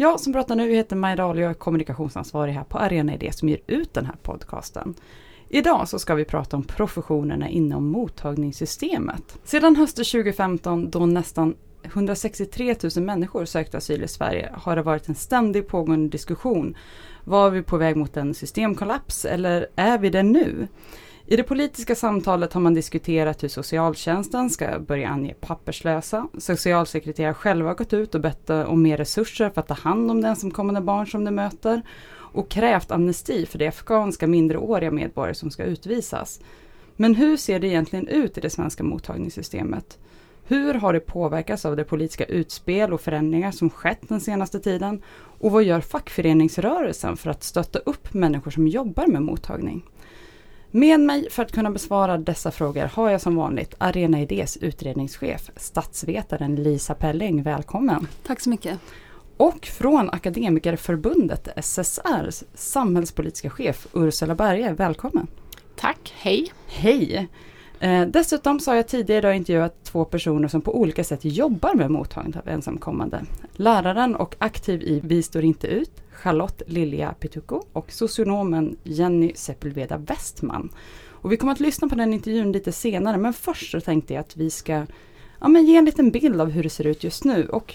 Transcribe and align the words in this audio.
Jag 0.00 0.20
som 0.20 0.32
pratar 0.32 0.56
nu 0.56 0.74
heter 0.74 0.96
Maja 0.96 1.16
Dahl 1.16 1.36
och 1.36 1.42
jag 1.42 1.50
är 1.50 1.54
kommunikationsansvarig 1.54 2.52
här 2.52 2.64
på 2.64 2.78
Arena 2.78 3.14
Idé 3.14 3.32
som 3.32 3.48
ger 3.48 3.58
ut 3.66 3.94
den 3.94 4.06
här 4.06 4.16
podcasten. 4.22 4.94
Idag 5.48 5.88
så 5.88 5.98
ska 5.98 6.14
vi 6.14 6.24
prata 6.24 6.56
om 6.56 6.62
professionerna 6.62 7.48
inom 7.48 7.88
mottagningssystemet. 7.88 9.38
Sedan 9.44 9.76
hösten 9.76 10.04
2015 10.04 10.90
då 10.90 11.06
nästan 11.06 11.54
163 11.82 12.74
000 12.96 13.04
människor 13.04 13.44
sökte 13.44 13.76
asyl 13.76 14.04
i 14.04 14.08
Sverige 14.08 14.50
har 14.54 14.76
det 14.76 14.82
varit 14.82 15.08
en 15.08 15.14
ständig 15.14 15.68
pågående 15.68 16.08
diskussion. 16.08 16.76
Var 17.24 17.50
vi 17.50 17.62
på 17.62 17.76
väg 17.76 17.96
mot 17.96 18.16
en 18.16 18.34
systemkollaps 18.34 19.24
eller 19.24 19.66
är 19.76 19.98
vi 19.98 20.10
det 20.10 20.22
nu? 20.22 20.68
I 21.30 21.36
det 21.36 21.42
politiska 21.42 21.94
samtalet 21.94 22.52
har 22.52 22.60
man 22.60 22.74
diskuterat 22.74 23.42
hur 23.42 23.48
socialtjänsten 23.48 24.50
ska 24.50 24.78
börja 24.78 25.08
ange 25.08 25.34
papperslösa. 25.40 26.28
Socialsekreterare 26.38 27.34
själva 27.34 27.68
har 27.68 27.74
gått 27.74 27.92
ut 27.92 28.14
och 28.14 28.20
bett 28.20 28.50
om 28.50 28.82
mer 28.82 28.96
resurser 28.96 29.50
för 29.50 29.60
att 29.60 29.68
ta 29.68 29.74
hand 29.74 30.10
om 30.10 30.20
den 30.20 30.36
som 30.36 30.50
kommande 30.50 30.80
barn 30.80 31.06
som 31.06 31.24
de 31.24 31.30
möter 31.30 31.82
och 32.10 32.48
krävt 32.48 32.90
amnesti 32.90 33.46
för 33.46 33.58
de 33.58 33.68
afghanska 33.68 34.26
mindreåriga 34.26 34.90
medborgare 34.90 35.34
som 35.34 35.50
ska 35.50 35.64
utvisas. 35.64 36.40
Men 36.96 37.14
hur 37.14 37.36
ser 37.36 37.58
det 37.58 37.66
egentligen 37.66 38.08
ut 38.08 38.38
i 38.38 38.40
det 38.40 38.50
svenska 38.50 38.82
mottagningssystemet? 38.82 39.98
Hur 40.44 40.74
har 40.74 40.92
det 40.92 41.00
påverkats 41.00 41.64
av 41.64 41.76
det 41.76 41.84
politiska 41.84 42.24
utspel 42.24 42.92
och 42.92 43.00
förändringar 43.00 43.52
som 43.52 43.70
skett 43.70 44.08
den 44.08 44.20
senaste 44.20 44.60
tiden? 44.60 45.02
Och 45.40 45.52
vad 45.52 45.64
gör 45.64 45.80
fackföreningsrörelsen 45.80 47.16
för 47.16 47.30
att 47.30 47.42
stötta 47.42 47.78
upp 47.78 48.14
människor 48.14 48.50
som 48.50 48.68
jobbar 48.68 49.06
med 49.06 49.22
mottagning? 49.22 49.84
Med 50.70 51.00
mig 51.00 51.30
för 51.30 51.42
att 51.42 51.52
kunna 51.52 51.70
besvara 51.70 52.18
dessa 52.18 52.50
frågor 52.50 52.90
har 52.94 53.10
jag 53.10 53.20
som 53.20 53.36
vanligt 53.36 53.74
Arena 53.78 54.20
Idés 54.20 54.56
utredningschef, 54.56 55.50
statsvetaren 55.56 56.56
Lisa 56.56 56.94
Pelling. 56.94 57.42
Välkommen! 57.42 58.08
Tack 58.26 58.40
så 58.40 58.50
mycket! 58.50 58.78
Och 59.36 59.66
från 59.66 60.10
Akademikerförbundet 60.10 61.48
SSR, 61.64 62.30
samhällspolitiska 62.54 63.50
chef 63.50 63.86
Ursula 63.92 64.34
Berge. 64.34 64.72
Välkommen! 64.72 65.26
Tack, 65.76 66.14
hej! 66.16 66.52
Hej! 66.66 67.28
Eh, 67.80 68.06
dessutom 68.06 68.60
så 68.60 68.70
har 68.70 68.76
jag 68.76 68.88
tidigare 68.88 69.18
idag 69.18 69.36
intervjuat 69.36 69.84
två 69.84 70.04
personer 70.04 70.48
som 70.48 70.60
på 70.60 70.78
olika 70.78 71.04
sätt 71.04 71.24
jobbar 71.24 71.74
med 71.74 71.90
mottagandet 71.90 72.42
av 72.42 72.48
ensamkommande. 72.48 73.24
Läraren 73.52 74.16
och 74.16 74.34
aktiv 74.38 74.82
i 74.82 75.00
Vi 75.04 75.22
står 75.22 75.44
inte 75.44 75.66
ut, 75.66 75.90
Charlotte 76.10 76.62
Lilja 76.66 77.14
Pituko 77.20 77.62
och 77.72 77.92
socionomen 77.92 78.76
Jenny 78.82 79.32
Sepulveda 79.34 79.96
Westman. 79.96 80.70
Och 81.06 81.32
vi 81.32 81.36
kommer 81.36 81.52
att 81.52 81.60
lyssna 81.60 81.88
på 81.88 81.94
den 81.94 82.14
intervjun 82.14 82.52
lite 82.52 82.72
senare 82.72 83.16
men 83.16 83.32
först 83.32 83.70
så 83.70 83.80
tänkte 83.80 84.14
jag 84.14 84.20
att 84.20 84.36
vi 84.36 84.50
ska 84.50 84.86
ja, 85.40 85.48
men 85.48 85.66
ge 85.66 85.76
en 85.76 85.84
liten 85.84 86.10
bild 86.10 86.40
av 86.40 86.50
hur 86.50 86.62
det 86.62 86.70
ser 86.70 86.86
ut 86.86 87.04
just 87.04 87.24
nu. 87.24 87.48
Och 87.48 87.74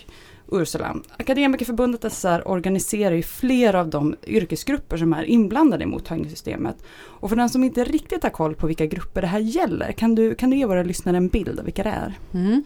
Ursula, 0.51 0.95
Akademikerförbundet 1.17 2.13
SR 2.13 2.47
organiserar 2.47 3.15
ju 3.15 3.23
flera 3.23 3.79
av 3.79 3.89
de 3.89 4.15
yrkesgrupper 4.27 4.97
som 4.97 5.13
är 5.13 5.23
inblandade 5.23 5.83
i 5.83 5.87
mottagningssystemet. 5.87 6.75
Och 6.95 7.29
för 7.29 7.35
den 7.35 7.49
som 7.49 7.63
inte 7.63 7.83
riktigt 7.83 8.23
har 8.23 8.29
koll 8.29 8.55
på 8.55 8.67
vilka 8.67 8.85
grupper 8.85 9.21
det 9.21 9.27
här 9.27 9.39
gäller, 9.39 9.91
kan 9.91 10.15
du, 10.15 10.35
kan 10.35 10.49
du 10.49 10.57
ge 10.57 10.65
våra 10.65 10.83
lyssnare 10.83 11.17
en 11.17 11.27
bild 11.27 11.59
av 11.59 11.65
vilka 11.65 11.83
det 11.83 11.89
är? 11.89 12.13
Mm. 12.33 12.63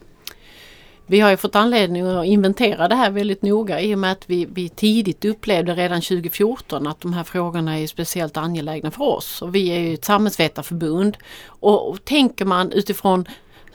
Vi 1.10 1.20
har 1.20 1.30
ju 1.30 1.38
fått 1.38 1.56
anledning 1.56 2.08
att 2.08 2.26
inventera 2.26 2.88
det 2.88 2.96
här 2.96 3.12
väldigt 3.12 3.42
noga 3.42 3.82
i 3.82 3.96
och 3.96 4.00
med 4.00 4.12
att 4.12 4.30
vi, 4.30 4.46
vi 4.46 4.70
tidigt 4.70 5.26
upplevde 5.26 5.74
redan 5.74 6.02
2014 6.02 6.88
att 6.88 7.02
de 7.02 7.14
här 7.14 7.24
frågorna 7.24 7.80
är 7.80 7.88
speciellt 7.88 8.38
angelägna 8.38 8.92
för 8.92 9.04
oss. 9.04 9.42
Och 9.42 9.56
vi 9.56 9.70
är 9.70 9.80
ju 9.80 9.94
ett 9.94 10.06
samhällsvetarförbund. 10.06 11.18
Och, 11.46 11.90
och 11.90 12.06
tänker 12.06 12.46
man 12.46 12.72
utifrån 12.72 13.26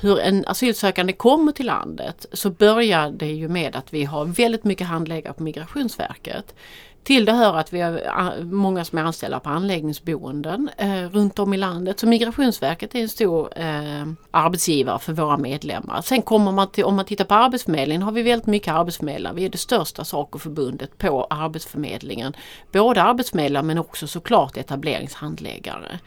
hur 0.03 0.21
en 0.21 0.45
asylsökande 0.47 1.13
kommer 1.13 1.53
till 1.53 1.67
landet 1.67 2.27
så 2.33 2.51
börjar 2.51 3.11
det 3.11 3.33
ju 3.33 3.49
med 3.49 3.77
att 3.77 3.93
vi 3.95 4.05
har 4.05 4.25
väldigt 4.25 4.65
mycket 4.65 4.87
handläggare 4.87 5.35
på 5.35 5.43
Migrationsverket. 5.43 6.55
Till 7.05 7.25
det 7.25 7.33
hör 7.33 7.57
att 7.57 7.73
vi 7.73 7.81
har 7.81 7.93
eh, 8.39 8.45
många 8.45 8.85
som 8.85 8.99
är 8.99 9.03
anställda 9.03 9.41
på 9.41 9.51
anläggningsboenden 9.51 10.71
eh, 10.77 11.09
runt 11.11 11.39
om 11.39 11.55
i 11.55 11.57
landet. 11.57 12.01
Så 12.01 12.07
Migrationsverket 12.07 12.95
är 12.95 12.99
en 12.99 13.09
stor 13.09 13.59
eh, 13.59 14.07
arbetsgivare 14.31 14.99
för 14.99 15.13
våra 15.13 15.37
medlemmar. 15.37 16.03
Sen 16.03 16.23
kommer 16.23 16.53
man 16.53 16.71
till, 16.71 16.85
om 16.85 16.97
man 16.97 17.05
tittar 17.05 17.25
på 17.25 17.35
Arbetsförmedlingen 17.35 18.03
har 18.03 18.13
vi 18.13 18.23
väldigt 18.23 18.47
mycket 18.47 18.75
arbetsförmedlare. 18.75 19.35
Vi 19.35 19.45
är 19.45 19.49
det 19.49 19.59
största 19.59 20.05
SACO-förbundet 20.05 20.99
på 20.99 21.27
Arbetsförmedlingen. 21.31 22.37
Både 22.73 23.03
arbetsförmedlare 23.03 23.63
men 23.63 23.79
också 23.79 24.07
såklart 24.07 24.57
etableringshandläggare. 24.57 25.99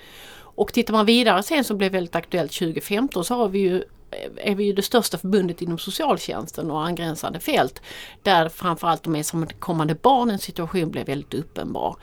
Och 0.55 0.73
tittar 0.73 0.93
man 0.93 1.05
vidare 1.05 1.43
sen 1.43 1.63
som 1.63 1.77
blev 1.77 1.91
väldigt 1.91 2.15
aktuellt 2.15 2.51
2015 2.51 3.25
så 3.25 3.35
har 3.35 3.49
vi 3.49 3.59
ju 3.59 3.75
eh, 4.11 4.51
är 4.51 4.55
vi 4.55 4.63
ju 4.63 4.73
det 4.73 4.81
största 4.81 5.17
förbundet 5.17 5.61
inom 5.61 5.77
socialtjänsten 5.77 6.71
och 6.71 6.85
angränsande 6.85 7.39
fält. 7.39 7.81
Där 8.23 8.49
framförallt 8.49 9.03
de 9.03 9.15
ensamkommande 9.15 9.95
barnens 9.95 10.41
situation 10.43 10.91
blev 10.91 11.05
väldigt 11.05 11.33
uppenbar. 11.33 11.95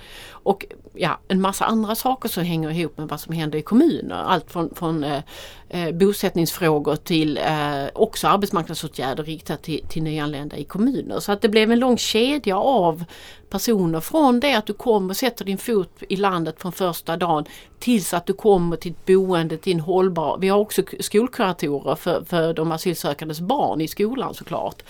Och 0.43 0.67
ja, 0.95 1.21
en 1.29 1.41
massa 1.41 1.65
andra 1.65 1.95
saker 1.95 2.29
som 2.29 2.45
hänger 2.45 2.71
ihop 2.71 2.99
med 2.99 3.09
vad 3.09 3.21
som 3.21 3.35
händer 3.35 3.59
i 3.59 3.63
kommuner. 3.63 4.15
Allt 4.15 4.51
från, 4.51 4.75
från 4.75 5.05
eh, 5.05 5.23
eh 5.69 5.93
bosättningsfrågor 5.95 6.97
till 6.97 7.39
eh, 7.39 7.85
också 7.95 8.29
arbetsmarknadsåtgärder 8.29 9.25
riktat 9.25 9.63
till, 9.63 9.81
till 9.89 10.03
nyanlända 10.03 10.57
i 10.57 10.65
kommuner. 10.65 11.21
Så 11.21 11.33
att 11.33 11.43
det 11.43 11.49
blev 11.49 11.73
en 11.73 11.79
lång 11.79 11.99
kedja 11.99 12.57
av 12.59 13.05
personer 13.51 14.01
från 14.01 14.41
det 14.41 14.55
att 14.55 14.67
du 14.67 14.73
kommer 14.73 15.11
och 15.11 15.17
sätter 15.17 15.45
din 15.45 15.59
fot 15.59 16.03
i 16.09 16.17
landet 16.17 16.55
från 16.59 16.73
första 16.73 17.17
dagen 17.17 17.45
tills 17.79 18.15
att 18.15 18.27
du 18.27 18.33
kommer 18.33 18.77
till 18.77 18.93
ett 18.93 19.07
boende, 19.07 19.57
till 19.57 19.73
en 19.73 19.81
hållbar... 19.81 20.39
Vi 20.41 20.49
har 20.49 20.59
också 20.59 20.83
skolkuratorer 21.01 21.95
för, 21.95 22.25
för 22.25 22.55
de 22.55 22.73
asylsökandes 22.73 23.41
barn 23.41 23.81
i 23.81 23.89
skolan 23.89 24.35
såklart. 24.35 24.83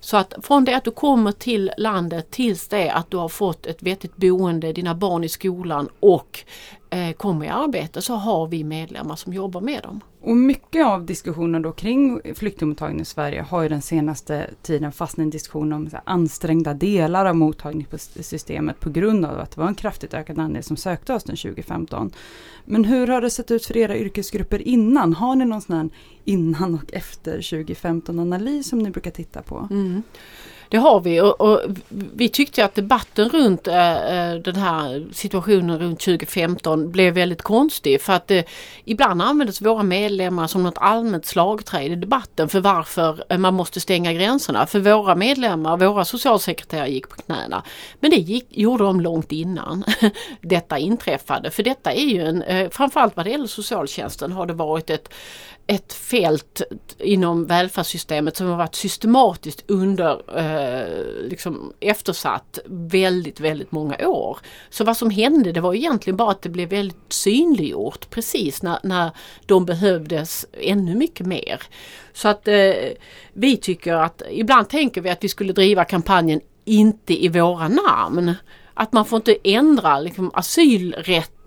Så 0.00 0.16
att 0.16 0.34
från 0.42 0.64
det 0.64 0.76
att 0.76 0.84
du 0.84 0.90
kommer 0.90 1.32
till 1.32 1.72
landet 1.76 2.30
tills 2.30 2.68
det 2.68 2.90
att 2.90 3.10
du 3.10 3.16
har 3.16 3.28
fått 3.28 3.66
ett 3.66 3.82
vettigt 3.82 4.16
boende, 4.16 4.72
dina 4.72 4.94
barn 4.94 5.24
i 5.24 5.28
skolan 5.28 5.88
och 6.00 6.44
eh, 6.90 7.12
kommer 7.12 7.46
i 7.46 7.48
arbete 7.48 8.02
så 8.02 8.14
har 8.14 8.46
vi 8.46 8.64
medlemmar 8.64 9.16
som 9.16 9.32
jobbar 9.32 9.60
med 9.60 9.82
dem. 9.82 10.00
Och 10.22 10.36
mycket 10.36 10.86
av 10.86 11.06
diskussionen 11.06 11.62
då 11.62 11.72
kring 11.72 12.20
flyktingmottagning 12.34 13.00
i 13.00 13.04
Sverige 13.04 13.42
har 13.42 13.62
ju 13.62 13.68
den 13.68 13.82
senaste 13.82 14.50
tiden 14.62 14.92
fastnat 14.92 15.22
i 15.22 15.22
en 15.22 15.30
diskussion 15.30 15.72
om 15.72 15.88
här, 15.92 16.00
ansträngda 16.04 16.74
delar 16.74 17.26
av 17.26 17.36
mottagningssystemet 17.36 18.80
på 18.80 18.90
grund 18.90 19.24
av 19.24 19.38
att 19.40 19.50
det 19.50 19.60
var 19.60 19.68
en 19.68 19.74
kraftigt 19.74 20.14
ökad 20.14 20.38
andel 20.38 20.62
som 20.62 20.76
sökte 20.76 21.12
hösten 21.12 21.36
2015. 21.36 22.10
Men 22.64 22.84
hur 22.84 23.06
har 23.06 23.20
det 23.20 23.30
sett 23.30 23.50
ut 23.50 23.66
för 23.66 23.76
era 23.76 23.96
yrkesgrupper 23.96 24.68
innan? 24.68 25.12
Har 25.12 25.36
ni 25.36 25.44
någon 25.44 25.60
sån 25.60 25.76
här 25.76 25.88
innan 26.24 26.74
och 26.74 26.92
efter 26.94 27.32
2015 27.32 28.18
analys 28.18 28.68
som 28.68 28.78
ni 28.78 28.90
brukar 28.90 29.10
titta 29.10 29.42
på? 29.42 29.68
Mm. 29.70 30.02
Det 30.70 30.76
har 30.76 31.00
vi 31.00 31.20
och, 31.20 31.40
och, 31.40 31.60
vi 31.88 32.28
tyckte 32.28 32.64
att 32.64 32.74
debatten 32.74 33.28
runt 33.28 33.68
äh, 33.68 33.74
den 34.44 34.56
här 34.56 35.08
situationen 35.12 35.78
runt 35.78 36.00
2015 36.00 36.90
blev 36.90 37.14
väldigt 37.14 37.42
konstig 37.42 38.00
för 38.00 38.12
att 38.12 38.30
äh, 38.30 38.42
ibland 38.84 39.22
användes 39.22 39.60
våra 39.60 39.82
medlemmar 39.82 40.46
som 40.46 40.62
något 40.62 40.78
allmänt 40.78 41.26
slagträ 41.26 41.82
i 41.82 41.94
debatten 41.94 42.48
för 42.48 42.60
varför 42.60 43.38
man 43.38 43.54
måste 43.54 43.80
stänga 43.80 44.12
gränserna. 44.12 44.66
För 44.66 44.78
våra 44.78 45.14
medlemmar, 45.14 45.76
våra 45.76 46.04
socialsekreterare 46.04 46.88
gick 46.88 47.08
på 47.08 47.16
knäna. 47.16 47.62
Men 48.00 48.10
det 48.10 48.16
gick, 48.16 48.46
gjorde 48.50 48.84
de 48.84 49.00
långt 49.00 49.32
innan 49.32 49.84
detta 50.40 50.78
inträffade. 50.78 51.50
För 51.50 51.62
detta 51.62 51.92
är 51.92 52.04
ju 52.04 52.22
en, 52.22 52.70
framförallt 52.70 53.16
vad 53.16 53.26
det 53.26 53.30
gäller 53.30 53.46
socialtjänsten 53.46 54.32
har 54.32 54.46
det 54.46 54.52
varit 54.52 54.90
ett 54.90 55.08
ett 55.70 55.92
fält 55.92 56.62
inom 56.98 57.46
välfärdssystemet 57.46 58.36
som 58.36 58.46
har 58.46 58.56
varit 58.56 58.74
systematiskt 58.74 59.64
under 59.66 60.38
eh, 60.38 61.28
liksom 61.28 61.72
eftersatt 61.80 62.58
väldigt, 62.66 63.40
väldigt 63.40 63.72
många 63.72 64.08
år. 64.08 64.38
Så 64.70 64.84
vad 64.84 64.96
som 64.96 65.10
hände 65.10 65.52
det 65.52 65.60
var 65.60 65.74
egentligen 65.74 66.16
bara 66.16 66.30
att 66.30 66.42
det 66.42 66.48
blev 66.48 66.68
väldigt 66.68 67.12
synliggjort 67.12 68.10
precis 68.10 68.62
när, 68.62 68.78
när 68.82 69.10
de 69.46 69.64
behövdes 69.64 70.46
ännu 70.52 70.94
mycket 70.94 71.26
mer. 71.26 71.62
Så 72.12 72.28
att 72.28 72.48
eh, 72.48 72.74
vi 73.32 73.56
tycker 73.56 73.94
att 73.94 74.22
ibland 74.30 74.68
tänker 74.68 75.00
vi 75.00 75.10
att 75.10 75.24
vi 75.24 75.28
skulle 75.28 75.52
driva 75.52 75.84
kampanjen 75.84 76.40
inte 76.64 77.24
i 77.24 77.28
våra 77.28 77.68
namn. 77.68 78.34
Att 78.74 78.92
man 78.92 79.04
får 79.04 79.16
inte 79.16 79.36
ändra 79.44 80.00
liksom, 80.00 80.30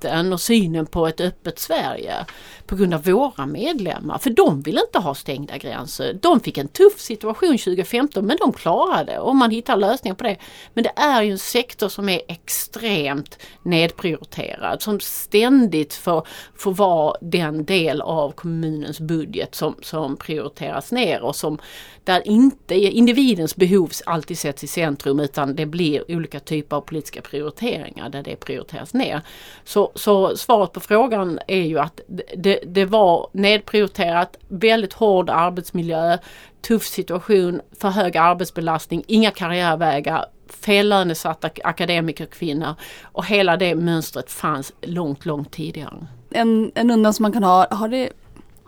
debatten 0.04 0.34
och 0.34 0.42
synen 0.42 0.86
på 0.86 1.08
ett 1.08 1.22
öppet 1.22 1.60
Sverige 1.60 2.26
på 2.66 2.76
grund 2.76 2.94
av 2.94 3.04
våra 3.04 3.46
medlemmar. 3.46 4.18
För 4.18 4.30
de 4.30 4.62
vill 4.62 4.78
inte 4.78 5.00
ha 5.00 5.16
stängda 5.16 5.58
gränser. 5.58 6.20
De 6.22 6.40
fick 6.40 6.58
en 6.58 6.68
tuff 6.68 7.00
situation 7.00 7.58
2015 7.58 8.26
men 8.26 8.38
de 8.40 8.54
klarade 8.54 9.20
och 9.20 9.36
man 9.36 9.52
hittar 9.52 9.78
lösningar 9.78 10.16
på 10.16 10.24
det. 10.24 10.38
Men 10.74 10.84
det 10.84 10.92
är 10.96 11.22
ju 11.22 11.32
en 11.32 11.40
sektor 11.40 11.90
som 11.90 12.10
är 12.10 12.22
extremt 12.28 13.40
nedprioriterad 13.64 14.82
som 14.82 15.00
ständigt 15.00 15.94
får, 15.94 16.28
får 16.56 16.74
vara 16.74 17.18
den 17.22 17.66
del 17.66 18.02
av 18.02 18.32
kommunens 18.32 19.00
budget 19.00 19.56
som, 19.56 19.76
som 19.82 20.18
prioriteras 20.18 20.92
ner 20.92 21.22
och 21.22 21.36
som 21.36 21.60
där 22.04 22.28
inte 22.28 22.76
individens 22.76 23.56
behov 23.56 23.92
alltid 24.06 24.40
sätts 24.40 24.64
i 24.64 24.68
centrum 24.68 25.20
utan 25.20 25.56
det 25.56 25.66
blir 25.66 26.12
olika 26.12 26.40
typer 26.40 26.76
av 26.76 26.82
politiska 26.82 27.22
prioriteringar 27.22 28.10
där 28.10 28.24
det 28.24 28.36
prioriteras 28.36 28.94
ner. 28.94 29.22
Så, 29.64 29.92
så 29.96 30.38
svaret 30.38 30.72
på 30.72 30.80
frågan 30.80 31.40
är 31.48 31.62
ju 31.62 31.80
att 31.80 32.02
det, 32.36 32.60
det 32.66 32.86
var 32.86 33.28
nedprioriterat, 33.32 34.38
väldigt 34.48 34.94
hård 34.94 35.30
arbetsmiljö, 35.30 36.18
tuff 36.62 36.84
situation, 36.84 37.62
för 37.80 37.90
hög 37.90 38.18
arbetsbelastning, 38.18 39.04
inga 39.08 39.32
karriärvägar, 39.32 40.26
fellönesatta 40.48 41.50
akademikerkvinnor 41.64 42.76
och 43.04 43.26
hela 43.26 43.58
det 43.58 43.76
mönstret 43.76 44.32
fanns 44.32 44.74
långt, 44.82 45.26
långt 45.26 45.52
tidigare. 45.52 46.08
En, 46.32 46.72
en 46.76 46.92
undran 46.92 47.14
som 47.14 47.24
man 47.24 47.34
kan 47.34 47.44
ha, 47.44 47.68
har 47.72 47.88
det 47.88 48.10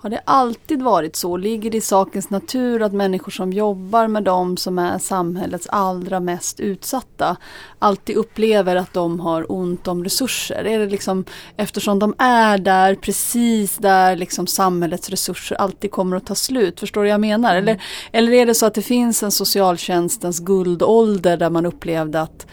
har 0.05 0.09
det 0.09 0.21
alltid 0.25 0.81
varit 0.81 1.15
så? 1.15 1.37
Ligger 1.37 1.71
det 1.71 1.77
i 1.77 1.81
sakens 1.81 2.29
natur 2.29 2.81
att 2.81 2.93
människor 2.93 3.31
som 3.31 3.53
jobbar 3.53 4.07
med 4.07 4.23
de 4.23 4.57
som 4.57 4.79
är 4.79 4.99
samhällets 4.99 5.67
allra 5.67 6.19
mest 6.19 6.59
utsatta 6.59 7.37
alltid 7.79 8.15
upplever 8.15 8.75
att 8.75 8.93
de 8.93 9.19
har 9.19 9.51
ont 9.51 9.87
om 9.87 10.03
resurser? 10.03 10.63
Är 10.63 10.79
det 10.79 10.85
liksom 10.85 11.25
eftersom 11.57 11.99
de 11.99 12.15
är 12.17 12.57
där 12.57 12.95
precis 12.95 13.77
där 13.77 14.15
liksom 14.15 14.47
samhällets 14.47 15.09
resurser 15.09 15.55
alltid 15.55 15.91
kommer 15.91 16.17
att 16.17 16.25
ta 16.25 16.35
slut? 16.35 16.79
Förstår 16.79 17.01
du 17.01 17.07
vad 17.07 17.13
jag 17.13 17.21
menar? 17.21 17.55
Mm. 17.55 17.63
Eller, 17.63 17.83
eller 18.11 18.31
är 18.31 18.45
det 18.45 18.55
så 18.55 18.65
att 18.65 18.73
det 18.73 18.81
finns 18.81 19.23
en 19.23 19.31
socialtjänstens 19.31 20.39
guldålder 20.39 21.37
där 21.37 21.49
man 21.49 21.65
upplevde 21.65 22.21
att 22.21 22.47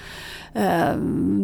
Eh, 0.54 0.96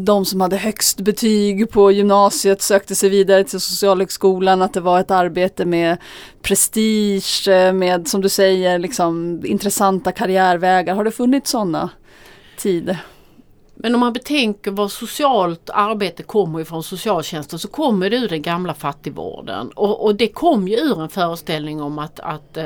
de 0.05 0.25
som 0.25 0.41
hade 0.41 0.57
högst 0.57 1.01
betyg 1.01 1.71
på 1.71 1.93
gymnasiet 1.93 2.63
sökte 2.63 2.95
sig 2.95 3.11
vidare 3.11 3.45
till 3.45 3.61
Socialhögskolan, 3.61 4.63
att 4.63 4.75
det 4.75 4.81
var 4.81 5.01
ett 5.01 5.11
arbete 5.11 5.65
med 5.65 5.97
prestige, 6.43 7.49
eh, 7.49 7.73
med 7.73 8.09
som 8.09 8.21
du 8.21 8.29
säger, 8.29 8.79
liksom, 8.79 9.43
intressanta 9.45 10.13
karriärvägar. 10.13 10.95
Har 10.95 11.05
det 11.05 11.11
funnits 11.11 11.51
sådana 11.51 11.91
tider? 12.57 12.99
Men 13.81 13.95
om 13.95 14.01
man 14.01 14.13
betänker 14.13 14.71
var 14.71 14.89
socialt 14.89 15.71
arbete 15.71 16.23
kommer 16.23 16.61
ifrån 16.61 16.83
socialtjänsten 16.83 17.59
så 17.59 17.69
kommer 17.69 18.11
det 18.11 18.17
ur 18.17 18.29
den 18.29 18.43
gamla 18.43 18.75
fattigvården. 18.75 19.69
Och, 19.69 20.05
och 20.05 20.15
det 20.15 20.29
kom 20.29 20.69
ju 20.69 20.77
ur 20.77 21.03
en 21.03 21.09
föreställning 21.09 21.83
om 21.83 21.99
att, 21.99 22.21
att 22.21 22.57
eh, 22.57 22.65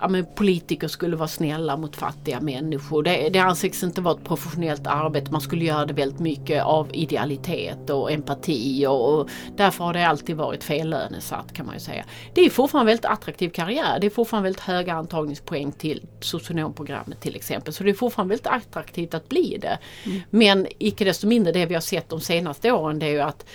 ja, 0.00 0.08
men 0.08 0.26
politiker 0.34 0.88
skulle 0.88 1.16
vara 1.16 1.28
snälla 1.28 1.76
mot 1.76 1.96
fattiga 1.96 2.40
människor. 2.40 3.02
Det, 3.02 3.28
det 3.28 3.38
anses 3.38 3.82
inte 3.82 4.00
vara 4.00 4.14
ett 4.14 4.24
professionellt 4.24 4.86
arbete. 4.86 5.32
Man 5.32 5.40
skulle 5.40 5.64
göra 5.64 5.86
det 5.86 5.92
väldigt 5.92 6.20
mycket 6.20 6.64
av 6.64 6.88
idealitet 6.92 7.90
och 7.90 8.12
empati 8.12 8.86
och, 8.86 9.14
och 9.14 9.28
därför 9.56 9.84
har 9.84 9.92
det 9.92 10.08
alltid 10.08 10.36
varit 10.36 10.64
fellönesatt 10.64 11.52
kan 11.52 11.66
man 11.66 11.74
ju 11.74 11.80
säga. 11.80 12.04
Det 12.34 12.40
är 12.40 12.50
fortfarande 12.50 12.92
en 12.92 12.94
väldigt 12.94 13.10
attraktiv 13.10 13.48
karriär. 13.48 13.98
Det 14.00 14.06
är 14.06 14.10
fortfarande 14.10 14.46
väldigt 14.46 14.62
höga 14.62 14.94
antagningspoäng 14.94 15.72
till 15.72 16.06
socionomprogrammet 16.20 17.20
till 17.20 17.36
exempel. 17.36 17.72
Så 17.72 17.84
det 17.84 17.90
är 17.90 17.94
fortfarande 17.94 18.32
väldigt 18.32 18.46
attraktivt 18.46 19.14
att 19.14 19.28
bli 19.28 19.58
det. 19.60 19.78
Mm. 20.04 20.20
Men 20.30 20.66
icke 20.78 21.04
desto 21.04 21.26
mindre 21.26 21.52
det 21.52 21.66
vi 21.66 21.74
har 21.74 21.80
sett 21.80 22.08
de 22.08 22.20
senaste 22.20 22.72
åren 22.72 22.98
det 22.98 23.06
är 23.06 23.10
ju 23.10 23.20
att 23.20 23.46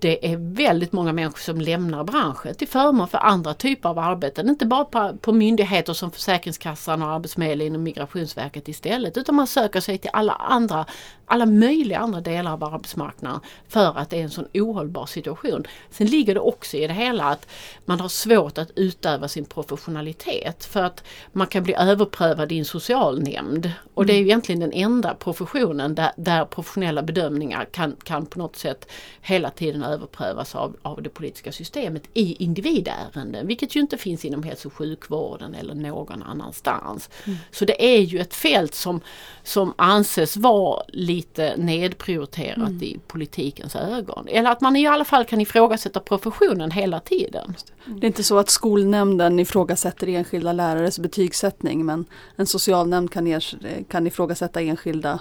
det 0.00 0.32
är 0.32 0.36
väldigt 0.36 0.92
många 0.92 1.12
människor 1.12 1.38
som 1.38 1.60
lämnar 1.60 2.04
branschen 2.04 2.54
till 2.54 2.68
förmån 2.68 3.08
för 3.08 3.18
andra 3.18 3.54
typer 3.54 3.88
av 3.88 3.98
arbeten. 3.98 4.48
Inte 4.48 4.66
bara 4.66 4.84
på, 4.84 5.16
på 5.20 5.32
myndigheter 5.32 5.92
som 5.92 6.10
Försäkringskassan 6.10 7.02
och 7.02 7.08
Arbetsförmedlingen 7.08 7.74
och 7.74 7.80
Migrationsverket 7.80 8.68
istället 8.68 9.16
utan 9.16 9.34
man 9.34 9.46
söker 9.46 9.80
sig 9.80 9.98
till 9.98 10.10
alla 10.12 10.32
andra, 10.32 10.86
alla 11.26 11.46
möjliga 11.46 11.98
andra 11.98 12.20
delar 12.20 12.52
av 12.52 12.64
arbetsmarknaden 12.64 13.40
för 13.68 13.98
att 13.98 14.10
det 14.10 14.16
är 14.18 14.22
en 14.22 14.30
sån 14.30 14.48
ohållbar 14.54 15.06
situation. 15.06 15.66
Sen 15.90 16.06
ligger 16.06 16.34
det 16.34 16.40
också 16.40 16.76
i 16.76 16.86
det 16.86 16.94
hela 16.94 17.24
att 17.24 17.46
man 17.84 18.00
har 18.00 18.08
svårt 18.08 18.58
att 18.58 18.70
utöva 18.76 19.28
sin 19.28 19.44
professionalitet 19.44 20.64
för 20.64 20.82
att 20.82 21.04
man 21.32 21.46
kan 21.46 21.62
bli 21.62 21.74
överprövad 21.74 22.52
i 22.52 22.58
en 22.58 22.64
socialnämnd 22.64 23.72
och 23.94 24.06
det 24.06 24.12
är 24.12 24.18
ju 24.18 24.24
egentligen 24.24 24.60
den 24.60 24.72
enda 24.72 25.14
professionen 25.14 25.94
där, 25.94 26.12
där 26.16 26.44
professionella 26.44 27.02
bedömningar 27.02 27.64
kan, 27.64 27.96
kan 28.04 28.26
på 28.26 28.38
något 28.38 28.56
sätt 28.56 28.90
hela 29.20 29.50
tiden 29.50 29.72
tiden 29.72 29.82
överprövas 29.82 30.54
av, 30.54 30.76
av 30.82 31.02
det 31.02 31.08
politiska 31.08 31.52
systemet 31.52 32.02
i 32.14 32.44
individärenden, 32.44 33.46
vilket 33.46 33.76
ju 33.76 33.80
inte 33.80 33.98
finns 33.98 34.24
inom 34.24 34.42
hälso 34.42 34.68
och 34.68 34.74
sjukvården 34.74 35.54
eller 35.54 35.74
någon 35.74 36.22
annanstans. 36.22 37.10
Mm. 37.24 37.38
Så 37.50 37.64
det 37.64 37.96
är 37.96 38.00
ju 38.00 38.18
ett 38.18 38.34
fält 38.34 38.74
som, 38.74 39.00
som 39.42 39.74
anses 39.78 40.36
vara 40.36 40.82
lite 41.14 41.56
nedprioriterat 41.56 42.68
mm. 42.68 42.82
i 42.82 43.00
politikens 43.06 43.76
ögon. 43.76 44.28
Eller 44.28 44.50
att 44.50 44.60
man 44.60 44.76
i 44.76 44.86
alla 44.86 45.04
fall 45.04 45.24
kan 45.24 45.40
ifrågasätta 45.40 46.00
professionen 46.00 46.70
hela 46.70 47.00
tiden. 47.00 47.54
Det 47.86 48.06
är 48.06 48.08
inte 48.08 48.24
så 48.24 48.38
att 48.38 48.50
skolnämnden 48.50 49.38
ifrågasätter 49.38 50.08
enskilda 50.08 50.52
lärares 50.52 50.98
betygssättning 50.98 51.86
men 51.86 52.04
en 52.36 52.46
socialnämnd 52.46 53.10
kan, 53.10 53.40
kan 53.88 54.06
ifrågasätta 54.06 54.60
enskilda 54.60 55.20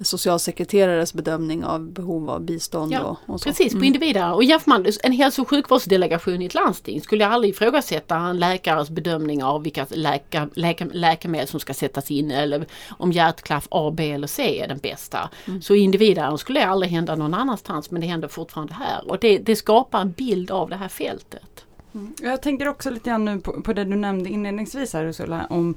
socialsekreterares 0.00 1.14
bedömning 1.14 1.64
av 1.64 1.92
behov 1.92 2.30
av 2.30 2.40
bistånd. 2.40 2.92
Ja, 2.92 3.00
och, 3.00 3.34
och 3.34 3.40
så. 3.40 3.48
Precis, 3.48 3.72
på 3.72 3.76
mm. 3.76 3.84
individer. 3.84 4.34
Och 4.34 4.44
jämför 4.44 4.70
man 4.70 4.86
en 5.02 5.12
hälso 5.12 5.42
och 5.42 5.50
sjukvårdsdelegation 5.50 6.42
i 6.42 6.46
ett 6.46 6.54
landsting 6.54 7.00
skulle 7.00 7.26
aldrig 7.26 7.54
ifrågasätta 7.54 8.16
en 8.16 8.38
läkares 8.38 8.90
bedömning 8.90 9.44
av 9.44 9.62
vilka 9.62 9.86
läka, 9.90 10.48
läka, 10.54 10.86
läkemedel 10.92 11.48
som 11.48 11.60
ska 11.60 11.74
sättas 11.74 12.10
in 12.10 12.30
eller 12.30 12.66
om 12.98 13.12
hjärtklaff 13.12 13.68
A, 13.70 13.92
B 13.96 14.10
eller 14.10 14.26
C 14.26 14.60
är 14.60 14.68
den 14.68 14.78
bästa. 14.78 15.30
Mm. 15.44 15.62
Så 15.62 15.74
individer 15.74 16.36
skulle 16.36 16.66
aldrig 16.66 16.92
hända 16.92 17.16
någon 17.16 17.34
annanstans 17.34 17.90
men 17.90 18.00
det 18.00 18.06
händer 18.06 18.28
fortfarande 18.28 18.74
här. 18.74 19.10
Och 19.10 19.18
det, 19.18 19.38
det 19.38 19.56
skapar 19.56 20.00
en 20.00 20.12
bild 20.12 20.50
av 20.50 20.70
det 20.70 20.76
här 20.76 20.88
fältet. 20.88 21.64
Mm. 21.94 22.14
Jag 22.22 22.42
tänker 22.42 22.68
också 22.68 22.90
lite 22.90 23.10
grann 23.10 23.24
nu 23.24 23.40
på, 23.40 23.62
på 23.62 23.72
det 23.72 23.84
du 23.84 23.96
nämnde 23.96 24.30
inledningsvis 24.30 24.92
här 24.92 25.04
Ursula, 25.04 25.46
om 25.50 25.76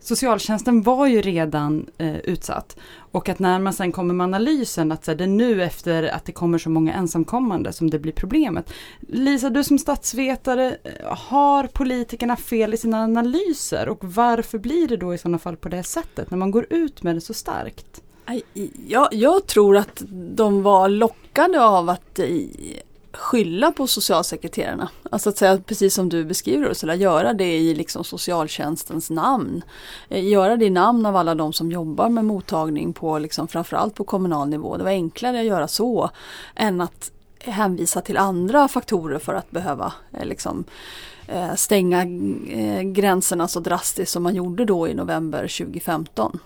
socialtjänsten 0.00 0.82
var 0.82 1.06
ju 1.06 1.20
redan 1.20 1.86
eh, 1.98 2.16
utsatt. 2.16 2.76
Och 2.96 3.28
att 3.28 3.38
när 3.38 3.58
man 3.58 3.72
sen 3.72 3.92
kommer 3.92 4.14
med 4.14 4.24
analysen 4.24 4.92
att 4.92 5.04
så 5.04 5.10
här, 5.10 5.18
det 5.18 5.24
är 5.24 5.28
nu 5.28 5.62
efter 5.62 6.02
att 6.02 6.24
det 6.24 6.32
kommer 6.32 6.58
så 6.58 6.70
många 6.70 6.94
ensamkommande 6.94 7.72
som 7.72 7.90
det 7.90 7.98
blir 7.98 8.12
problemet. 8.12 8.72
Lisa, 9.00 9.50
du 9.50 9.64
som 9.64 9.78
statsvetare, 9.78 10.76
eh, 10.84 11.16
har 11.16 11.66
politikerna 11.66 12.36
fel 12.36 12.74
i 12.74 12.76
sina 12.76 13.04
analyser 13.04 13.88
och 13.88 14.04
varför 14.04 14.58
blir 14.58 14.88
det 14.88 14.96
då 14.96 15.14
i 15.14 15.18
sådana 15.18 15.38
fall 15.38 15.56
på 15.56 15.68
det 15.68 15.82
sättet 15.82 16.30
när 16.30 16.38
man 16.38 16.50
går 16.50 16.66
ut 16.70 17.02
med 17.02 17.16
det 17.16 17.20
så 17.20 17.34
starkt? 17.34 18.02
Jag, 18.86 19.08
jag 19.12 19.46
tror 19.46 19.76
att 19.76 20.02
de 20.08 20.62
var 20.62 20.88
lockade 20.88 21.64
av 21.64 21.88
att 21.88 22.20
skylla 23.16 23.72
på 23.72 23.86
socialsekreterarna. 23.86 24.88
Alltså 25.10 25.28
att 25.28 25.36
säga 25.36 25.58
precis 25.66 25.94
som 25.94 26.08
du 26.08 26.24
beskriver 26.24 26.70
Ursula, 26.70 26.94
göra 26.94 27.32
det 27.32 27.56
i 27.56 27.74
liksom 27.74 28.04
socialtjänstens 28.04 29.10
namn. 29.10 29.62
Eh, 30.08 30.28
göra 30.28 30.56
det 30.56 30.64
i 30.64 30.70
namn 30.70 31.06
av 31.06 31.16
alla 31.16 31.34
de 31.34 31.52
som 31.52 31.70
jobbar 31.70 32.08
med 32.08 32.24
mottagning 32.24 32.92
på 32.92 33.18
liksom 33.18 33.48
framförallt 33.48 33.94
på 33.94 34.04
kommunal 34.04 34.48
nivå. 34.48 34.76
Det 34.76 34.84
var 34.84 34.90
enklare 34.90 35.40
att 35.40 35.46
göra 35.46 35.68
så 35.68 36.10
än 36.54 36.80
att 36.80 37.10
hänvisa 37.38 38.00
till 38.00 38.16
andra 38.16 38.68
faktorer 38.68 39.18
för 39.18 39.34
att 39.34 39.50
behöva 39.50 39.92
eh, 40.12 40.24
liksom, 40.24 40.64
eh, 41.26 41.54
stänga 41.54 42.04
gränserna 42.82 43.48
så 43.48 43.60
drastiskt 43.60 44.12
som 44.12 44.22
man 44.22 44.34
gjorde 44.34 44.64
då 44.64 44.88
i 44.88 44.94
november 44.94 45.40
2015. 45.40 46.38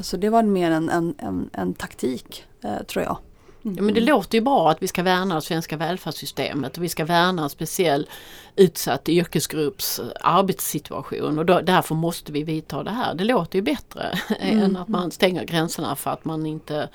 Så 0.00 0.16
det 0.16 0.30
var 0.30 0.42
mer 0.42 0.70
en, 0.70 0.88
en, 0.88 1.14
en, 1.18 1.50
en 1.52 1.74
taktik 1.74 2.44
tror 2.86 3.04
jag. 3.04 3.16
Mm. 3.64 3.76
Ja, 3.76 3.82
men 3.82 3.94
det 3.94 4.00
låter 4.00 4.38
ju 4.38 4.44
bra 4.44 4.70
att 4.70 4.82
vi 4.82 4.88
ska 4.88 5.02
värna 5.02 5.34
det 5.34 5.42
svenska 5.42 5.76
välfärdssystemet 5.76 6.76
och 6.76 6.84
vi 6.84 6.88
ska 6.88 7.04
värna 7.04 7.42
en 7.42 7.50
speciell 7.50 8.08
utsatt 8.56 9.08
yrkesgrupps 9.08 10.00
arbetssituation 10.20 11.38
och 11.38 11.46
då, 11.46 11.60
därför 11.60 11.94
måste 11.94 12.32
vi 12.32 12.42
vidta 12.42 12.82
det 12.82 12.90
här. 12.90 13.14
Det 13.14 13.24
låter 13.24 13.58
ju 13.58 13.62
bättre 13.62 14.18
mm. 14.40 14.62
än 14.62 14.76
att 14.76 14.88
man 14.88 15.10
stänger 15.10 15.44
gränserna 15.44 15.96
för 15.96 16.10
att 16.10 16.24
man 16.24 16.46
inte 16.46 16.88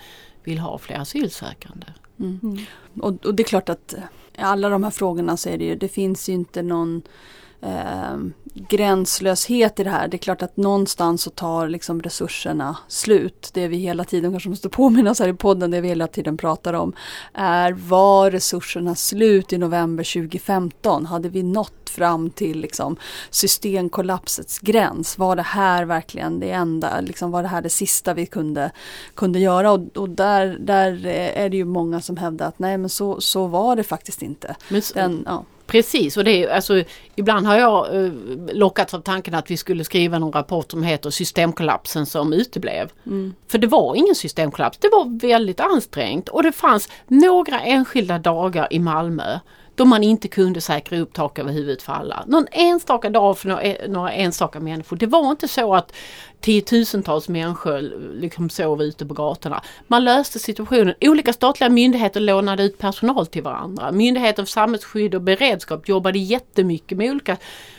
vill 0.43 0.60
ha 0.60 0.77
fler 0.77 0.98
asylsökande. 1.00 1.88
Mm. 2.19 2.65
Och, 3.01 3.25
och, 3.25 3.36
det 3.36 3.43
är 3.43 3.48
klart 3.48 3.69
att 3.69 3.93
i 4.38 4.41
alla 4.41 4.69
de 4.69 4.84
här 4.84 4.91
frågorna 4.91 5.38
så 5.38 5.50
är 5.50 5.57
det 5.57 5.65
ju, 5.65 5.75
det 5.75 5.88
finns 5.88 6.29
ju 6.29 6.34
inte 6.34 6.62
någon 6.62 7.01
eh, 7.65 8.17
gränslöshet 8.53 9.79
i 9.79 9.84
det 9.84 9.89
här. 9.89 10.07
Det 10.07 10.15
är 10.15 10.19
klart 10.19 10.41
att 10.41 10.57
någonstans 10.57 11.22
så 11.22 11.29
tar 11.29 11.67
liksom 11.67 12.01
resurserna 12.01 12.77
slut. 12.88 13.50
Det 13.53 13.67
vi 13.67 13.77
hela 13.77 14.03
tiden 14.03 14.31
kanske 14.31 14.50
måste 14.50 14.69
påminnas 14.86 15.19
här 15.19 15.27
i 15.27 15.34
podden, 15.34 15.72
det 15.72 15.81
vi 15.81 15.88
hela 15.88 16.07
tiden 16.07 16.38
pratar 16.38 16.74
om, 16.74 16.93
är 17.34 17.72
var 17.72 18.31
resurserna 18.31 18.95
slut 18.95 19.53
i 19.53 19.57
november 19.57 20.03
2015? 20.03 21.05
Hade 21.05 21.29
vi 21.29 21.43
nått 21.43 21.89
fram 21.89 22.29
till 22.29 22.60
liksom 22.60 22.95
systemkollapsets 23.29 24.60
gräns? 24.60 25.17
Var 25.17 25.36
det 25.36 25.41
här 25.41 25.86
verkligen 25.86 26.39
det 26.39 26.51
enda, 26.51 27.01
liksom 27.01 27.31
var 27.31 27.41
det 27.41 27.48
här 27.48 27.62
det 27.62 27.69
sista 27.69 28.13
vi 28.13 28.25
kunde, 28.25 28.72
kunde 29.15 29.39
göra? 29.39 29.72
Och, 29.72 29.98
och 29.98 30.10
där, 30.10 30.57
där 30.60 31.05
är 31.05 31.50
det 31.50 31.57
ju 31.57 31.65
många 31.65 32.01
som 32.01 32.17
hävdar 32.17 32.48
att 32.48 32.60
nej 32.60 32.77
men 32.77 32.89
så, 32.89 33.22
så 33.22 33.48
var 33.48 33.75
det 33.75 33.84
faktiskt 33.84 34.22
inte. 34.22 34.55
Men, 34.69 34.81
Den, 34.93 35.24
ja. 35.25 35.45
Precis, 35.67 36.17
och 36.17 36.24
det 36.24 36.43
är, 36.43 36.50
alltså, 36.50 36.84
ibland 37.15 37.48
har 37.48 37.55
jag 37.55 38.05
eh, 38.05 38.12
lockats 38.53 38.93
av 38.93 39.00
tanken 39.00 39.36
att 39.36 39.51
vi 39.51 39.57
skulle 39.57 39.84
skriva 39.84 40.19
någon 40.19 40.31
rapport 40.31 40.72
som 40.72 40.84
heter 40.84 41.10
Systemkollapsen 41.10 42.05
som 42.05 42.34
uteblev. 42.34 42.91
Mm. 43.05 43.34
För 43.48 43.57
det 43.57 43.67
var 43.67 43.95
ingen 43.95 44.15
systemkollaps, 44.15 44.77
det 44.77 44.89
var 44.89 45.19
väldigt 45.19 45.60
ansträngt 45.60 46.29
och 46.29 46.43
det 46.43 46.51
fanns 46.51 46.89
några 47.07 47.60
enskilda 47.60 48.19
dagar 48.19 48.67
i 48.72 48.79
Malmö 48.79 49.39
då 49.75 49.86
man 49.86 50.03
inte 50.03 50.27
kunde 50.27 50.62
säkra 50.62 51.00
upp 51.00 51.13
tak 51.13 51.39
över 51.39 51.51
huvudet 51.51 51.82
för 51.82 51.94
alla. 51.94 52.24
Någon 52.27 52.48
enstaka 52.51 53.10
dag 53.10 53.38
för 53.38 53.50
några, 53.50 53.63
några 53.88 54.12
enstaka 54.12 54.60
människor. 54.60 54.98
Det 54.98 55.05
var 55.05 55.32
inte 55.32 55.48
så 55.48 55.75
att 55.75 55.94
tiotusentals 56.41 57.29
människor 57.29 57.82
liksom 58.13 58.50
sov 58.50 58.82
ute 58.82 59.05
på 59.05 59.13
gatorna. 59.13 59.63
Man 59.88 60.03
löste 60.03 60.39
situationen. 60.39 60.94
Olika 61.01 61.34
statliga 61.34 61.70
myndigheter 61.70 62.20
lånade 62.20 62.63
ut 62.63 62.77
personal 62.77 63.27
till 63.27 63.44
varandra. 63.44 63.91
Myndigheten 63.91 64.46
för 64.46 64.51
samhällsskydd 64.51 65.15
och 65.15 65.22
beredskap 65.22 65.89
jobbade 65.89 66.20
jättemycket 66.20 66.98
med 66.98 67.12
olika 67.12 67.38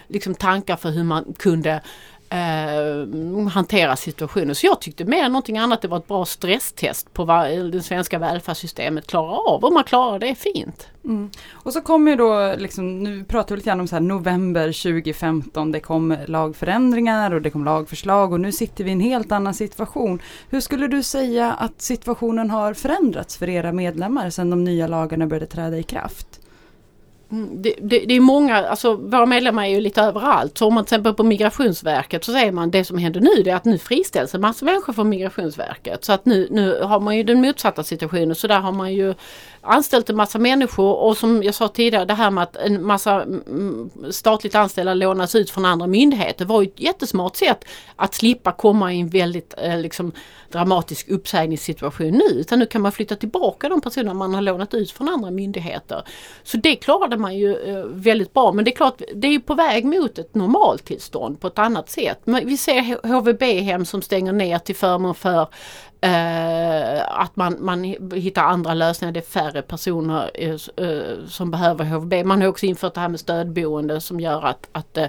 liksom, 0.09 0.35
tankar 0.35 0.77
för 0.77 0.91
hur 0.91 1.05
man 1.05 1.35
kunde 1.39 1.81
eh, 2.31 3.49
hantera 3.49 3.97
situationen. 3.97 4.55
Så 4.55 4.67
jag 4.67 4.81
tyckte 4.81 5.05
mer 5.05 5.25
än 5.25 5.33
någonting 5.33 5.59
annat 5.59 5.83
det 5.83 5.89
var 5.89 5.99
ett 5.99 6.09
bra 6.09 6.25
stresstest 6.25 7.13
på 7.13 7.25
vad 7.25 7.73
det 7.73 7.83
svenska 7.83 8.19
välfärdssystemet 8.19 9.07
klarar 9.07 9.55
av. 9.55 9.65
och 9.65 9.73
man 9.73 9.85
klarar 9.85 10.19
det 10.19 10.35
fint. 10.35 10.89
Mm. 11.05 11.31
Och 11.53 11.73
så 11.73 11.81
kommer 11.81 12.11
ju 12.11 12.17
då, 12.17 12.55
liksom, 12.59 12.99
nu 12.99 13.25
pratar 13.25 13.55
vi 13.55 13.57
lite 13.57 13.71
grann 13.71 13.81
om 13.81 13.89
så 13.89 13.95
här 13.95 14.01
november 14.01 14.67
2015, 14.67 15.73
det 15.73 15.81
kom 15.81 16.17
lagförändringar 16.27 17.35
och 17.35 17.43
det 17.43 17.51
kom 17.51 17.65
lagförslag 17.65 18.33
och 18.33 18.41
nu 18.41 18.53
sitter 18.53 18.85
vi 18.85 18.91
i 18.91 18.93
en 18.93 19.01
helt 19.01 19.33
annan 19.33 19.55
situation. 19.55 20.19
Hur 20.51 20.61
skulle 20.61 20.87
du 20.87 21.03
säga 21.03 21.53
att 21.53 21.83
situationen 21.83 22.51
har 22.51 22.75
förändrats 22.75 23.37
för 23.37 23.49
era 23.49 23.73
medlemmar 23.73 24.31
sedan 24.31 24.51
de 24.51 24.65
nya 24.65 24.87
lagarna 24.87 25.27
började 25.27 25.47
träda 25.47 25.79
i 25.79 25.83
kraft? 25.83 26.41
Det, 27.29 27.75
det, 27.81 27.99
det, 27.99 28.15
är 28.15 28.21
många, 28.21 28.57
alltså 28.57 28.95
våra 28.95 29.27
medlemmar 29.27 29.65
är 29.65 29.69
ju 29.69 29.81
lite 29.81 30.03
överallt. 30.03 30.59
Så 30.59 30.67
om 30.67 30.75
man 30.75 30.85
till 30.85 30.95
exempel 30.95 31.15
på 31.15 31.23
Migrationsverket 31.23 32.25
så 32.25 32.33
säger 32.33 32.53
man 32.53 32.71
det 32.71 32.85
som 32.85 32.99
händer 32.99 33.21
nu 33.21 33.43
det 33.43 33.51
är 33.51 33.57
att 33.57 33.65
nu 33.65 33.79
friställs 33.79 34.35
en 34.35 34.41
massa 34.41 34.65
människor 34.65 34.93
från 34.93 35.09
Migrationsverket. 35.09 36.05
Så 36.05 36.13
att 36.13 36.25
nu, 36.25 36.49
nu 36.51 36.83
har 36.83 37.01
man 37.01 37.17
ju 37.17 37.23
den 37.23 37.41
motsatta 37.41 37.85
situationen 37.85 38.35
så 38.35 38.47
där 38.47 38.61
har 38.61 38.73
man 38.73 38.95
ju 38.95 39.15
anställt 39.67 40.11
en 40.11 40.17
massa 40.17 40.39
människor 40.39 40.95
och 40.95 41.17
som 41.17 41.43
jag 41.43 41.55
sa 41.55 41.69
tidigare 41.69 42.05
det 42.05 42.15
här 42.15 42.31
med 42.31 42.43
att 42.43 42.57
en 42.57 42.87
massa 42.87 43.23
mm, 43.23 43.91
statligt 44.11 44.55
anställda 44.55 44.95
lånas 44.95 45.35
ut 45.35 45.51
från 45.51 45.65
andra 45.65 45.87
myndigheter 45.87 46.45
var 46.45 46.63
ju 46.63 46.69
ett 46.69 46.81
jättesmart 46.81 47.37
sätt 47.37 47.65
att 47.97 48.15
slippa 48.15 48.53
komma 48.53 48.93
i 48.93 49.01
en 49.01 49.09
väldigt 49.09 49.55
eh, 49.59 49.79
liksom, 49.79 50.13
dramatisk 50.53 51.09
uppsägningssituation 51.09 52.11
nu. 52.11 52.41
Utan 52.41 52.59
nu 52.59 52.67
kan 52.67 52.83
man 52.83 52.93
flytta 52.93 53.17
tillbaka 53.17 53.69
de 53.69 53.81
personer 53.81 54.15
man 54.15 54.35
har 54.35 54.43
lånat 54.43 54.75
ut 54.75 54.91
från 54.91 55.09
andra 55.09 55.31
myndigheter. 55.31 56.03
Så 56.43 56.57
det 56.57 56.77
klarade 56.77 57.17
man 57.17 57.37
ju 57.37 57.57
eh, 57.57 57.85
väldigt 57.85 58.35
bra 58.35 58.53
men 58.53 58.65
det 58.65 58.71
är 58.71 58.77
klart 58.77 59.03
det 59.15 59.29
är 59.29 59.39
på 59.39 59.55
väg 59.55 59.85
mot 59.85 60.19
ett 60.19 60.35
normaltillstånd 60.35 61.41
på 61.41 61.47
ett 61.47 61.59
annat 61.59 61.91
sätt. 61.91 62.21
Men 62.25 62.47
vi 62.47 62.57
ser 62.57 63.07
HVB-hem 63.09 63.85
som 63.85 64.03
stänger 64.03 64.33
ner 64.33 64.59
till 64.59 64.77
förmån 64.77 65.15
för 65.15 65.49
eh, 66.01 67.21
att 67.21 67.37
man, 67.37 67.57
man 67.61 67.85
hittar 68.15 68.43
andra 68.43 68.75
lösningar, 68.75 69.13
det 69.13 69.21
är 69.21 69.23
färre 69.23 69.56
personer 69.63 70.31
eh, 70.35 70.57
eh, 70.87 71.27
som 71.27 71.51
behöver 71.51 71.85
HVB. 71.85 72.27
Man 72.27 72.41
har 72.41 72.49
också 72.49 72.67
infört 72.67 72.95
det 72.95 73.01
här 73.01 73.09
med 73.09 73.21
stödboende 73.21 74.01
som 74.01 74.21
gör 74.21 74.43
att, 74.43 74.69
att 74.73 74.97
eh, 74.97 75.07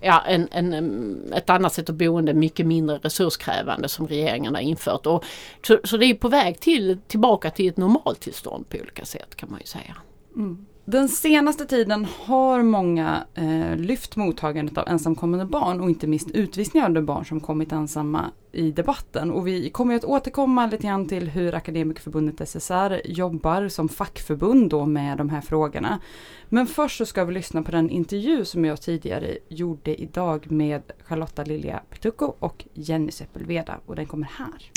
ja, 0.00 0.22
en, 0.26 0.48
en, 0.50 0.72
mm, 0.72 1.32
ett 1.32 1.50
annat 1.50 1.72
sätt 1.72 1.90
att 1.90 1.96
boende 1.96 2.34
mycket 2.34 2.66
mindre 2.66 2.98
resurskrävande 2.98 3.88
som 3.88 4.06
regeringen 4.06 4.54
har 4.54 4.62
infört. 4.62 5.06
Och, 5.06 5.24
så, 5.66 5.78
så 5.84 5.96
det 5.96 6.06
är 6.06 6.14
på 6.14 6.28
väg 6.28 6.60
till, 6.60 6.98
tillbaka 7.06 7.50
till 7.50 7.68
ett 7.68 7.76
normaltillstånd 7.76 8.68
på 8.68 8.76
olika 8.76 9.04
sätt 9.04 9.36
kan 9.36 9.50
man 9.50 9.60
ju 9.60 9.66
säga. 9.66 9.96
Mm. 10.36 10.66
Den 10.86 11.08
senaste 11.08 11.66
tiden 11.66 12.06
har 12.26 12.62
många 12.62 13.26
eh, 13.34 13.76
lyft 13.76 14.16
mottagandet 14.16 14.78
av 14.78 14.88
ensamkommande 14.88 15.44
barn 15.46 15.80
och 15.80 15.90
inte 15.90 16.06
minst 16.06 16.30
utvisningar 16.30 16.96
av 16.96 17.02
barn 17.02 17.24
som 17.24 17.40
kommit 17.40 17.72
ensamma 17.72 18.30
i 18.52 18.70
debatten. 18.70 19.30
Och 19.30 19.46
vi 19.46 19.70
kommer 19.70 19.96
att 19.96 20.04
återkomma 20.04 20.66
lite 20.66 20.86
grann 20.86 21.08
till 21.08 21.28
hur 21.28 21.54
Akademikerförbundet 21.54 22.48
SSR 22.48 23.00
jobbar 23.04 23.68
som 23.68 23.88
fackförbund 23.88 24.70
då 24.70 24.86
med 24.86 25.18
de 25.18 25.28
här 25.28 25.40
frågorna. 25.40 26.00
Men 26.48 26.66
först 26.66 26.98
så 26.98 27.06
ska 27.06 27.24
vi 27.24 27.34
lyssna 27.34 27.62
på 27.62 27.70
den 27.70 27.90
intervju 27.90 28.44
som 28.44 28.64
jag 28.64 28.80
tidigare 28.80 29.38
gjorde 29.48 30.02
idag 30.02 30.50
med 30.50 30.82
Charlotta 31.04 31.44
Lilja 31.44 31.82
Petucco 31.90 32.34
och 32.38 32.64
Jenny 32.74 33.10
Seppelveda. 33.10 33.80
och 33.86 33.96
den 33.96 34.06
kommer 34.06 34.26
här. 34.26 34.70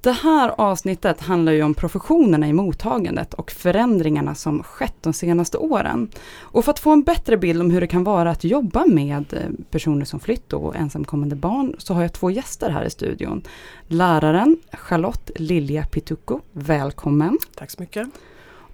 Det 0.00 0.12
här 0.12 0.54
avsnittet 0.58 1.20
handlar 1.20 1.52
ju 1.52 1.62
om 1.62 1.74
professionerna 1.74 2.48
i 2.48 2.52
mottagandet 2.52 3.34
och 3.34 3.50
förändringarna 3.50 4.34
som 4.34 4.62
skett 4.62 4.94
de 5.00 5.12
senaste 5.12 5.58
åren. 5.58 6.08
Och 6.40 6.64
för 6.64 6.72
att 6.72 6.78
få 6.78 6.90
en 6.90 7.02
bättre 7.02 7.36
bild 7.36 7.60
om 7.60 7.70
hur 7.70 7.80
det 7.80 7.86
kan 7.86 8.04
vara 8.04 8.30
att 8.30 8.44
jobba 8.44 8.86
med 8.86 9.32
eh, 9.32 9.64
personer 9.70 10.04
som 10.04 10.20
flytt 10.20 10.52
och 10.52 10.76
ensamkommande 10.76 11.36
barn 11.36 11.74
så 11.78 11.94
har 11.94 12.02
jag 12.02 12.12
två 12.12 12.30
gäster 12.30 12.70
här 12.70 12.84
i 12.84 12.90
studion. 12.90 13.42
Läraren 13.86 14.56
Charlotte 14.72 15.30
Lilja 15.36 15.86
Pitucco, 15.86 16.40
välkommen. 16.52 17.38
Tack 17.56 17.70
så 17.70 17.82
mycket. 17.82 18.08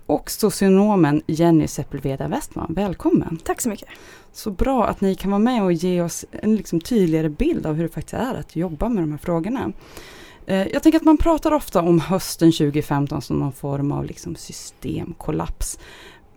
Och 0.07 0.31
socionomen 0.31 1.23
Jenny 1.26 1.69
Sepulveda 1.69 2.28
Westman, 2.28 2.75
välkommen. 2.75 3.38
Tack 3.45 3.61
så 3.61 3.69
mycket. 3.69 3.88
Så 4.33 4.50
bra 4.50 4.87
att 4.87 5.00
ni 5.00 5.14
kan 5.14 5.31
vara 5.31 5.38
med 5.38 5.62
och 5.62 5.73
ge 5.73 6.02
oss 6.02 6.25
en 6.31 6.57
liksom 6.57 6.81
tydligare 6.81 7.28
bild 7.28 7.66
av 7.66 7.75
hur 7.75 7.83
det 7.83 7.88
faktiskt 7.88 8.14
är 8.14 8.35
att 8.35 8.57
jobba 8.57 8.88
med 8.88 9.02
de 9.02 9.11
här 9.11 9.19
frågorna. 9.19 9.73
Eh, 10.47 10.67
jag 10.73 10.83
tänker 10.83 10.99
att 10.99 11.05
man 11.05 11.17
pratar 11.17 11.53
ofta 11.53 11.83
om 11.83 12.01
hösten 12.01 12.53
2015 12.53 13.23
som 13.23 13.39
någon 13.39 13.53
form 13.53 13.93
av 13.93 14.05
liksom 14.05 14.37
systemkollaps. 14.37 15.79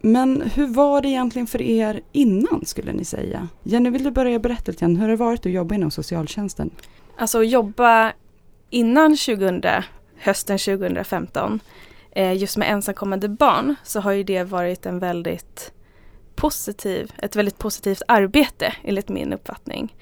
Men 0.02 0.42
hur 0.42 0.68
var 0.68 1.02
det 1.02 1.08
egentligen 1.08 1.48
för 1.48 1.62
er 1.62 2.02
innan 2.12 2.66
skulle 2.66 2.94
ni 2.94 3.06
säga? 3.06 3.48
Jenny, 3.64 3.90
vill 3.90 4.04
du 4.04 4.12
börja 4.12 4.40
berätta 4.40 4.72
lite 4.72 4.80
grann, 4.80 4.96
hur 4.96 5.02
har 5.02 5.10
det 5.10 5.16
varit 5.16 5.46
att 5.46 5.52
jobba 5.52 5.76
inom 5.76 5.92
socialtjänsten? 5.92 6.70
Alltså 7.18 7.40
att 7.40 7.50
jobba 7.50 8.14
innan 8.70 9.18
2000, 9.18 9.64
hösten 10.18 10.58
2015, 10.58 11.60
eh, 12.12 12.34
just 12.34 12.58
med 12.58 12.72
ensamkommande 12.72 13.30
barn, 13.30 13.76
så 13.84 14.00
har 14.00 14.12
ju 14.12 14.24
det 14.24 14.44
varit 14.44 14.86
en 14.86 15.00
väldigt 15.00 15.72
positiv, 16.36 17.12
ett 17.18 17.36
väldigt 17.36 17.58
positivt 17.58 18.02
arbete 18.08 18.74
enligt 18.84 19.10
min 19.10 19.34
uppfattning. 19.34 19.96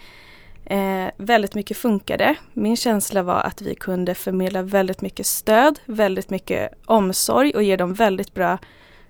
Eh, 0.65 1.07
väldigt 1.17 1.55
mycket 1.55 1.77
funkade. 1.77 2.35
Min 2.53 2.77
känsla 2.77 3.23
var 3.23 3.39
att 3.41 3.61
vi 3.61 3.75
kunde 3.75 4.15
förmedla 4.15 4.61
väldigt 4.61 5.01
mycket 5.01 5.25
stöd, 5.25 5.79
väldigt 5.85 6.29
mycket 6.29 6.71
omsorg 6.85 7.51
och 7.51 7.63
ge 7.63 7.75
dem 7.75 7.93
väldigt 7.93 8.33
bra 8.33 8.57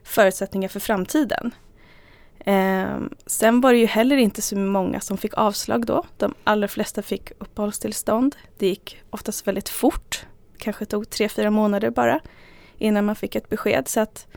förutsättningar 0.03 0.69
för 0.69 0.79
framtiden. 0.79 1.51
Eh, 2.39 2.97
sen 3.25 3.61
var 3.61 3.73
det 3.73 3.79
ju 3.79 3.85
heller 3.85 4.17
inte 4.17 4.41
så 4.41 4.57
många 4.57 4.99
som 4.99 5.17
fick 5.17 5.33
avslag 5.33 5.85
då. 5.85 6.05
De 6.17 6.33
allra 6.43 6.67
flesta 6.67 7.01
fick 7.01 7.31
uppehållstillstånd. 7.39 8.35
Det 8.57 8.67
gick 8.67 9.01
oftast 9.09 9.47
väldigt 9.47 9.69
fort. 9.69 10.25
Kanske 10.57 10.85
tog 10.85 11.09
tre, 11.09 11.29
fyra 11.29 11.51
månader 11.51 11.89
bara 11.89 12.19
innan 12.77 13.05
man 13.05 13.15
fick 13.15 13.35
ett 13.35 13.49
besked. 13.49 13.87
Så 13.87 13.99
att 13.99 14.27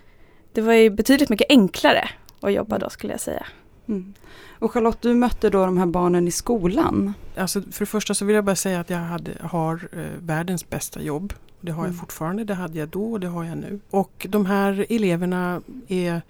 det 0.53 0.61
var 0.61 0.73
ju 0.73 0.91
betydligt 0.91 1.29
mycket 1.29 1.51
enklare 1.51 2.09
att 2.41 2.53
jobba 2.53 2.79
då 2.79 2.91
skulle 2.91 3.13
jag 3.13 3.21
säga. 3.21 3.47
Mm. 3.89 4.15
Och 4.59 4.73
Charlotte, 4.73 5.03
du 5.03 5.15
mötte 5.15 5.51
då 5.51 5.67
de 5.67 5.79
här 5.79 5.87
barnen 5.87 6.29
i 6.29 6.31
skolan. 6.31 7.13
Alltså 7.37 7.63
för 7.63 7.81
det 7.81 7.87
första 7.87 8.15
så 8.15 8.25
vill 8.25 8.35
jag 8.37 8.45
bara 8.45 8.57
säga 8.57 8.81
att 8.81 8.91
jag 8.91 8.99
hade, 8.99 9.33
har 9.41 9.89
eh, 9.93 10.01
världens 10.23 10.69
bästa 10.71 11.03
jobb. 11.03 11.33
Det 11.61 11.73
har 11.73 11.83
jag 11.83 11.89
Mm. 11.89 11.99
fortfarande, 12.01 12.45
det 12.45 12.55
hade 12.55 12.79
jag 12.79 12.89
då 12.89 13.13
och 13.13 13.21
det 13.21 13.27
har 13.27 13.45
jag 13.45 13.59
nu. 13.59 13.81
Och 13.91 14.27
de 14.31 14.47
här 14.47 14.87
eleverna 14.89 15.63
är 15.89 16.23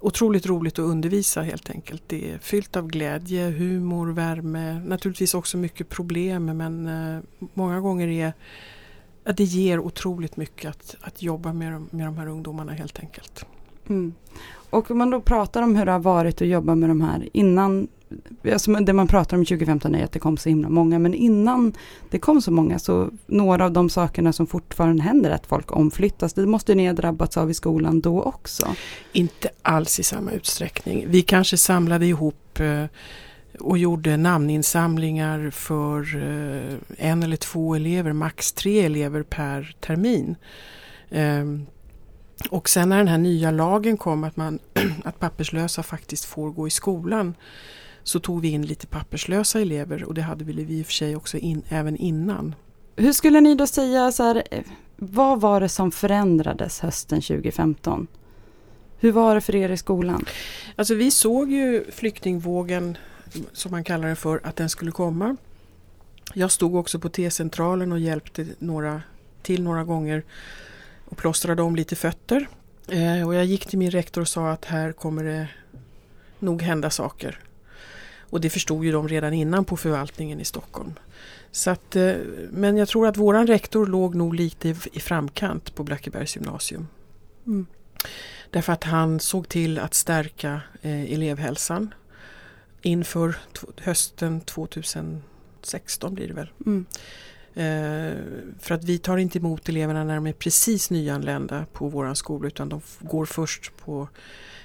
otroligt 0.00 0.46
roligt 0.46 0.72
att 0.78 0.84
undervisa 0.84 1.42
helt 1.42 1.70
enkelt. 1.70 2.02
Det 2.06 2.30
är 2.32 2.38
fyllt 2.38 2.76
av 2.76 2.86
glädje, 2.88 3.50
humor, 3.50 4.06
värme, 4.12 4.80
naturligtvis 4.86 5.34
också 5.34 5.56
mycket 5.56 5.88
problem 5.88 6.44
men 6.56 6.86
eh, 6.86 7.20
många 7.54 7.80
gånger 7.80 8.08
är 8.08 8.32
att 9.24 9.36
det 9.36 9.44
ger 9.44 9.78
otroligt 9.78 10.36
mycket 10.36 10.70
att, 10.70 10.96
att 11.00 11.22
jobba 11.22 11.52
med, 11.52 11.72
de- 11.72 11.88
med 11.90 12.06
de 12.06 12.18
här 12.18 12.26
ungdomarna 12.26 12.72
helt 12.72 12.98
enkelt. 13.00 13.46
Mm. 13.88 14.14
Och 14.70 14.90
om 14.90 14.98
man 14.98 15.10
då 15.10 15.20
pratar 15.20 15.62
om 15.62 15.76
hur 15.76 15.86
det 15.86 15.92
har 15.92 15.98
varit 15.98 16.42
att 16.42 16.48
jobba 16.48 16.74
med 16.74 16.90
de 16.90 17.00
här 17.00 17.28
innan, 17.32 17.88
alltså 18.52 18.72
det 18.72 18.92
man 18.92 19.08
pratar 19.08 19.36
om 19.36 19.44
2015 19.44 19.94
är 19.94 20.04
att 20.04 20.12
det 20.12 20.18
kom 20.18 20.36
så 20.36 20.48
himla 20.48 20.68
många, 20.68 20.98
men 20.98 21.14
innan 21.14 21.72
det 22.10 22.18
kom 22.18 22.42
så 22.42 22.50
många 22.50 22.78
så 22.78 23.10
några 23.26 23.64
av 23.64 23.72
de 23.72 23.90
sakerna 23.90 24.32
som 24.32 24.46
fortfarande 24.46 25.02
händer 25.02 25.30
att 25.30 25.46
folk 25.46 25.72
omflyttas, 25.72 26.32
det 26.32 26.46
måste 26.46 26.74
ni 26.74 26.86
ha 26.86 26.92
drabbats 26.92 27.36
av 27.36 27.50
i 27.50 27.54
skolan 27.54 28.00
då 28.00 28.22
också? 28.22 28.66
Inte 29.12 29.48
alls 29.62 30.00
i 30.00 30.02
samma 30.02 30.32
utsträckning. 30.32 31.04
Vi 31.08 31.22
kanske 31.22 31.56
samlade 31.56 32.06
ihop 32.06 32.60
eh, 32.60 32.84
och 33.60 33.78
gjorde 33.78 34.16
namninsamlingar 34.16 35.50
för 35.50 36.16
eh, 36.16 37.08
en 37.08 37.22
eller 37.22 37.36
två 37.36 37.74
elever, 37.74 38.12
max 38.12 38.52
tre 38.52 38.80
elever 38.80 39.22
per 39.22 39.76
termin. 39.80 40.36
Ehm, 41.10 41.66
och 42.50 42.68
sen 42.68 42.88
när 42.88 42.98
den 42.98 43.08
här 43.08 43.18
nya 43.18 43.50
lagen 43.50 43.96
kom 43.96 44.24
att, 44.24 44.36
man, 44.36 44.58
att 45.04 45.18
papperslösa 45.20 45.82
faktiskt 45.82 46.24
får 46.24 46.50
gå 46.50 46.66
i 46.66 46.70
skolan 46.70 47.34
så 48.02 48.20
tog 48.20 48.40
vi 48.40 48.48
in 48.48 48.66
lite 48.66 48.86
papperslösa 48.86 49.60
elever 49.60 50.04
och 50.04 50.14
det 50.14 50.22
hade 50.22 50.44
vi 50.44 50.52
i 50.78 50.82
och 50.82 50.86
för 50.86 50.92
sig 50.92 51.16
också 51.16 51.38
in, 51.38 51.62
även 51.68 51.96
innan. 51.96 52.54
Hur 52.96 53.12
skulle 53.12 53.40
ni 53.40 53.54
då 53.54 53.66
säga 53.66 54.12
så 54.12 54.22
här, 54.22 54.42
eh, 54.50 54.64
vad 54.96 55.40
var 55.40 55.60
det 55.60 55.68
som 55.68 55.92
förändrades 55.92 56.80
hösten 56.80 57.20
2015? 57.20 58.06
Hur 58.98 59.12
var 59.12 59.34
det 59.34 59.40
för 59.40 59.56
er 59.56 59.68
i 59.68 59.76
skolan? 59.76 60.24
Alltså 60.76 60.94
vi 60.94 61.10
såg 61.10 61.52
ju 61.52 61.84
flyktingvågen 61.90 62.96
som 63.52 63.70
man 63.70 63.84
kallar 63.84 64.08
det 64.08 64.16
för, 64.16 64.40
att 64.44 64.56
den 64.56 64.68
skulle 64.68 64.90
komma. 64.90 65.36
Jag 66.34 66.50
stod 66.50 66.74
också 66.74 66.98
på 66.98 67.08
T-centralen 67.08 67.92
och 67.92 67.98
hjälpte 67.98 68.46
några 68.58 69.02
till 69.42 69.62
några 69.62 69.84
gånger 69.84 70.22
och 71.04 71.16
plåstrade 71.16 71.62
om 71.62 71.76
lite 71.76 71.96
fötter. 71.96 72.48
Eh, 72.88 73.26
och 73.26 73.34
jag 73.34 73.44
gick 73.44 73.66
till 73.66 73.78
min 73.78 73.90
rektor 73.90 74.20
och 74.20 74.28
sa 74.28 74.50
att 74.50 74.64
här 74.64 74.92
kommer 74.92 75.24
det 75.24 75.48
nog 76.38 76.62
hända 76.62 76.90
saker. 76.90 77.40
Och 78.18 78.40
det 78.40 78.50
förstod 78.50 78.84
ju 78.84 78.92
de 78.92 79.08
redan 79.08 79.32
innan 79.32 79.64
på 79.64 79.76
förvaltningen 79.76 80.40
i 80.40 80.44
Stockholm. 80.44 80.94
Så 81.50 81.70
att, 81.70 81.96
eh, 81.96 82.14
men 82.50 82.76
jag 82.76 82.88
tror 82.88 83.06
att 83.06 83.16
våran 83.16 83.46
rektor 83.46 83.86
låg 83.86 84.14
nog 84.14 84.34
lite 84.34 84.68
i, 84.68 84.76
i 84.92 85.00
framkant 85.00 85.74
på 85.74 85.82
Blackebergs 85.82 86.36
gymnasium. 86.36 86.88
Mm. 87.46 87.66
Därför 88.50 88.72
att 88.72 88.84
han 88.84 89.20
såg 89.20 89.48
till 89.48 89.78
att 89.78 89.94
stärka 89.94 90.60
eh, 90.82 91.12
elevhälsan 91.12 91.94
inför 92.82 93.36
hösten 93.80 94.40
2016 94.40 96.14
blir 96.14 96.28
det 96.28 96.34
väl. 96.34 96.50
Mm. 96.66 96.86
Eh, 97.54 98.12
för 98.58 98.74
att 98.74 98.84
vi 98.84 98.98
tar 98.98 99.16
inte 99.16 99.38
emot 99.38 99.68
eleverna 99.68 100.04
när 100.04 100.14
de 100.14 100.26
är 100.26 100.32
precis 100.32 100.90
nyanlända 100.90 101.66
på 101.72 101.88
våran 101.88 102.16
skola 102.16 102.46
utan 102.46 102.68
de 102.68 102.80
går 103.00 103.26
först 103.26 103.72
på 103.76 104.08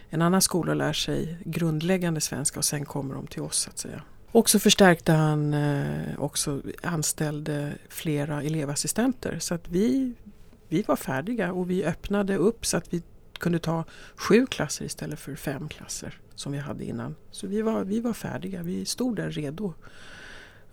en 0.10 0.22
annan 0.22 0.42
skola 0.42 0.72
och 0.72 0.78
lär 0.78 0.94
sig 0.94 1.38
grundläggande 1.46 2.22
svenska 2.22 2.60
och 2.60 2.66
sen 2.66 2.86
kommer 2.86 3.16
de 3.16 3.28
till 3.28 3.42
oss 3.42 3.58
så 3.58 3.70
att 3.70 3.78
säga. 3.78 4.04
Och 4.32 4.50
så 4.50 4.60
förstärkte 4.60 5.12
han 5.12 5.54
eh, 5.54 6.20
också 6.20 6.62
anställde 6.84 7.74
flera 7.90 8.44
elevassistenter 8.44 9.40
så 9.40 9.54
att 9.54 9.70
vi, 9.70 10.14
vi 10.68 10.82
var 10.82 10.96
färdiga 10.96 11.54
och 11.54 11.70
vi 11.70 11.86
öppnade 11.86 12.36
upp 12.36 12.66
så 12.66 12.78
att 12.78 12.94
vi 12.94 13.04
kunde 13.40 13.60
ta 13.60 13.84
sju 14.16 14.46
klasser 14.46 14.86
istället 14.86 15.20
för 15.20 15.36
fem 15.36 15.70
klasser 15.70 16.20
som 16.36 16.52
vi 16.52 16.58
hade 16.58 16.86
innan. 16.86 17.16
Så 17.32 17.48
vi 17.48 17.62
var, 17.62 17.84
vi 17.84 18.00
var 18.00 18.14
färdiga, 18.14 18.64
vi 18.64 18.86
stod 18.86 19.16
där 19.16 19.32
redo. 19.32 19.74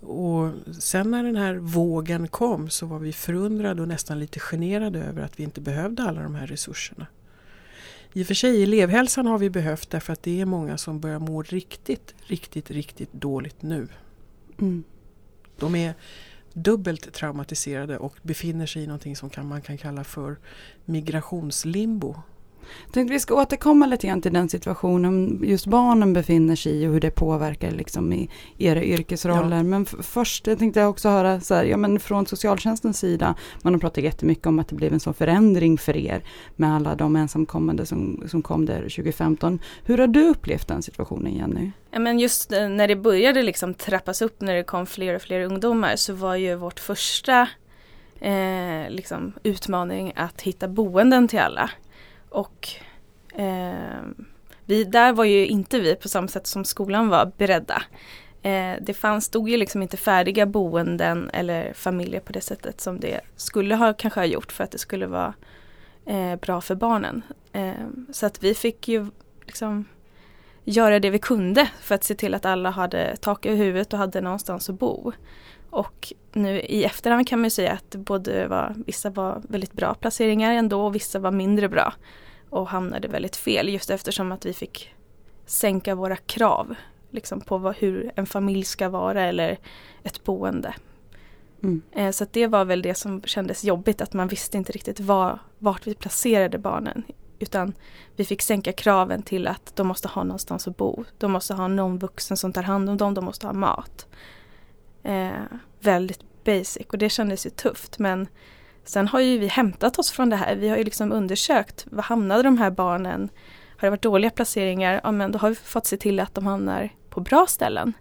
Och 0.01 0.53
sen 0.81 1.11
när 1.11 1.25
den 1.25 1.37
här 1.37 1.55
vågen 1.55 2.29
kom 2.29 2.71
så 2.71 2.87
var 2.87 2.99
vi 2.99 3.13
förundrade 3.13 3.83
och 3.83 3.89
nästan 3.89 4.19
lite 4.19 4.41
generade 4.41 4.99
över 5.05 5.23
att 5.23 5.41
vi 5.41 5.45
inte 5.45 5.61
behövde 5.61 6.03
alla 6.03 6.23
de 6.23 6.35
här 6.35 6.47
resurserna. 6.47 7.07
I 8.13 8.23
och 8.23 8.27
för 8.27 8.35
sig 8.35 8.63
elevhälsan 8.63 9.27
har 9.27 9.39
vi 9.39 9.51
behövt 9.51 9.91
därför 9.91 10.13
att 10.13 10.23
det 10.23 10.41
är 10.41 10.47
många 10.47 10.79
som 10.79 11.01
börjar 11.01 11.19
må 11.19 11.43
riktigt, 11.43 12.15
riktigt, 12.19 12.71
riktigt 12.71 13.13
dåligt 13.13 13.63
nu. 13.63 13.89
Mm. 14.59 14.85
De 15.59 15.75
är 15.75 15.95
dubbelt 16.53 17.13
traumatiserade 17.13 17.99
och 17.99 18.17
befinner 18.23 18.67
sig 18.67 18.83
i 18.83 18.87
någonting 18.87 19.17
som 19.17 19.31
kan, 19.31 19.49
man 19.49 19.63
kan 19.63 19.79
kalla 19.79 20.05
för 20.05 20.37
migrationslimbo. 20.85 22.23
Jag 22.85 22.93
tänkte 22.93 23.13
vi 23.13 23.21
ska 23.21 23.35
återkomma 23.35 23.87
lite 23.87 24.07
grann 24.07 24.23
till 24.23 24.33
den 24.33 24.49
situationen 24.49 25.41
just 25.45 25.67
barnen 25.67 26.13
befinner 26.13 26.57
sig 26.57 26.83
i 26.83 26.87
och 26.87 26.93
hur 26.93 27.01
det 27.01 27.11
påverkar 27.11 27.71
liksom 27.71 28.13
i 28.13 28.31
era 28.59 28.83
yrkesroller. 28.83 29.57
Ja. 29.57 29.63
Men 29.63 29.87
först 29.87 30.47
jag 30.47 30.59
tänkte 30.59 30.81
jag 30.81 30.91
också 30.91 31.09
höra 31.09 31.41
så 31.41 31.55
här, 31.55 31.65
ja 31.65 31.77
men 31.77 32.01
från 32.01 32.27
socialtjänstens 32.27 32.99
sida, 32.99 33.35
man 33.63 33.73
har 33.73 33.81
pratat 33.81 34.05
jättemycket 34.05 34.47
om 34.47 34.59
att 34.59 34.69
det 34.69 34.75
blev 34.75 34.93
en 34.93 35.01
sån 35.01 35.15
förändring 35.15 35.79
för 35.79 35.97
er 35.97 36.23
med 36.57 36.75
alla 36.75 36.95
de 36.95 37.17
ensamkommande 37.17 37.87
som, 37.87 38.23
som 38.27 38.43
kom 38.43 38.67
där 38.67 38.81
2015. 38.81 39.59
Hur 39.85 39.99
har 39.99 40.07
du 40.07 40.29
upplevt 40.29 40.69
den 40.69 40.83
situationen 40.83 41.35
Jenny? 41.35 41.71
Ja, 41.91 41.99
men 41.99 42.19
just 42.19 42.53
eh, 42.53 42.69
när 42.69 42.89
det 42.89 42.97
började 42.97 43.43
liksom 43.43 43.75
trappas 43.75 44.23
upp 44.23 44.41
när 44.41 44.55
det 44.55 44.63
kom 44.63 44.87
fler 44.87 45.15
och 45.15 45.23
fler 45.23 45.41
ungdomar 45.41 45.97
så 45.97 46.13
var 46.13 46.37
ju 46.37 46.55
vårt 46.55 46.81
första 46.81 47.49
eh, 48.21 48.91
liksom 48.91 49.33
utmaning 49.43 50.13
att 50.17 50.41
hitta 50.41 50.69
boenden 50.69 51.29
till 51.29 51.39
alla. 51.39 51.71
Och 52.37 52.69
eh, 53.35 54.01
vi, 54.65 54.85
där 54.85 55.13
var 55.13 55.25
ju 55.25 55.47
inte 55.47 55.79
vi 55.79 55.97
på 55.97 56.09
samma 56.09 56.29
sätt 56.29 56.47
som 56.47 56.65
skolan 56.65 57.09
var 57.09 57.33
beredda. 57.37 57.83
Eh, 58.43 58.75
det 58.81 58.95
fanns, 58.95 59.25
stod 59.25 59.49
ju 59.49 59.57
liksom 59.57 59.83
inte 59.83 59.97
färdiga 59.97 60.47
boenden 60.47 61.31
eller 61.33 61.73
familjer 61.73 62.21
på 62.21 62.33
det 62.33 62.41
sättet 62.41 62.81
som 62.81 63.01
det 63.01 63.21
skulle 63.37 63.75
ha 63.75 63.93
kanske 63.93 64.21
ha 64.21 64.25
gjort 64.25 64.53
för 64.53 64.65
att 64.65 64.71
det 64.71 64.79
skulle 64.79 65.07
vara 65.07 65.35
eh, 66.07 66.37
bra 66.37 66.61
för 66.61 66.75
barnen. 66.75 67.23
Eh, 67.53 67.87
så 68.13 68.27
att 68.27 68.45
vi 68.45 68.55
fick 68.55 68.89
ju 68.89 69.07
liksom 69.47 69.85
göra 70.65 71.01
det 71.01 71.11
vi 71.11 71.19
kunde 71.19 71.69
för 71.81 71.95
att 71.95 72.05
se 72.05 72.15
till 72.15 72.35
att 72.35 72.45
alla 72.45 72.71
hade 72.71 73.17
tak 73.17 73.47
över 73.47 73.57
huvudet 73.57 73.93
och 73.93 73.99
hade 73.99 74.21
någonstans 74.21 74.71
att 74.71 74.79
bo. 74.79 75.13
Och 75.71 76.13
nu 76.33 76.61
i 76.61 76.85
efterhand 76.85 77.29
kan 77.29 77.41
man 77.41 77.51
säga 77.51 77.73
att 77.73 77.95
både 77.95 78.47
var, 78.47 78.75
vissa 78.87 79.11
var 79.11 79.43
väldigt 79.49 79.73
bra 79.73 79.95
placeringar 79.95 80.53
ändå 80.53 80.87
och 80.87 80.95
vissa 80.95 81.19
var 81.19 81.31
mindre 81.31 81.69
bra. 81.69 81.95
Och 82.51 82.69
hamnade 82.69 83.09
väldigt 83.09 83.37
fel 83.37 83.69
just 83.69 83.91
eftersom 83.91 84.33
att 84.33 84.47
vi 84.47 84.53
fick 84.53 84.95
sänka 85.47 85.95
våra 85.95 86.17
krav 86.17 86.75
liksom 87.11 87.41
på 87.41 87.59
vad, 87.59 87.77
hur 87.77 88.13
en 88.17 88.27
familj 88.27 88.65
ska 88.65 88.89
vara 88.89 89.23
eller 89.23 89.59
ett 90.03 90.25
boende. 90.25 90.75
Mm. 91.63 91.83
Eh, 91.93 92.11
så 92.11 92.27
det 92.31 92.47
var 92.47 92.65
väl 92.65 92.83
det 92.83 92.95
som 92.95 93.23
kändes 93.23 93.65
jobbigt 93.65 94.01
att 94.01 94.13
man 94.13 94.29
visste 94.29 94.57
inte 94.57 94.73
riktigt 94.73 95.01
var, 95.01 95.39
vart 95.59 95.87
vi 95.87 95.95
placerade 95.95 96.59
barnen. 96.59 97.05
Utan 97.39 97.75
vi 98.17 98.25
fick 98.25 98.43
sänka 98.43 98.73
kraven 98.73 99.23
till 99.23 99.47
att 99.47 99.77
de 99.77 99.87
måste 99.87 100.09
ha 100.09 100.25
någonstans 100.25 100.69
att 100.69 100.77
bo. 100.77 101.05
De 101.19 101.33
måste 101.33 101.55
ha 101.55 101.69
någon 101.69 101.99
vuxen 101.99 102.37
som 102.37 102.53
tar 102.53 102.63
hand 102.63 102.91
om 102.91 102.97
dem, 102.97 103.15
de 103.15 103.25
måste 103.25 103.47
ha 103.47 103.53
mat. 103.53 104.07
Eh, 105.03 105.31
väldigt 105.81 106.45
basic 106.45 106.87
och 106.89 106.99
det 106.99 107.09
kändes 107.09 107.47
ju 107.47 107.51
tufft 107.51 107.99
men 107.99 108.29
sen 108.89 109.09
har 109.09 109.21
ju 109.21 109.39
vi 109.39 109.47
hämtat 109.47 109.99
oss 109.99 110.11
från 110.11 110.31
det 110.31 110.37
här. 110.37 110.57
Vi 110.57 110.69
har 110.69 110.77
ju 110.77 110.85
liksom 110.85 111.13
undersökt 111.13 111.87
var 111.91 112.03
hamnade 112.03 112.43
de 112.43 112.59
här 112.59 112.71
barnen? 112.71 113.29
Har 113.77 113.87
det 113.87 113.91
varit 113.91 114.03
dåliga 114.03 114.31
placeringar? 114.31 115.01
Ja 115.05 115.13
men 115.13 115.33
då 115.33 115.39
har 115.39 115.49
vi 115.49 115.55
fått 115.55 115.87
se 115.87 115.97
till 115.97 116.21
att 116.21 116.35
de 116.35 116.47
hamnar 116.47 116.91
på 117.11 117.21
bra 117.21 117.47
ställen. 117.49 117.93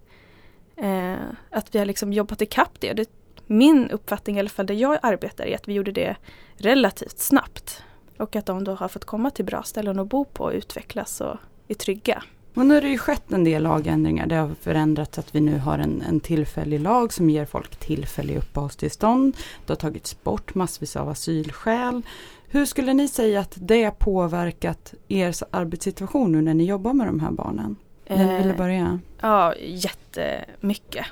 Eh, 0.77 1.15
att 1.49 1.75
vi 1.75 1.79
har 1.79 1.85
liksom 1.85 2.13
jobbat 2.13 2.41
ikapp 2.41 2.79
det. 2.79 2.93
det. 2.93 3.09
Min 3.47 3.89
uppfattning 3.89 4.35
i 4.35 4.39
alla 4.39 4.49
fall 4.49 4.65
där 4.65 4.75
jag 4.75 4.99
arbetar 5.01 5.45
är 5.45 5.55
att 5.55 5.67
vi 5.67 5.73
gjorde 5.73 5.91
det 5.91 6.15
relativt 6.57 7.19
snabbt. 7.19 7.83
Och 8.17 8.35
att 8.35 8.45
de 8.45 8.63
då 8.63 8.75
har 8.75 8.87
fått 8.87 9.05
komma 9.05 9.29
till 9.29 9.45
bra 9.45 9.63
ställen 9.63 9.99
att 9.99 10.07
bo 10.07 10.25
på 10.25 10.43
och 10.43 10.53
utvecklas 10.53 11.21
och 11.21 11.37
är 11.67 11.73
trygga. 11.73 12.23
Och 12.55 12.65
nu 12.65 12.73
har 12.73 12.81
det 12.81 12.89
ju 12.89 12.97
skett 12.97 13.31
en 13.31 13.43
del 13.43 13.63
lagändringar. 13.63 14.27
Det 14.27 14.35
har 14.35 14.55
förändrats 14.61 15.19
att 15.19 15.35
vi 15.35 15.39
nu 15.39 15.57
har 15.57 15.79
en, 15.79 16.01
en 16.01 16.19
tillfällig 16.19 16.79
lag 16.79 17.13
som 17.13 17.29
ger 17.29 17.45
folk 17.45 17.75
tillfällig 17.75 18.37
uppehållstillstånd. 18.37 19.37
Det 19.65 19.71
har 19.71 19.75
tagits 19.75 20.23
bort 20.23 20.55
massvis 20.55 20.95
av 20.95 21.09
asylskäl. 21.09 22.01
Hur 22.47 22.65
skulle 22.65 22.93
ni 22.93 23.07
säga 23.07 23.39
att 23.39 23.53
det 23.55 23.91
påverkat 23.91 24.93
er 25.07 25.35
arbetssituation 25.51 26.31
nu 26.31 26.41
när 26.41 26.53
ni 26.53 26.65
jobbar 26.65 26.93
med 26.93 27.07
de 27.07 27.19
här 27.19 27.31
barnen? 27.31 27.75
Ni 28.09 28.37
ville 28.37 28.51
eh, 28.51 28.57
börja? 28.57 28.99
Ja, 29.21 29.55
jättemycket. 29.55 31.05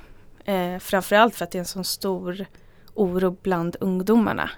Eh, 0.45 0.77
framförallt 0.79 1.35
för 1.35 1.45
att 1.45 1.51
det 1.51 1.57
är 1.57 1.59
en 1.59 1.65
sån 1.65 1.83
stor 1.83 2.45
oro 2.93 3.37
bland 3.41 3.75
ungdomarna. 3.79 4.49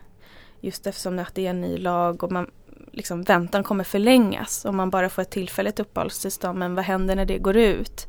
Just 0.61 0.87
eftersom 0.87 1.25
det 1.33 1.45
är 1.45 1.49
en 1.49 1.61
ny 1.61 1.77
lag 1.77 2.23
och 2.23 2.31
man, 2.31 2.51
liksom, 2.95 3.23
väntan 3.23 3.63
kommer 3.63 3.83
förlängas 3.83 4.65
om 4.65 4.75
man 4.75 4.89
bara 4.89 5.09
får 5.09 5.21
ett 5.21 5.31
tillfälligt 5.31 5.79
uppehållstillstånd. 5.79 6.59
Men 6.59 6.75
vad 6.75 6.85
händer 6.85 7.15
när 7.15 7.25
det 7.25 7.37
går 7.37 7.57
ut? 7.57 8.07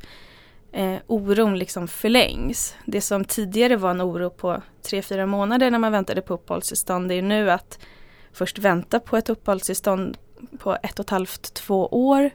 Eh, 0.71 0.95
oron 1.07 1.59
liksom 1.59 1.87
förlängs. 1.87 2.75
Det 2.85 3.01
som 3.01 3.25
tidigare 3.25 3.75
var 3.75 3.91
en 3.91 4.01
oro 4.01 4.29
på 4.29 4.61
tre 4.81 5.01
fyra 5.01 5.25
månader 5.25 5.71
när 5.71 5.79
man 5.79 5.91
väntade 5.91 6.21
på 6.21 6.33
uppehållstillstånd 6.33 7.09
det 7.09 7.15
är 7.15 7.21
nu 7.21 7.51
att 7.51 7.79
först 8.33 8.59
vänta 8.59 8.99
på 8.99 9.17
ett 9.17 9.29
uppehållstillstånd 9.29 10.17
på 10.59 10.77
ett 10.83 10.99
och 10.99 11.05
ett 11.05 11.09
halvt, 11.09 11.53
två 11.53 11.87
år 11.87 12.29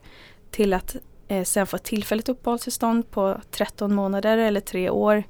till 0.50 0.72
att 0.72 0.96
eh, 1.28 1.44
sen 1.44 1.66
få 1.66 1.76
ett 1.76 1.84
tillfälligt 1.84 2.28
uppehållstillstånd 2.28 3.10
på 3.10 3.40
13 3.50 3.94
månader 3.94 4.38
eller 4.38 4.60
tre 4.60 4.90
år. 4.90 5.24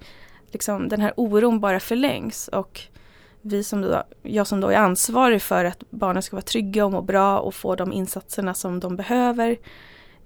Liksom, 0.50 0.88
den 0.88 1.00
här 1.00 1.12
oron 1.16 1.60
bara 1.60 1.80
förlängs 1.80 2.48
och 2.48 2.80
vi 3.42 3.64
som 3.64 3.82
då, 3.82 4.02
jag 4.22 4.46
som 4.46 4.60
då 4.60 4.68
är 4.68 4.76
ansvarig 4.76 5.42
för 5.42 5.64
att 5.64 5.82
barnen 5.90 6.22
ska 6.22 6.36
vara 6.36 6.42
trygga 6.42 6.84
och 6.84 6.92
må 6.92 7.02
bra 7.02 7.38
och 7.38 7.54
få 7.54 7.74
de 7.74 7.92
insatserna 7.92 8.54
som 8.54 8.80
de 8.80 8.96
behöver. 8.96 9.56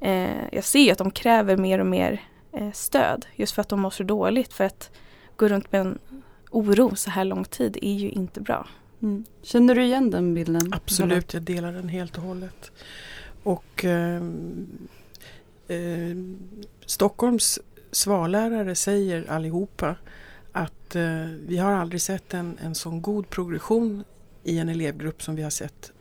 Eh, 0.01 0.45
jag 0.53 0.65
ser 0.65 0.93
att 0.93 0.99
de 0.99 1.11
kräver 1.11 1.57
mer 1.57 1.79
och 1.79 1.87
mer 1.87 2.23
eh, 2.53 2.73
stöd 2.73 3.27
just 3.35 3.55
för 3.55 3.63
att 3.63 3.69
de 3.69 3.81
mår 3.81 3.91
så 3.91 4.03
dåligt. 4.03 4.53
För 4.53 4.65
att 4.65 4.91
gå 5.37 5.49
runt 5.49 5.73
med 5.73 5.81
en 5.81 5.99
oro 6.51 6.97
så 6.97 7.11
här 7.11 7.25
lång 7.25 7.45
tid 7.45 7.79
är 7.83 7.95
ju 7.95 8.09
inte 8.09 8.41
bra. 8.41 8.67
Mm. 9.03 9.25
Känner 9.43 9.75
du 9.75 9.85
igen 9.85 10.11
den 10.11 10.35
bilden? 10.35 10.73
Absolut, 10.73 11.35
jag 11.35 11.43
delar 11.43 11.73
den 11.73 11.89
helt 11.89 12.17
och 12.17 12.23
hållet. 12.23 12.73
Och 13.43 13.85
eh, 13.85 14.23
eh, 15.69 16.17
Stockholms 16.87 17.59
svallärare 17.91 18.75
säger 18.75 19.31
allihopa 19.31 19.97
att 20.57 20.97
eh, 20.97 21.03
vi 21.47 21.59
har 21.59 21.73
aldrig 21.73 22.03
sett 22.03 22.35
en, 22.35 22.59
en 22.63 22.75
sån 22.75 23.03
god 23.03 23.31
progression 23.31 24.05
i 24.45 24.59
en 24.59 24.69
elevgrupp 24.69 25.23
som 25.23 25.35
vi 25.37 25.43
har 25.43 25.51
sett 25.51 25.93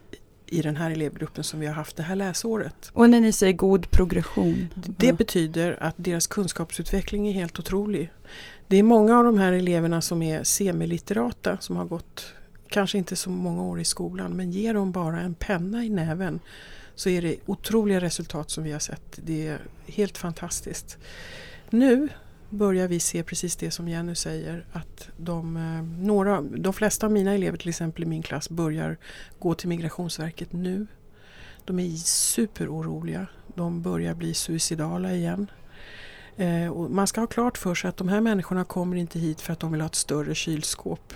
i 0.48 0.62
den 0.62 0.76
här 0.76 0.92
elevgruppen 0.92 1.44
som 1.44 1.60
vi 1.60 1.66
har 1.66 1.74
haft 1.74 1.96
det 1.96 2.04
här 2.04 2.16
läsåret. 2.16 2.92
Och 2.94 3.10
när 3.10 3.22
ni 3.22 3.32
säger 3.32 3.54
god 3.54 3.92
progression? 3.92 4.68
Det 4.76 5.14
betyder 5.14 5.84
att 5.84 5.96
deras 5.98 6.28
kunskapsutveckling 6.28 7.28
är 7.28 7.32
helt 7.32 7.60
otrolig. 7.60 8.12
Det 8.68 8.78
är 8.78 8.84
många 8.84 9.18
av 9.18 9.24
de 9.24 9.38
här 9.38 9.54
eleverna 9.54 10.02
som 10.02 10.22
är 10.22 10.44
semilitterata 10.44 11.58
som 11.58 11.76
har 11.76 11.86
gått 11.86 12.34
kanske 12.70 12.98
inte 12.98 13.16
så 13.16 13.30
många 13.30 13.64
år 13.64 13.80
i 13.80 13.86
skolan 13.86 14.38
men 14.38 14.52
ger 14.52 14.74
dem 14.74 14.92
bara 14.92 15.22
en 15.22 15.34
penna 15.34 15.84
i 15.84 15.90
näven 15.90 16.40
så 16.96 17.10
är 17.10 17.22
det 17.22 17.36
otroliga 17.46 18.02
resultat 18.02 18.50
som 18.50 18.64
vi 18.64 18.72
har 18.72 18.80
sett. 18.80 19.20
Det 19.24 19.48
är 19.48 19.60
helt 19.86 20.18
fantastiskt. 20.18 20.98
Nu 21.70 22.10
börjar 22.56 22.88
vi 22.88 23.00
se 23.00 23.24
precis 23.24 23.56
det 23.56 23.72
som 23.72 23.88
Jenny 23.88 24.16
säger 24.16 24.66
att 24.72 25.10
de, 25.18 25.58
eh, 25.58 26.06
några, 26.06 26.42
de 26.42 26.74
flesta 26.74 27.06
av 27.06 27.12
mina 27.12 27.34
elever 27.34 27.58
till 27.58 27.70
exempel 27.70 28.04
i 28.04 28.08
min 28.08 28.24
klass 28.24 28.50
börjar 28.50 28.98
gå 29.40 29.54
till 29.54 29.70
Migrationsverket 29.70 30.54
nu. 30.54 30.88
De 31.66 31.80
är 31.80 31.90
superoroliga. 31.98 33.28
De 33.56 33.82
börjar 33.82 34.14
bli 34.16 34.34
suicidala 34.34 35.14
igen. 35.14 35.48
Eh, 36.38 36.68
och 36.68 36.92
man 36.92 37.08
ska 37.08 37.22
ha 37.22 37.28
klart 37.28 37.58
för 37.58 37.76
sig 37.76 37.90
att 37.90 37.98
de 37.98 38.10
här 38.10 38.22
människorna 38.22 38.64
kommer 38.64 38.98
inte 38.98 39.20
hit 39.20 39.42
för 39.42 39.54
att 39.54 39.60
de 39.60 39.72
vill 39.72 39.82
ha 39.82 39.86
ett 39.86 39.96
större 39.96 40.36
kylskåp. 40.36 41.14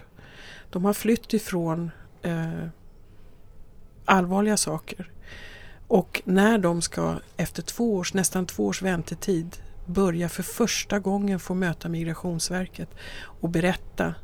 De 0.69 0.85
har 0.85 0.93
flytt 0.93 1.33
ifrån 1.33 1.91
eh, 2.21 2.67
allvarliga 4.05 4.57
saker. 4.57 5.11
Och 5.87 6.21
när 6.25 6.57
de 6.57 6.81
ska 6.81 7.19
efter 7.37 7.61
två 7.61 7.95
års, 7.95 8.13
nästan 8.13 8.45
två 8.45 8.65
års 8.65 8.81
väntetid 8.81 9.57
börja 9.89 10.29
för 10.29 10.43
första 10.43 10.99
gången 10.99 11.39
få 11.39 11.53
möta 11.53 11.89
Migrationsverket 11.89 12.89
och 13.21 13.49
berätta 13.49 14.15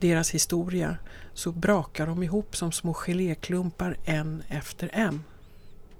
deras 0.00 0.30
historia 0.30 0.96
så 1.34 1.52
brakar 1.52 2.06
de 2.06 2.22
ihop 2.22 2.56
som 2.56 2.72
små 2.72 2.94
geléklumpar 2.94 3.96
en 4.04 4.42
efter 4.48 4.90
en. 4.92 5.24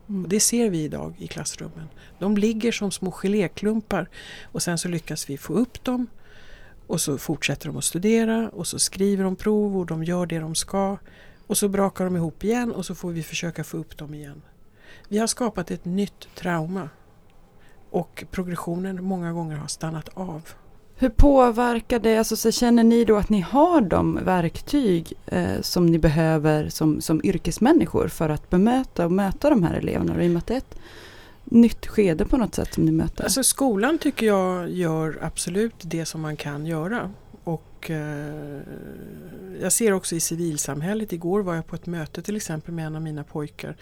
Mm. 0.08 0.28
Det 0.28 0.40
ser 0.40 0.70
vi 0.70 0.82
idag 0.82 1.14
i 1.18 1.26
klassrummen. 1.26 1.88
De 2.18 2.36
ligger 2.36 2.72
som 2.72 2.90
små 2.90 3.10
geléklumpar 3.10 4.08
och 4.42 4.62
sen 4.62 4.78
så 4.78 4.88
lyckas 4.88 5.30
vi 5.30 5.38
få 5.38 5.54
upp 5.54 5.84
dem 5.84 6.06
och 6.86 7.00
så 7.00 7.18
fortsätter 7.18 7.66
de 7.66 7.76
att 7.76 7.84
studera 7.84 8.48
och 8.48 8.66
så 8.66 8.78
skriver 8.78 9.24
de 9.24 9.36
prov 9.36 9.76
och 9.76 9.86
de 9.86 10.04
gör 10.04 10.26
det 10.26 10.38
de 10.38 10.54
ska 10.54 10.98
och 11.46 11.58
så 11.58 11.68
brakar 11.68 12.04
de 12.04 12.16
ihop 12.16 12.44
igen 12.44 12.72
och 12.72 12.86
så 12.86 12.94
får 12.94 13.10
vi 13.10 13.22
försöka 13.22 13.64
få 13.64 13.76
upp 13.76 13.98
dem 13.98 14.14
igen. 14.14 14.42
Vi 15.08 15.18
har 15.18 15.26
skapat 15.26 15.70
ett 15.70 15.84
nytt 15.84 16.28
trauma 16.34 16.88
och 17.92 18.24
progressionen 18.30 19.04
många 19.04 19.32
gånger 19.32 19.56
har 19.56 19.68
stannat 19.68 20.08
av. 20.14 20.42
Hur 20.96 21.08
påverkar 21.08 21.98
det, 21.98 22.18
alltså 22.18 22.36
så 22.36 22.50
känner 22.50 22.84
ni 22.84 23.04
då 23.04 23.16
att 23.16 23.28
ni 23.28 23.40
har 23.40 23.80
de 23.80 24.18
verktyg 24.24 25.12
eh, 25.26 25.60
som 25.60 25.86
ni 25.86 25.98
behöver 25.98 26.68
som, 26.68 27.00
som 27.00 27.20
yrkesmänniskor 27.24 28.08
för 28.08 28.28
att 28.28 28.50
bemöta 28.50 29.04
och 29.04 29.12
möta 29.12 29.50
de 29.50 29.62
här 29.62 29.74
eleverna? 29.74 30.24
I 30.24 30.28
och 30.28 30.30
med 30.30 30.38
att 30.38 30.46
det 30.46 30.54
är 30.54 30.58
ett 30.58 30.78
nytt 31.44 31.86
skede 31.86 32.24
på 32.24 32.36
något 32.36 32.54
sätt 32.54 32.74
som 32.74 32.84
ni 32.84 32.92
möter. 32.92 33.24
Alltså 33.24 33.42
skolan 33.42 33.98
tycker 33.98 34.26
jag 34.26 34.70
gör 34.70 35.18
absolut 35.22 35.74
det 35.80 36.06
som 36.06 36.20
man 36.20 36.36
kan 36.36 36.66
göra. 36.66 37.10
Och 37.82 37.90
eh, 37.90 38.60
jag 39.60 39.72
ser 39.72 39.92
också 39.92 40.14
i 40.14 40.20
civilsamhället, 40.20 41.12
igår 41.12 41.42
var 41.42 41.54
jag 41.54 41.66
på 41.66 41.76
ett 41.76 41.86
möte 41.86 42.22
till 42.22 42.36
exempel 42.36 42.74
med 42.74 42.86
en 42.86 42.96
av 42.96 43.02
mina 43.02 43.24
pojkar 43.24 43.76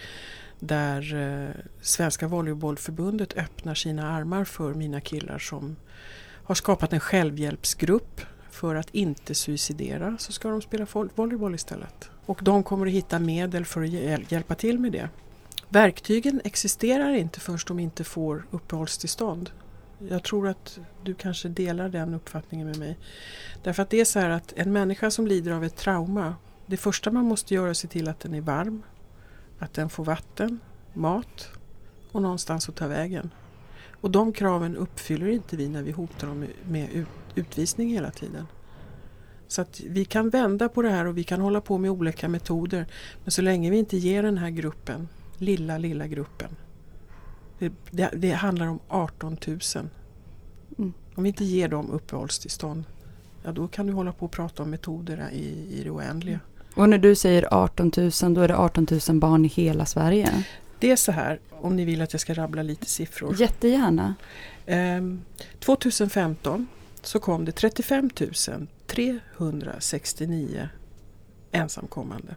där 0.59 1.15
eh, 1.15 1.65
Svenska 1.81 2.29
Volleybollförbundet 2.29 3.37
öppnar 3.37 3.75
sina 3.75 4.13
armar 4.13 4.45
för 4.45 4.75
mina 4.75 5.01
killar 5.01 5.39
som 5.39 5.77
har 6.45 6.55
skapat 6.55 6.93
en 6.93 7.01
självhjälpsgrupp 7.01 8.21
för 8.51 8.75
att 8.75 8.91
inte 8.91 9.35
suicidera 9.35 10.17
så 10.19 10.33
ska 10.33 10.49
de 10.49 10.63
spela 10.63 10.87
volleyboll 11.15 11.55
istället. 11.55 12.11
Och 12.27 12.41
de 12.43 12.63
kommer 12.63 12.87
att 12.87 12.93
hitta 12.93 13.19
medel 13.19 13.65
för 13.65 13.83
att 13.83 14.33
hjälpa 14.33 14.55
till 14.55 14.79
med 14.79 14.93
det. 14.93 15.09
Verktygen 15.69 16.41
existerar 16.45 17.15
inte 17.15 17.41
förrän 17.41 17.59
de 17.67 17.79
inte 17.79 18.05
får 18.05 18.47
uppehållstillstånd. 18.51 19.51
Jag 20.09 20.23
tror 20.23 20.49
att 20.49 20.79
du 21.03 21.15
kanske 21.15 21.49
delar 21.49 21.89
den 21.89 22.15
uppfattningen 22.15 22.67
med 22.67 22.79
mig. 22.79 22.99
Därför 23.63 23.83
att 23.83 23.91
det 23.91 24.01
är 24.01 24.05
så 24.05 24.19
här 24.19 24.31
att 24.31 24.53
en 24.57 24.73
människa 24.73 25.11
som 25.11 25.27
lider 25.27 25.53
av 25.53 25.65
ett 25.65 25.77
trauma, 25.77 26.35
det 26.67 26.77
första 26.77 27.11
man 27.11 27.25
måste 27.25 27.55
göra 27.55 27.67
är 27.67 27.71
att 27.71 27.77
se 27.77 27.89
till 27.89 28.09
att 28.09 28.21
den 28.21 28.35
är 28.35 28.41
varm, 28.41 28.83
att 29.59 29.75
den 29.75 29.91
får 29.91 30.05
vatten, 30.05 30.59
mat 30.93 31.49
och 32.13 32.23
någonstans 32.23 32.69
att 32.69 32.77
ta 32.77 32.87
vägen. 32.87 33.31
Och 34.01 34.11
de 34.11 34.33
kraven 34.33 34.77
uppfyller 34.77 35.29
inte 35.29 35.57
vi 35.57 35.69
när 35.69 35.83
vi 35.83 35.91
hotar 35.91 36.27
dem 36.27 36.47
med 36.69 37.07
utvisning 37.35 37.91
hela 37.91 38.11
tiden. 38.11 38.47
Så 39.49 39.63
att 39.63 39.81
vi 39.81 40.05
kan 40.05 40.31
vända 40.31 40.69
på 40.69 40.83
det 40.83 40.91
här 40.91 41.05
och 41.05 41.19
vi 41.19 41.25
kan 41.25 41.41
hålla 41.41 41.61
på 41.61 41.79
med 41.79 41.91
olika 41.91 42.29
metoder. 42.29 42.87
Men 43.25 43.31
så 43.31 43.43
länge 43.43 43.71
vi 43.71 43.79
inte 43.79 43.97
ger 43.97 44.23
den 44.23 44.39
här 44.39 44.51
gruppen, 44.51 45.09
lilla, 45.39 45.79
lilla 45.79 46.07
gruppen. 46.07 46.57
Det, 47.61 47.73
det, 47.91 48.11
det 48.17 48.31
handlar 48.31 48.67
om 48.67 48.79
18 48.89 49.37
000. 49.47 49.59
Mm. 50.79 50.93
Om 51.15 51.23
vi 51.23 51.29
inte 51.29 51.45
ger 51.45 51.69
dem 51.69 51.91
uppehållstillstånd, 51.91 52.85
ja 53.43 53.53
då 53.53 53.69
kan 53.69 53.87
du 53.87 53.93
hålla 53.93 54.13
på 54.13 54.25
och 54.25 54.33
prata 54.33 54.63
om 54.63 54.71
metoder 54.71 55.31
i, 55.33 55.67
i 55.71 55.81
det 55.85 55.91
oändliga. 55.91 56.41
Och 56.75 56.89
när 56.89 56.99
du 56.99 57.15
säger 57.15 57.55
18 57.55 57.93
000, 57.97 58.35
då 58.35 58.41
är 58.41 58.49
det 58.49 58.57
18 58.57 58.87
000 59.09 59.19
barn 59.19 59.45
i 59.45 59.49
hela 59.49 59.87
Sverige? 59.87 60.45
Det 60.79 60.91
är 60.91 60.97
så 60.97 61.13
här, 61.13 61.41
om 61.51 61.77
ni 61.77 61.85
vill 61.85 62.03
att 62.03 62.13
jag 62.15 62.21
ska 62.21 62.35
rabbla 62.35 62.63
lite 62.63 62.87
siffror. 62.87 63.41
Jättegärna. 63.41 64.15
Ehm, 64.67 65.23
2015 65.59 66.67
så 67.03 67.19
kom 67.19 67.45
det 67.45 67.53
35 67.53 68.11
369 68.87 70.69
ensamkommande. 71.53 72.35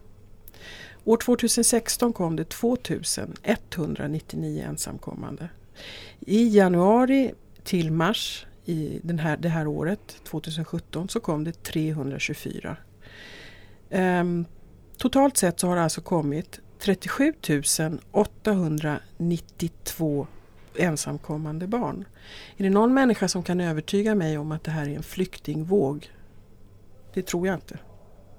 År 1.04 1.16
2016 1.16 2.12
kom 2.12 2.36
det 2.36 2.48
2 2.48 2.76
199 3.42 4.64
ensamkommande. 4.68 5.48
I 6.20 6.48
januari 6.48 7.34
till 7.64 7.92
mars 7.92 8.46
i 8.64 9.00
den 9.02 9.18
här, 9.18 9.36
det 9.36 9.48
här 9.48 9.66
året, 9.66 10.16
2017, 10.24 11.08
så 11.08 11.20
kom 11.20 11.44
det 11.44 11.62
324 11.62 12.76
Um, 13.90 14.46
totalt 14.96 15.36
sett 15.36 15.60
så 15.60 15.68
har 15.68 15.76
det 15.76 15.82
alltså 15.82 16.00
kommit 16.00 16.60
37 16.78 17.32
892 18.10 20.26
ensamkommande 20.76 21.66
barn. 21.66 22.04
Är 22.56 22.64
det 22.64 22.70
någon 22.70 22.94
människa 22.94 23.28
som 23.28 23.42
kan 23.42 23.60
övertyga 23.60 24.14
mig 24.14 24.38
om 24.38 24.52
att 24.52 24.64
det 24.64 24.70
här 24.70 24.88
är 24.88 24.96
en 24.96 25.02
flyktingvåg? 25.02 26.10
Det 27.14 27.26
tror 27.26 27.46
jag 27.46 27.56
inte. 27.56 27.78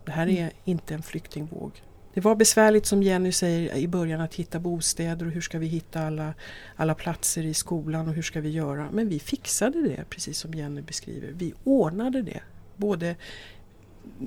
Det 0.05 0.11
här 0.11 0.27
är 0.27 0.41
mm. 0.41 0.53
inte 0.63 0.93
en 0.93 1.03
flyktingvåg. 1.03 1.84
Det 2.15 2.21
var 2.21 2.35
besvärligt 2.35 2.85
som 2.85 3.03
Jenny 3.03 3.31
säger 3.31 3.75
i 3.75 3.87
början 3.87 4.21
att 4.21 4.35
hitta 4.35 4.59
bostäder 4.59 5.25
och 5.25 5.31
hur 5.31 5.41
ska 5.41 5.59
vi 5.59 5.67
hitta 5.67 6.01
alla, 6.01 6.33
alla 6.75 6.95
platser 6.95 7.43
i 7.43 7.53
skolan 7.53 8.07
och 8.07 8.13
hur 8.13 8.21
ska 8.21 8.41
vi 8.41 8.49
göra? 8.49 8.89
Men 8.91 9.09
vi 9.09 9.19
fixade 9.19 9.81
det 9.81 10.05
precis 10.09 10.37
som 10.37 10.53
Jenny 10.53 10.81
beskriver. 10.81 11.31
Vi 11.33 11.53
ordnade 11.63 12.21
det. 12.21 12.39
Både 12.75 13.15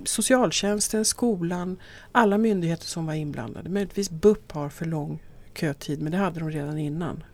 socialtjänsten, 0.04 1.04
skolan, 1.04 1.76
alla 2.12 2.38
myndigheter 2.38 2.86
som 2.86 3.06
var 3.06 3.14
inblandade. 3.14 3.68
Möjligtvis 3.68 4.10
BUP 4.10 4.52
har 4.52 4.68
för 4.68 4.84
lång 4.84 5.22
kötid 5.54 6.02
men 6.02 6.12
det 6.12 6.18
hade 6.18 6.40
de 6.40 6.50
redan 6.50 6.78
innan. 6.78 7.24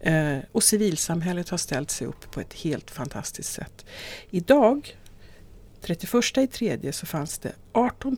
Eh, 0.00 0.38
och 0.52 0.62
civilsamhället 0.62 1.48
har 1.48 1.58
ställt 1.58 1.90
sig 1.90 2.06
upp 2.06 2.30
på 2.30 2.40
ett 2.40 2.54
helt 2.54 2.90
fantastiskt 2.90 3.52
sätt. 3.52 3.86
Idag, 4.30 4.96
31 5.84 6.38
i 6.38 6.46
tredje, 6.46 6.92
så 6.92 7.06
fanns 7.06 7.38
det 7.38 7.52
18 7.72 8.16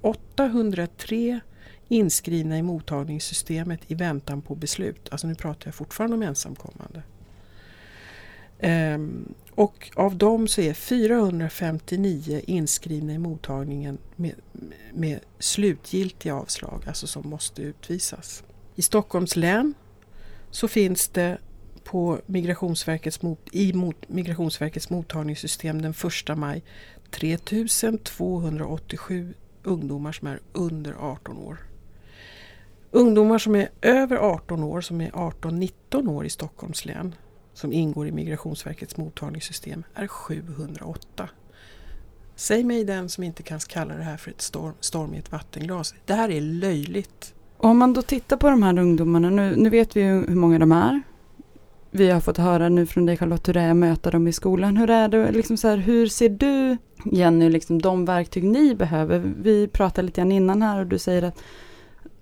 803 0.00 1.40
inskrivna 1.88 2.58
i 2.58 2.62
mottagningssystemet 2.62 3.80
i 3.86 3.94
väntan 3.94 4.42
på 4.42 4.54
beslut. 4.54 5.08
Alltså 5.10 5.26
nu 5.26 5.34
pratar 5.34 5.66
jag 5.66 5.74
fortfarande 5.74 6.16
om 6.16 6.22
ensamkommande. 6.22 7.02
Ehm, 8.58 9.34
och 9.50 9.90
av 9.96 10.16
dem 10.16 10.48
så 10.48 10.60
är 10.60 10.74
459 10.74 12.40
inskrivna 12.46 13.12
i 13.12 13.18
mottagningen 13.18 13.98
med, 14.16 14.34
med 14.92 15.20
slutgiltiga 15.38 16.34
avslag, 16.34 16.82
alltså 16.86 17.06
som 17.06 17.28
måste 17.28 17.62
utvisas. 17.62 18.44
I 18.74 18.82
Stockholms 18.82 19.36
län 19.36 19.74
så 20.50 20.68
finns 20.68 21.08
det 21.08 21.38
på 21.84 22.20
Migrationsverkets 22.26 23.22
mot, 23.22 23.40
i 23.52 23.72
mot, 23.72 24.08
Migrationsverkets 24.08 24.90
mottagningssystem 24.90 25.82
den 25.82 25.94
1 26.28 26.38
maj 26.38 26.62
3287 27.10 29.34
ungdomar 29.62 30.12
som 30.12 30.28
är 30.28 30.40
under 30.52 30.92
18 30.92 31.38
år. 31.38 31.58
Ungdomar 32.90 33.38
som 33.38 33.54
är 33.54 33.68
över 33.82 34.16
18 34.16 34.62
år, 34.62 34.80
som 34.80 35.00
är 35.00 35.10
18-19 35.10 36.08
år 36.08 36.26
i 36.26 36.30
Stockholms 36.30 36.84
län, 36.84 37.14
som 37.54 37.72
ingår 37.72 38.08
i 38.08 38.12
Migrationsverkets 38.12 38.96
mottagningssystem, 38.96 39.84
är 39.94 40.06
708. 40.06 41.28
Säg 42.36 42.64
mig 42.64 42.84
den 42.84 43.08
som 43.08 43.24
inte 43.24 43.42
kan 43.42 43.58
kalla 43.58 43.94
det 43.94 44.02
här 44.02 44.16
för 44.16 44.30
ett 44.30 44.42
storm, 44.42 44.74
storm 44.80 45.14
i 45.14 45.18
ett 45.18 45.32
vattenglas. 45.32 45.94
Det 46.04 46.14
här 46.14 46.30
är 46.30 46.40
löjligt. 46.40 47.34
Om 47.56 47.78
man 47.78 47.92
då 47.92 48.02
tittar 48.02 48.36
på 48.36 48.50
de 48.50 48.62
här 48.62 48.78
ungdomarna, 48.78 49.30
nu, 49.30 49.56
nu 49.56 49.70
vet 49.70 49.96
vi 49.96 50.00
ju 50.00 50.26
hur 50.26 50.34
många 50.34 50.58
de 50.58 50.72
är. 50.72 51.02
Vi 51.96 52.10
har 52.10 52.20
fått 52.20 52.38
höra 52.38 52.68
nu 52.68 52.86
från 52.86 53.06
dig 53.06 53.16
Charlotte 53.16 53.48
hur 53.48 53.54
det 53.54 53.60
är 53.60 53.70
att 53.70 53.76
möta 53.76 54.10
dem 54.10 54.28
i 54.28 54.32
skolan. 54.32 54.76
Hur 54.76 54.90
är 54.90 55.08
det, 55.08 55.32
liksom 55.32 55.56
så 55.56 55.68
här, 55.68 55.76
hur 55.76 56.06
ser 56.06 56.28
du 56.28 56.76
Jenny, 57.12 57.50
liksom 57.50 57.82
de 57.82 58.04
verktyg 58.04 58.44
ni 58.44 58.74
behöver? 58.74 59.32
Vi 59.36 59.68
pratade 59.68 60.06
lite 60.06 60.20
grann 60.20 60.32
innan 60.32 60.62
här 60.62 60.80
och 60.80 60.86
du 60.86 60.98
säger 60.98 61.22
att, 61.22 61.42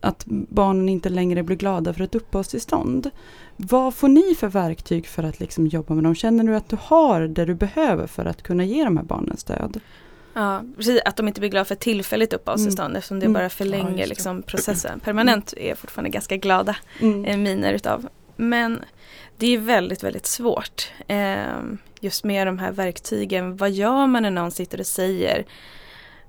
att 0.01 0.25
barnen 0.27 0.89
inte 0.89 1.09
längre 1.09 1.43
blir 1.43 1.57
glada 1.57 1.95
för 1.95 2.05
ett 2.05 2.15
uppehållstillstånd. 2.15 3.11
Vad 3.57 3.95
får 3.95 4.09
ni 4.09 4.35
för 4.35 4.49
verktyg 4.49 5.07
för 5.07 5.23
att 5.23 5.41
liksom 5.41 5.67
jobba 5.67 5.95
med 5.95 6.05
dem? 6.05 6.15
Känner 6.15 6.45
du 6.45 6.57
att 6.57 6.69
du 6.69 6.77
har 6.81 7.21
det 7.21 7.45
du 7.45 7.55
behöver 7.55 8.07
för 8.07 8.25
att 8.25 8.43
kunna 8.43 8.65
ge 8.65 8.85
de 8.85 8.97
här 8.97 9.05
barnen 9.05 9.37
stöd? 9.37 9.81
Ja, 10.35 10.63
precis. 10.77 11.01
Att 11.05 11.17
de 11.17 11.29
inte 11.29 11.41
blir 11.41 11.51
glada 11.51 11.65
för 11.65 11.75
tillfälligt 11.75 12.33
uppehållstillstånd 12.33 12.91
mm. 12.91 12.97
eftersom 12.97 13.21
det 13.21 13.29
bara 13.29 13.49
förlänger 13.49 14.01
ja, 14.01 14.07
liksom, 14.07 14.43
processen. 14.43 15.01
Permanent 15.01 15.55
är 15.57 15.75
fortfarande 15.75 16.11
ganska 16.11 16.37
glada 16.37 16.77
mm. 17.01 17.25
Eh, 17.25 17.37
miner 17.37 17.73
utav. 17.73 18.09
Men 18.37 18.81
det 19.37 19.47
är 19.47 19.59
väldigt, 19.59 20.05
väldigt 20.05 20.27
svårt. 20.27 20.93
Eh, 21.07 21.63
just 22.01 22.25
med 22.25 22.47
de 22.47 22.59
här 22.59 22.73
verktygen. 22.73 23.57
Vad 23.57 23.71
gör 23.71 24.07
man 24.07 24.23
när 24.23 24.31
någon 24.31 24.51
sitter 24.51 24.81
och 24.81 24.87
säger 24.87 25.47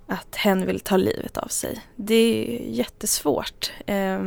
att 0.07 0.35
hen 0.35 0.65
vill 0.65 0.79
ta 0.79 0.97
livet 0.97 1.37
av 1.37 1.47
sig? 1.47 1.81
Det 1.95 2.15
är 2.15 2.69
jättesvårt. 2.69 3.71
Eh, 3.85 4.19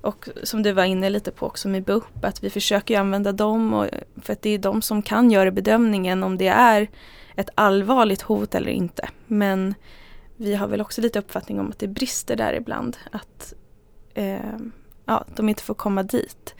och 0.00 0.28
som 0.42 0.62
du 0.62 0.72
var 0.72 0.84
inne 0.84 1.10
lite 1.10 1.30
på 1.30 1.46
också 1.46 1.68
med 1.68 1.84
BUP, 1.84 2.24
att 2.24 2.44
vi 2.44 2.50
försöker 2.50 2.98
använda 3.00 3.32
dem 3.32 3.74
och, 3.74 3.86
för 4.22 4.32
att 4.32 4.42
det 4.42 4.50
är 4.50 4.58
de 4.58 4.82
som 4.82 5.02
kan 5.02 5.30
göra 5.30 5.50
bedömningen 5.50 6.22
om 6.22 6.38
det 6.38 6.48
är 6.48 6.88
ett 7.36 7.50
allvarligt 7.54 8.22
hot 8.22 8.54
eller 8.54 8.70
inte. 8.70 9.08
Men 9.26 9.74
vi 10.36 10.54
har 10.54 10.68
väl 10.68 10.80
också 10.80 11.00
lite 11.00 11.18
uppfattning 11.18 11.60
om 11.60 11.70
att 11.70 11.78
det 11.78 11.88
brister 11.88 12.36
där 12.36 12.52
ibland. 12.52 12.96
Att 13.12 13.54
eh, 14.14 14.58
ja, 15.04 15.24
de 15.36 15.48
inte 15.48 15.62
får 15.62 15.74
komma 15.74 16.02
dit. 16.02 16.54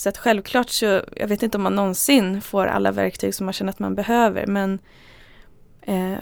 Så 0.00 0.08
att 0.08 0.18
självklart 0.18 0.70
så, 0.70 1.02
jag 1.16 1.28
vet 1.28 1.42
inte 1.42 1.58
om 1.58 1.62
man 1.62 1.74
någonsin 1.74 2.40
får 2.40 2.66
alla 2.66 2.92
verktyg 2.92 3.34
som 3.34 3.46
man 3.46 3.52
känner 3.52 3.72
att 3.72 3.78
man 3.78 3.94
behöver 3.94 4.46
men 4.46 4.78
eh, 5.82 6.14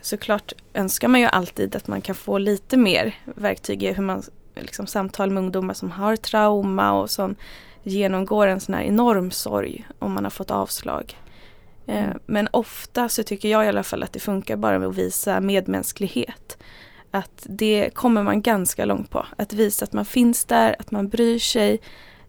såklart 0.00 0.52
önskar 0.74 1.08
man 1.08 1.20
ju 1.20 1.26
alltid 1.26 1.76
att 1.76 1.88
man 1.88 2.00
kan 2.00 2.14
få 2.14 2.38
lite 2.38 2.76
mer 2.76 3.14
verktyg 3.24 3.82
i 3.82 3.92
hur 3.92 4.02
man 4.02 4.22
liksom 4.54 4.86
samtal 4.86 5.30
med 5.30 5.42
ungdomar 5.42 5.74
som 5.74 5.90
har 5.90 6.16
trauma 6.16 6.92
och 6.92 7.10
som 7.10 7.34
genomgår 7.82 8.46
en 8.46 8.60
sån 8.60 8.74
här 8.74 8.82
enorm 8.82 9.30
sorg 9.30 9.86
om 9.98 10.12
man 10.12 10.24
har 10.24 10.30
fått 10.30 10.50
avslag. 10.50 11.18
Eh, 11.86 12.04
mm. 12.04 12.18
Men 12.26 12.48
ofta 12.50 13.08
så 13.08 13.22
tycker 13.22 13.48
jag 13.48 13.64
i 13.64 13.68
alla 13.68 13.82
fall 13.82 14.02
att 14.02 14.12
det 14.12 14.20
funkar 14.20 14.56
bara 14.56 14.78
med 14.78 14.88
att 14.88 14.98
visa 14.98 15.40
medmänsklighet. 15.40 16.58
Att 17.10 17.46
det 17.48 17.90
kommer 17.94 18.22
man 18.22 18.42
ganska 18.42 18.84
långt 18.84 19.10
på. 19.10 19.26
Att 19.36 19.52
visa 19.52 19.84
att 19.84 19.92
man 19.92 20.04
finns 20.04 20.44
där, 20.44 20.76
att 20.78 20.90
man 20.90 21.08
bryr 21.08 21.38
sig. 21.38 21.80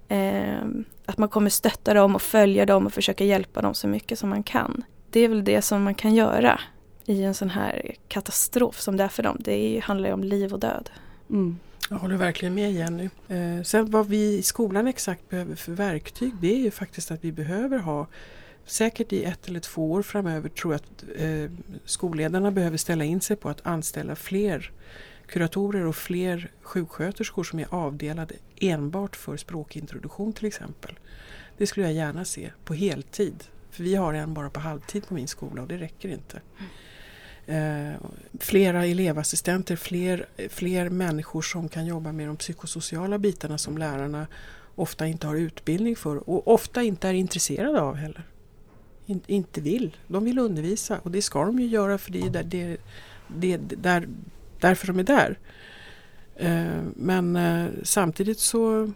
Eh, 0.08 0.64
att 1.06 1.18
man 1.18 1.30
kommer 1.30 1.50
stötta 1.50 1.94
dem 1.94 2.16
och 2.16 2.22
följa 2.22 2.66
dem 2.66 2.86
och 2.86 2.94
försöka 2.94 3.24
hjälpa 3.24 3.62
dem 3.62 3.74
så 3.74 3.88
mycket 3.88 4.20
som 4.20 4.30
man 4.30 4.44
kan. 4.44 4.84
Det 5.10 5.20
är 5.20 5.28
väl 5.28 5.44
det 5.44 5.62
som 5.62 5.84
man 5.84 5.96
kan 5.96 6.16
göra 6.16 6.60
i 7.06 7.24
en 7.24 7.34
sån 7.34 7.50
här 7.50 7.96
katastrof 8.08 8.80
som 8.80 8.98
det 8.98 9.04
är 9.04 9.08
för 9.08 9.24
dem. 9.24 9.38
Det 9.40 9.54
är, 9.54 9.82
handlar 9.82 10.08
ju 10.08 10.14
om 10.14 10.24
liv 10.24 10.54
och 10.54 10.60
död. 10.60 10.90
Mm. 11.30 11.60
Jag 11.90 11.98
håller 11.98 12.18
verkligen 12.18 12.54
med 12.54 12.74
Jenny. 12.74 13.10
Eh, 13.28 13.64
sen 13.64 13.92
vad 13.92 14.08
vi 14.08 14.38
i 14.38 14.44
skolan 14.44 14.88
exakt 14.88 15.30
behöver 15.30 15.56
för 15.56 15.72
verktyg 15.72 16.34
det 16.42 16.54
är 16.54 16.60
ju 16.60 16.72
faktiskt 16.72 17.12
att 17.12 17.24
vi 17.24 17.32
behöver 17.32 17.78
ha 17.78 18.08
Säkert 18.66 19.14
i 19.14 19.24
ett 19.24 19.48
eller 19.48 19.60
två 19.60 19.92
år 19.92 20.02
framöver 20.02 20.50
tror 20.50 20.74
jag 20.74 20.80
att 20.80 21.04
eh, 21.22 21.52
skolledarna 21.86 22.52
behöver 22.52 22.78
ställa 22.78 23.04
in 23.04 23.22
sig 23.22 23.36
på 23.36 23.50
att 23.50 23.68
anställa 23.68 24.16
fler 24.16 24.72
kuratorer 25.34 25.86
och 25.86 25.96
fler 25.96 26.52
sjuksköterskor 26.62 27.44
som 27.44 27.60
är 27.60 27.68
avdelade 27.70 28.36
enbart 28.62 29.16
för 29.16 29.38
språkintroduktion 29.38 30.34
till 30.34 30.46
exempel. 30.46 31.00
Det 31.58 31.68
skulle 31.68 31.86
jag 31.86 31.96
gärna 31.96 32.26
se 32.26 32.52
på 32.66 32.74
heltid. 32.74 33.44
För 33.72 33.84
vi 33.84 33.96
har 33.96 34.14
en 34.14 34.34
bara 34.34 34.50
på 34.50 34.60
halvtid 34.60 35.08
på 35.08 35.14
min 35.14 35.28
skola 35.28 35.62
och 35.62 35.68
det 35.68 35.78
räcker 35.78 36.10
inte. 36.10 36.42
Eh, 37.46 38.02
flera 38.40 38.86
elevassistenter, 38.86 39.76
fler, 39.76 40.26
fler 40.50 40.90
människor 40.90 41.42
som 41.42 41.70
kan 41.70 41.86
jobba 41.86 42.12
med 42.12 42.28
de 42.28 42.38
psykosociala 42.38 43.18
bitarna 43.18 43.58
som 43.58 43.78
lärarna 43.78 44.28
ofta 44.76 45.08
inte 45.08 45.28
har 45.28 45.36
utbildning 45.36 45.96
för 45.96 46.30
och 46.30 46.48
ofta 46.48 46.84
inte 46.84 47.08
är 47.08 47.14
intresserade 47.14 47.82
av 47.82 47.96
heller. 47.96 48.24
In, 49.06 49.22
inte 49.28 49.62
vill. 49.62 49.98
De 50.08 50.26
vill 50.26 50.40
undervisa 50.40 51.00
och 51.04 51.12
det 51.12 51.22
ska 51.22 51.46
de 51.46 51.60
ju 51.60 51.68
göra 51.68 51.98
för 51.98 52.12
det 52.12 52.22
är 52.22 52.30
där, 52.30 52.44
det, 52.44 52.78
det, 53.28 53.58
där, 53.58 54.08
därför 54.64 54.88
de 54.88 55.00
är 55.00 55.04
där. 55.04 55.40
Eh, 56.36 56.84
men 56.96 57.36
eh, 57.36 57.68
samtidigt 57.84 58.40
så 58.40 58.92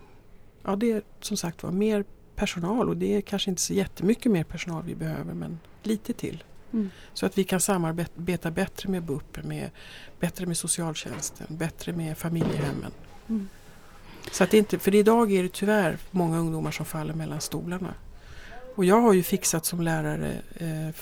ja 0.63 0.75
det 0.75 0.91
är 0.91 1.01
som 1.21 1.37
sagt 1.37 1.63
var 1.63 1.71
mer 1.71 2.05
personal 2.35 2.89
och 2.89 2.97
det 2.97 3.15
är 3.15 3.21
kanske 3.21 3.49
inte 3.49 3.61
så 3.61 3.73
jättemycket 3.73 4.31
mer 4.31 4.43
personal 4.43 4.83
vi 4.83 4.95
behöver 4.95 5.33
men 5.33 5.59
lite 5.83 6.13
till. 6.13 6.43
Mm. 6.73 6.89
Så 7.13 7.25
att 7.25 7.37
vi 7.37 7.43
kan 7.43 7.59
samarbeta 7.59 8.51
bättre 8.51 8.89
med 8.89 9.03
BUP, 9.03 9.43
med, 9.43 9.69
bättre 10.19 10.45
med 10.45 10.57
socialtjänsten, 10.57 11.47
bättre 11.49 11.93
med 11.93 12.17
familjehemmen. 12.17 12.91
Mm. 13.29 13.47
Så 14.31 14.43
att 14.43 14.53
inte, 14.53 14.79
för 14.79 14.95
idag 14.95 15.31
är 15.31 15.43
det 15.43 15.53
tyvärr 15.53 15.97
många 16.11 16.37
ungdomar 16.37 16.71
som 16.71 16.85
faller 16.85 17.13
mellan 17.13 17.41
stolarna. 17.41 17.93
Och 18.75 18.85
jag 18.85 19.01
har 19.01 19.13
ju 19.13 19.23
fixat 19.23 19.65
som 19.65 19.81
lärare 19.81 20.41
eh, 20.55 20.95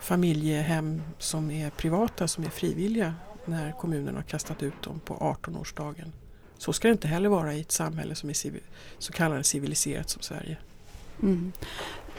familjehem 0.00 1.02
som 1.18 1.50
är 1.50 1.70
privata, 1.70 2.28
som 2.28 2.44
är 2.44 2.50
frivilliga 2.50 3.14
när 3.50 3.72
kommunen 3.72 4.14
har 4.14 4.22
kastat 4.22 4.62
ut 4.62 4.82
dem 4.82 5.00
på 5.04 5.14
18-årsdagen. 5.14 6.12
Så 6.58 6.72
ska 6.72 6.88
det 6.88 6.92
inte 6.92 7.08
heller 7.08 7.28
vara 7.28 7.54
i 7.54 7.60
ett 7.60 7.72
samhälle 7.72 8.14
som 8.14 8.30
är 8.30 8.34
så 8.98 9.12
kallat 9.12 9.46
civiliserat 9.46 10.10
som 10.10 10.22
Sverige. 10.22 10.56
Mm. 11.22 11.52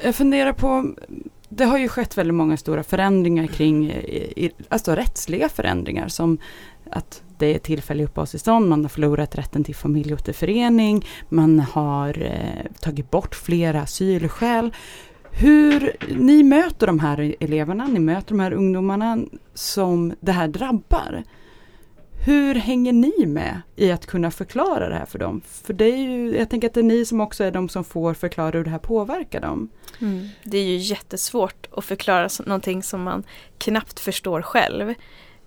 Jag 0.01 0.15
funderar 0.15 0.53
på, 0.53 0.95
det 1.49 1.65
har 1.65 1.77
ju 1.77 1.87
skett 1.87 2.17
väldigt 2.17 2.35
många 2.35 2.57
stora 2.57 2.83
förändringar 2.83 3.47
kring, 3.47 3.89
eh, 3.91 4.51
alltså 4.69 4.95
rättsliga 4.95 5.49
förändringar 5.49 6.07
som 6.07 6.37
att 6.91 7.23
det 7.37 7.55
är 7.55 7.59
tillfällig 7.59 8.03
uppehållstillstånd, 8.03 8.69
man 8.69 8.81
har 8.81 8.89
förlorat 8.89 9.35
rätten 9.35 9.63
till 9.63 9.75
familjeåterförening, 9.75 11.05
man 11.29 11.59
har 11.59 12.23
eh, 12.23 12.71
tagit 12.79 13.11
bort 13.11 13.35
flera 13.35 13.81
asylskäl. 13.81 14.71
Hur 15.31 15.95
ni 16.07 16.43
möter 16.43 16.87
de 16.87 16.99
här 16.99 17.35
eleverna, 17.39 17.87
ni 17.87 17.99
möter 17.99 18.29
de 18.29 18.39
här 18.39 18.53
ungdomarna 18.53 19.17
som 19.53 20.13
det 20.19 20.31
här 20.31 20.47
drabbar. 20.47 21.23
Hur 22.25 22.55
hänger 22.55 22.93
ni 22.93 23.25
med 23.25 23.61
i 23.75 23.91
att 23.91 24.05
kunna 24.05 24.31
förklara 24.31 24.89
det 24.89 24.95
här 24.95 25.05
för 25.05 25.19
dem? 25.19 25.41
För 25.47 25.73
det 25.73 25.85
är 25.85 25.97
ju, 25.97 26.37
jag 26.37 26.49
tänker 26.49 26.67
att 26.67 26.73
det 26.73 26.81
är 26.81 26.83
ni 26.83 27.05
som 27.05 27.21
också 27.21 27.43
är 27.43 27.51
de 27.51 27.69
som 27.69 27.83
får 27.83 28.13
förklara 28.13 28.51
hur 28.51 28.63
det 28.63 28.69
här 28.69 28.77
påverkar 28.77 29.41
dem. 29.41 29.69
Mm. 30.01 30.27
Det 30.43 30.57
är 30.57 30.63
ju 30.63 30.77
jättesvårt 30.77 31.67
att 31.71 31.85
förklara 31.85 32.29
någonting 32.45 32.83
som 32.83 33.03
man 33.03 33.23
knappt 33.57 33.99
förstår 33.99 34.41
själv. 34.41 34.93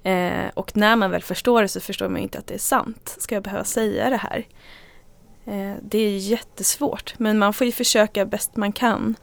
Eh, 0.03 0.49
och 0.55 0.77
när 0.77 0.97
man 0.97 1.11
väl 1.11 1.23
förstår 1.23 1.63
det 1.63 1.69
så 1.69 1.81
förstår 1.81 2.09
man 2.09 2.21
inte 2.21 2.39
att 2.39 2.47
det 2.47 2.55
är 2.55 2.59
sant. 2.59 3.17
Ska 3.19 3.35
jag 3.35 3.45
behöva 3.45 3.65
säga 3.65 4.11
det 4.11 4.17
här? 4.17 4.47
Eh, 5.47 5.77
det 5.83 5.99
är 5.99 6.19
jättesvårt 6.19 7.15
men 7.19 7.39
man 7.39 7.53
får 7.53 7.65
ju 7.67 7.73
försöka 7.73 8.27
bäst 8.27 8.57
man 8.57 8.73
kan 8.73 9.15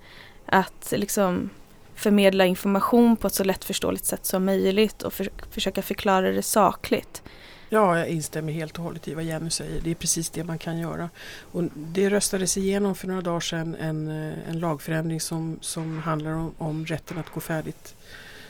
att 0.52 0.92
liksom 0.92 1.50
förmedla 1.96 2.46
information 2.46 3.18
på 3.18 3.28
ett 3.28 3.34
så 3.34 3.44
lättförståeligt 3.44 4.06
sätt 4.06 4.26
som 4.26 4.46
möjligt 4.46 5.02
och 5.02 5.14
för, 5.14 5.30
försöka 5.52 5.82
förklara 5.82 6.32
det 6.32 6.42
sakligt. 6.42 7.24
Ja, 7.70 7.98
jag 7.98 8.08
instämmer 8.08 8.54
helt 8.54 8.78
och 8.78 8.84
hållet 8.84 9.08
i 9.08 9.14
vad 9.14 9.24
Jenny 9.24 9.50
säger. 9.50 9.82
Det 9.82 9.92
är 9.92 9.96
precis 9.96 10.30
det 10.30 10.44
man 10.44 10.58
kan 10.58 10.80
göra. 10.80 11.10
Och 11.52 11.64
det 11.76 12.10
röstades 12.10 12.58
igenom 12.58 12.96
för 12.96 13.08
några 13.08 13.22
dagar 13.22 13.40
sedan 13.40 13.76
en, 13.76 14.08
eh, 14.08 14.50
en 14.50 14.60
lagförändring 14.60 15.22
som, 15.22 15.58
som 15.62 16.00
handlar 16.00 16.32
om, 16.32 16.54
om 16.58 16.86
rätten 16.86 17.18
att 17.18 17.30
gå 17.30 17.40
färdigt 17.40 17.96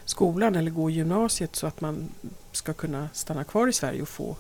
skolan 0.06 0.56
eller 0.56 0.72
gå 0.72 0.90
i 0.90 0.94
gymnasiet 0.94 1.56
så 1.56 1.68
att 1.68 1.82
man 1.82 2.10
ska 2.52 2.74
kunna 2.74 3.10
stanna 3.14 3.44
kvar 3.44 3.68
i 3.68 3.74
Sverige 3.74 4.02
och 4.02 4.10
få 4.10 4.38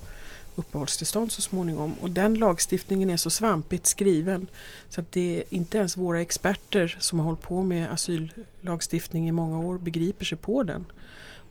uppehållstillstånd 0.62 1.32
så 1.32 1.42
småningom. 1.42 1.94
Och 2.02 2.12
den 2.12 2.34
lagstiftningen 2.34 3.10
är 3.10 3.18
så 3.18 3.30
svampigt 3.30 3.86
skriven 3.86 4.48
så 4.90 5.02
att 5.02 5.12
det 5.12 5.38
är 5.38 5.44
inte 5.50 5.78
ens 5.78 5.98
våra 5.98 6.22
experter 6.22 6.98
som 7.00 7.20
har 7.20 7.26
hållit 7.26 7.42
på 7.42 7.64
med 7.64 7.92
asyllagstiftning 7.92 9.28
i 9.28 9.32
många 9.32 9.60
år 9.60 9.78
begriper 9.78 10.26
sig 10.26 10.38
på 10.38 10.64
den. 10.64 10.86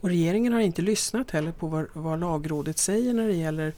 Och 0.01 0.09
regeringen 0.09 0.53
har 0.53 0.59
inte 0.59 0.81
lyssnat 0.81 1.31
heller 1.31 1.51
på 1.51 1.67
vad, 1.67 1.87
vad 1.93 2.19
lagrådet 2.19 2.77
säger 2.77 3.13
när 3.13 3.27
det 3.27 3.35
gäller 3.35 3.73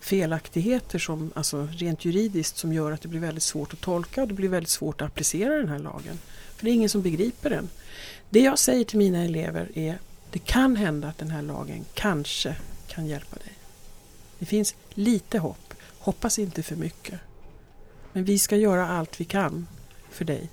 felaktigheter 0.00 0.98
som, 0.98 1.30
alltså 1.34 1.68
rent 1.72 2.04
juridiskt 2.04 2.56
som 2.56 2.72
gör 2.72 2.92
att 2.92 3.02
det 3.02 3.08
blir 3.08 3.20
väldigt 3.20 3.42
svårt 3.42 3.72
att 3.72 3.80
tolka 3.80 4.22
och 4.22 4.28
det 4.28 4.34
blir 4.34 4.48
väldigt 4.48 4.70
svårt 4.70 5.00
att 5.00 5.06
applicera 5.06 5.56
den 5.56 5.68
här 5.68 5.78
lagen. 5.78 6.18
För 6.56 6.64
det 6.64 6.70
är 6.70 6.74
ingen 6.74 6.88
som 6.88 7.02
begriper 7.02 7.50
den. 7.50 7.68
Det 8.30 8.40
jag 8.40 8.58
säger 8.58 8.84
till 8.84 8.98
mina 8.98 9.24
elever 9.24 9.78
är 9.78 9.98
det 10.30 10.38
kan 10.38 10.76
hända 10.76 11.08
att 11.08 11.18
den 11.18 11.30
här 11.30 11.42
lagen 11.42 11.84
kanske 11.94 12.56
kan 12.88 13.06
hjälpa 13.06 13.36
dig. 13.36 13.52
Det 14.44 14.48
finns 14.48 14.74
lite 14.94 15.38
hopp. 15.38 15.74
Hoppas 15.98 16.38
inte 16.38 16.62
för 16.62 16.76
mycket. 16.76 17.20
Men 18.12 18.24
vi 18.24 18.38
ska 18.38 18.56
göra 18.56 18.88
allt 18.88 19.20
vi 19.20 19.24
kan 19.24 19.66
för 20.10 20.24
dig. 20.24 20.48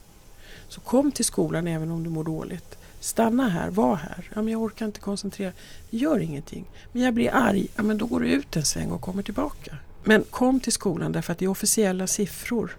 Så 0.67 0.82
kom 0.82 1.12
till 1.12 1.25
skolan 1.25 1.67
även 1.67 1.91
om 1.91 2.04
du 2.04 2.10
mår 2.10 2.23
dåligt. 2.23 2.77
Stanna 2.99 3.49
här, 3.49 3.69
var 3.69 3.95
här. 3.95 4.30
Ja, 4.34 4.41
men 4.41 4.54
jag 4.54 4.62
orkar 4.62 4.86
inte 4.86 4.99
koncentrera. 4.99 5.51
Gör 5.89 6.19
ingenting. 6.19 6.65
Men 6.91 7.01
jag 7.01 7.13
blir 7.13 7.30
arg. 7.34 7.67
Ja, 7.75 7.84
men 7.84 7.97
då 7.97 8.06
går 8.06 8.19
du 8.19 8.27
ut 8.27 8.56
en 8.56 8.65
sväng 8.65 8.91
och 8.91 9.01
kommer 9.01 9.23
tillbaka. 9.23 9.77
Men 10.04 10.23
kom 10.23 10.60
till 10.60 10.73
skolan 10.73 11.12
därför 11.12 11.32
att 11.32 11.39
det 11.39 11.45
är 11.45 11.49
officiella 11.49 12.08
siffror. 12.08 12.77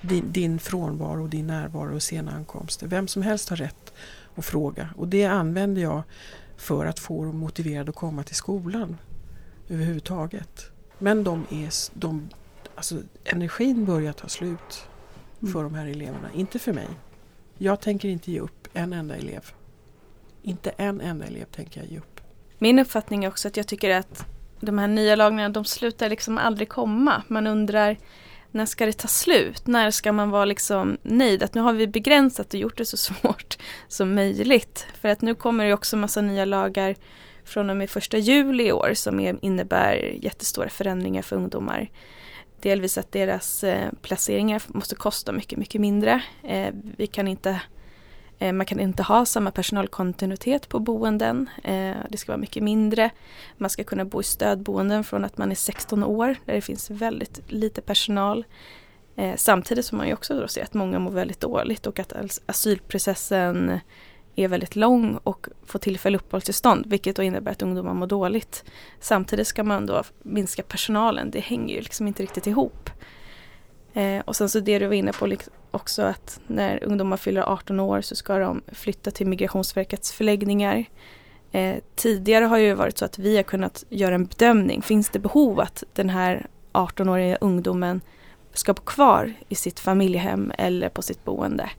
Din, 0.00 0.32
din 0.32 0.58
frånvaro, 0.58 1.26
din 1.26 1.46
närvaro 1.46 1.94
och 1.94 2.02
sena 2.02 2.32
ankomster. 2.32 2.86
Vem 2.86 3.08
som 3.08 3.22
helst 3.22 3.48
har 3.48 3.56
rätt 3.56 3.92
att 4.34 4.44
fråga. 4.44 4.88
Och 4.96 5.08
det 5.08 5.24
använder 5.24 5.82
jag 5.82 6.02
för 6.56 6.86
att 6.86 6.98
få 6.98 7.24
dem 7.24 7.36
motiverade 7.36 7.90
att 7.90 7.96
komma 7.96 8.22
till 8.22 8.36
skolan 8.36 8.96
överhuvudtaget. 9.70 10.70
Men 10.98 11.24
de 11.24 11.46
är, 11.50 11.98
de, 11.98 12.28
alltså, 12.74 12.96
energin 13.24 13.84
börjar 13.84 14.12
ta 14.12 14.28
slut 14.28 14.88
för 15.52 15.62
de 15.62 15.74
här 15.74 15.86
eleverna, 15.86 16.32
inte 16.34 16.58
för 16.58 16.72
mig. 16.72 16.88
Jag 17.58 17.80
tänker 17.80 18.08
inte 18.08 18.32
ge 18.32 18.40
upp 18.40 18.68
en 18.72 18.92
enda 18.92 19.16
elev. 19.16 19.50
Inte 20.42 20.70
en 20.70 21.00
enda 21.00 21.26
elev 21.26 21.44
tänker 21.44 21.80
jag 21.80 21.90
ge 21.90 21.98
upp. 21.98 22.20
Min 22.58 22.78
uppfattning 22.78 23.24
är 23.24 23.28
också 23.28 23.48
att 23.48 23.56
jag 23.56 23.66
tycker 23.66 23.90
att 23.90 24.26
de 24.60 24.78
här 24.78 24.88
nya 24.88 25.16
lagarna 25.16 25.48
de 25.48 25.64
slutar 25.64 26.08
liksom 26.08 26.38
aldrig 26.38 26.68
komma. 26.68 27.22
Man 27.28 27.46
undrar 27.46 27.96
när 28.50 28.66
ska 28.66 28.86
det 28.86 28.92
ta 28.92 29.08
slut? 29.08 29.66
När 29.66 29.90
ska 29.90 30.12
man 30.12 30.30
vara 30.30 30.44
liksom 30.44 30.98
nöjd? 31.02 31.42
Att 31.42 31.54
nu 31.54 31.60
har 31.60 31.72
vi 31.72 31.86
begränsat 31.86 32.54
och 32.54 32.60
gjort 32.60 32.76
det 32.76 32.84
så 32.84 32.96
svårt 32.96 33.58
som 33.88 34.14
möjligt. 34.14 34.86
För 35.00 35.08
att 35.08 35.22
nu 35.22 35.34
kommer 35.34 35.64
det 35.64 35.74
också 35.74 35.96
massa 35.96 36.20
nya 36.20 36.44
lagar 36.44 36.96
från 37.44 37.70
och 37.70 37.76
med 37.76 37.90
första 37.90 38.18
juli 38.18 38.66
i 38.66 38.72
år 38.72 38.94
som 38.94 39.38
innebär 39.40 39.94
jättestora 40.22 40.68
förändringar 40.68 41.22
för 41.22 41.36
ungdomar. 41.36 41.90
Delvis 42.60 42.98
att 42.98 43.12
deras 43.12 43.64
eh, 43.64 43.88
placeringar 44.02 44.62
måste 44.66 44.94
kosta 44.94 45.32
mycket, 45.32 45.58
mycket 45.58 45.80
mindre. 45.80 46.22
Eh, 46.42 46.74
vi 46.96 47.06
kan 47.06 47.28
inte, 47.28 47.60
eh, 48.38 48.52
man 48.52 48.66
kan 48.66 48.80
inte 48.80 49.02
ha 49.02 49.24
samma 49.24 49.50
personalkontinuitet 49.50 50.68
på 50.68 50.78
boenden. 50.78 51.50
Det 52.08 52.16
ska 52.16 52.32
vara 52.32 52.40
mycket 52.40 52.62
mindre. 52.62 53.10
Man 53.56 53.70
ska 53.70 53.84
kunna 53.84 54.04
bo 54.04 54.20
i 54.20 54.24
stödboenden 54.24 55.04
från 55.04 55.24
att 55.24 55.38
man 55.38 55.50
är 55.50 55.54
16 55.54 56.04
år 56.04 56.36
där 56.44 56.54
det 56.54 56.60
finns 56.60 56.90
väldigt 56.90 57.40
lite 57.52 57.80
personal. 57.80 58.44
Samtidigt 59.36 59.84
som 59.84 59.98
man 59.98 60.06
ju 60.06 60.12
också 60.12 60.40
då 60.40 60.48
ser 60.48 60.62
att 60.62 60.74
många 60.74 60.98
mår 60.98 61.10
väldigt 61.10 61.40
dåligt 61.40 61.86
och 61.86 61.98
att 61.98 62.12
asylprocessen 62.46 63.80
är 64.44 64.48
väldigt 64.48 64.76
lång 64.76 65.18
och 65.24 65.46
får 65.66 65.78
tillfälligt 65.78 66.20
uppehållstillstånd 66.20 66.86
vilket 66.86 67.16
då 67.16 67.22
innebär 67.22 67.52
att 67.52 67.62
ungdomar 67.62 67.94
mår 67.94 68.06
dåligt. 68.06 68.64
Samtidigt 69.00 69.46
ska 69.46 69.64
man 69.64 69.86
då 69.86 70.02
minska 70.22 70.62
personalen, 70.62 71.30
det 71.30 71.40
hänger 71.40 71.74
ju 71.74 71.80
liksom 71.80 72.06
inte 72.06 72.22
riktigt 72.22 72.46
ihop. 72.46 72.90
Eh, 73.92 74.20
och 74.24 74.36
sen 74.36 74.48
så 74.48 74.60
det 74.60 74.78
du 74.78 74.86
var 74.86 74.94
inne 74.94 75.12
på 75.12 75.36
också 75.70 76.02
att 76.02 76.40
när 76.46 76.84
ungdomar 76.84 77.16
fyller 77.16 77.42
18 77.42 77.80
år 77.80 78.00
så 78.00 78.16
ska 78.16 78.38
de 78.38 78.62
flytta 78.72 79.10
till 79.10 79.26
Migrationsverkets 79.26 80.12
förläggningar. 80.12 80.84
Eh, 81.52 81.76
tidigare 81.94 82.44
har 82.44 82.58
ju 82.58 82.74
varit 82.74 82.98
så 82.98 83.04
att 83.04 83.18
vi 83.18 83.36
har 83.36 83.42
kunnat 83.42 83.84
göra 83.88 84.14
en 84.14 84.26
bedömning, 84.26 84.82
finns 84.82 85.10
det 85.10 85.18
behov 85.18 85.60
att 85.60 85.84
den 85.92 86.10
här 86.10 86.46
18-åriga 86.72 87.36
ungdomen 87.40 88.00
ska 88.52 88.74
bo 88.74 88.82
kvar 88.82 89.32
i 89.48 89.54
sitt 89.54 89.80
familjehem 89.80 90.52
eller 90.58 90.88
på 90.88 91.02
sitt 91.02 91.24
boende 91.24 91.70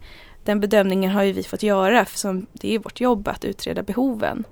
den 0.44 0.60
bedömningen 0.60 1.12
har 1.12 1.24
ju 1.24 1.32
vi 1.32 1.44
fått 1.44 1.64
göra, 1.64 2.06
för 2.06 2.46
det 2.52 2.76
är 2.76 2.80
vårt 2.80 3.02
jobb 3.02 3.28
att 3.28 3.46
utreda 3.46 3.84
behoven. 3.84 4.44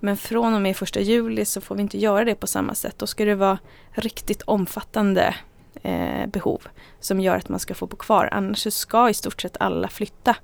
Men 0.00 0.16
från 0.16 0.54
och 0.54 0.62
med 0.62 0.76
första 0.76 1.00
juli 1.00 1.44
så 1.44 1.60
får 1.60 1.74
vi 1.74 1.82
inte 1.82 1.98
göra 1.98 2.24
det 2.24 2.34
på 2.34 2.46
samma 2.46 2.74
sätt. 2.74 2.98
Då 2.98 3.06
ska 3.06 3.24
det 3.24 3.34
vara 3.34 3.58
riktigt 3.90 4.42
omfattande 4.42 5.34
eh, 5.82 6.26
behov 6.26 6.62
som 7.00 7.20
gör 7.20 7.36
att 7.36 7.48
man 7.48 7.60
ska 7.60 7.74
få 7.74 7.86
bo 7.86 7.96
kvar. 7.96 8.28
Annars 8.32 8.72
ska 8.72 9.10
i 9.10 9.14
stort 9.14 9.42
sett 9.42 9.56
alla 9.60 9.88
flytta 9.88 10.36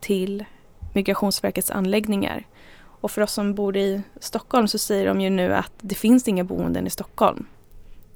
till 0.00 0.44
Migrationsverkets 0.94 1.70
anläggningar. 1.70 2.46
Och 3.00 3.10
för 3.10 3.22
oss 3.22 3.32
som 3.32 3.54
bor 3.54 3.76
i 3.76 4.02
Stockholm 4.20 4.68
så 4.68 4.78
säger 4.78 5.06
de 5.06 5.20
ju 5.20 5.30
nu 5.30 5.54
att 5.54 5.72
det 5.80 5.94
finns 5.94 6.28
inga 6.28 6.44
boenden 6.44 6.86
i 6.86 6.90
Stockholm. 6.90 7.46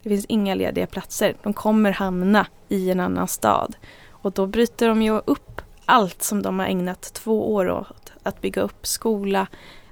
Det 0.02 0.08
finns 0.08 0.26
inga 0.28 0.54
lediga 0.54 0.86
platser. 0.86 1.36
De 1.42 1.52
kommer 1.52 1.90
hamna 1.90 2.46
i 2.68 2.90
en 2.90 3.00
annan 3.00 3.28
stad. 3.28 3.76
Och 4.10 4.32
då 4.32 4.46
bryter 4.46 4.88
de 4.88 5.02
ju 5.02 5.20
upp 5.24 5.62
allt 5.86 6.22
som 6.22 6.42
de 6.42 6.58
har 6.58 6.66
ägnat 6.66 7.02
två 7.12 7.54
år 7.54 7.70
åt. 7.70 8.12
Att 8.22 8.40
bygga 8.40 8.62
upp 8.62 8.86
skola, 8.86 9.46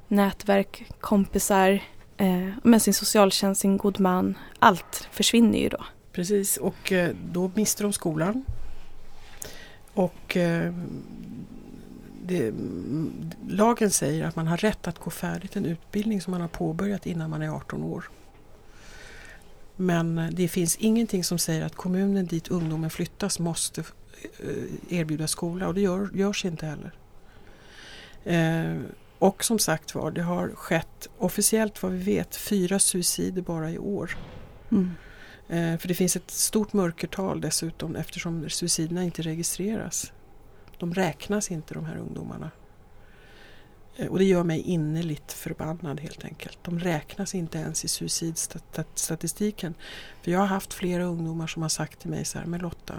nätverk, 0.08 0.90
kompisar, 1.00 1.80
eh, 2.16 2.48
med 2.62 2.82
sin 2.82 2.94
socialtjänst, 2.94 3.60
sin 3.60 3.76
god 3.76 4.00
man. 4.00 4.38
Allt 4.58 5.08
försvinner 5.12 5.58
ju 5.58 5.68
då. 5.68 5.84
Precis, 6.12 6.56
och 6.56 6.92
eh, 6.92 7.14
då 7.32 7.50
mister 7.54 7.82
de 7.82 7.92
skolan. 7.92 8.44
Och 9.94 10.36
eh, 10.36 10.74
det, 12.22 12.48
mm, 12.48 13.30
lagen 13.48 13.90
säger 13.90 14.24
att 14.24 14.36
man 14.36 14.46
har 14.46 14.56
rätt 14.56 14.88
att 14.88 14.98
gå 14.98 15.10
färdigt 15.10 15.56
en 15.56 15.66
utbildning 15.66 16.20
som 16.20 16.30
man 16.30 16.40
har 16.40 16.48
påbörjat 16.48 17.06
innan 17.06 17.30
man 17.30 17.42
är 17.42 17.48
18 17.48 17.82
år. 17.82 18.10
Men 19.76 20.18
eh, 20.18 20.30
det 20.30 20.48
finns 20.48 20.76
ingenting 20.76 21.24
som 21.24 21.38
säger 21.38 21.64
att 21.64 21.74
kommunen 21.74 22.26
dit 22.26 22.48
ungdomen 22.48 22.90
flyttas 22.90 23.38
måste 23.38 23.84
erbjuda 24.88 25.28
skola 25.28 25.68
och 25.68 25.74
det 25.74 25.80
gör, 25.80 26.10
görs 26.14 26.44
inte 26.44 26.66
heller. 26.66 26.92
Eh, 28.24 28.80
och 29.18 29.44
som 29.44 29.58
sagt 29.58 29.94
var, 29.94 30.10
det 30.10 30.22
har 30.22 30.48
skett 30.48 31.08
officiellt 31.18 31.82
vad 31.82 31.92
vi 31.92 31.98
vet 31.98 32.36
fyra 32.36 32.78
suicider 32.78 33.42
bara 33.42 33.70
i 33.70 33.78
år. 33.78 34.16
Mm. 34.70 34.90
Eh, 35.48 35.78
för 35.78 35.88
det 35.88 35.94
finns 35.94 36.16
ett 36.16 36.30
stort 36.30 36.72
mörkertal 36.72 37.40
dessutom 37.40 37.96
eftersom 37.96 38.50
suiciderna 38.50 39.04
inte 39.04 39.22
registreras. 39.22 40.12
De 40.78 40.94
räknas 40.94 41.50
inte 41.50 41.74
de 41.74 41.84
här 41.84 41.96
ungdomarna. 41.96 42.50
Eh, 43.96 44.06
och 44.06 44.18
det 44.18 44.24
gör 44.24 44.44
mig 44.44 44.60
innerligt 44.60 45.32
förbannad 45.32 46.00
helt 46.00 46.24
enkelt. 46.24 46.58
De 46.62 46.78
räknas 46.78 47.34
inte 47.34 47.58
ens 47.58 47.84
i 47.84 47.88
suicidstatistiken. 47.88 49.74
För 50.22 50.30
jag 50.30 50.38
har 50.38 50.46
haft 50.46 50.74
flera 50.74 51.04
ungdomar 51.04 51.46
som 51.46 51.62
har 51.62 51.68
sagt 51.68 52.00
till 52.00 52.10
mig 52.10 52.24
så 52.24 52.38
här, 52.38 52.46
men 52.46 52.60
Lotta, 52.60 52.94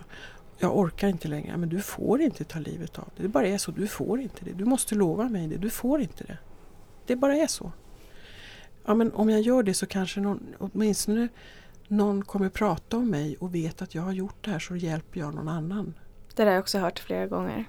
jag 0.57 0.77
orkar 0.77 1.07
inte 1.07 1.27
längre. 1.27 1.57
Men 1.57 1.69
du 1.69 1.81
får 1.81 2.21
inte 2.21 2.43
ta 2.43 2.59
livet 2.59 2.99
av 2.99 3.05
dig. 3.05 3.13
Det 3.23 3.27
bara 3.27 3.47
är 3.47 3.57
så. 3.57 3.71
Du 3.71 3.87
får 3.87 4.19
inte 4.19 4.45
det. 4.45 4.51
Du 4.51 4.65
måste 4.65 4.95
lova 4.95 5.29
mig 5.29 5.47
det. 5.47 5.57
Du 5.57 5.69
får 5.69 6.01
inte 6.01 6.23
det. 6.23 6.37
Det 7.05 7.15
bara 7.15 7.35
är 7.35 7.47
så. 7.47 7.71
Ja, 8.85 8.93
men 8.93 9.13
om 9.13 9.29
jag 9.29 9.41
gör 9.41 9.63
det 9.63 9.73
så 9.73 9.85
kanske 9.85 10.19
någon, 10.19 10.55
åtminstone 10.57 11.27
någon 11.87 12.25
kommer 12.25 12.49
prata 12.49 12.97
om 12.97 13.09
mig 13.09 13.37
och 13.39 13.55
vet 13.55 13.81
att 13.81 13.95
jag 13.95 14.01
har 14.01 14.11
gjort 14.11 14.45
det 14.45 14.51
här 14.51 14.59
så 14.59 14.75
hjälper 14.75 15.19
jag 15.19 15.35
någon 15.35 15.47
annan. 15.47 15.93
Det 16.35 16.43
har 16.43 16.51
jag 16.51 16.59
också 16.59 16.79
hört 16.79 16.99
flera 16.99 17.27
gånger. 17.27 17.65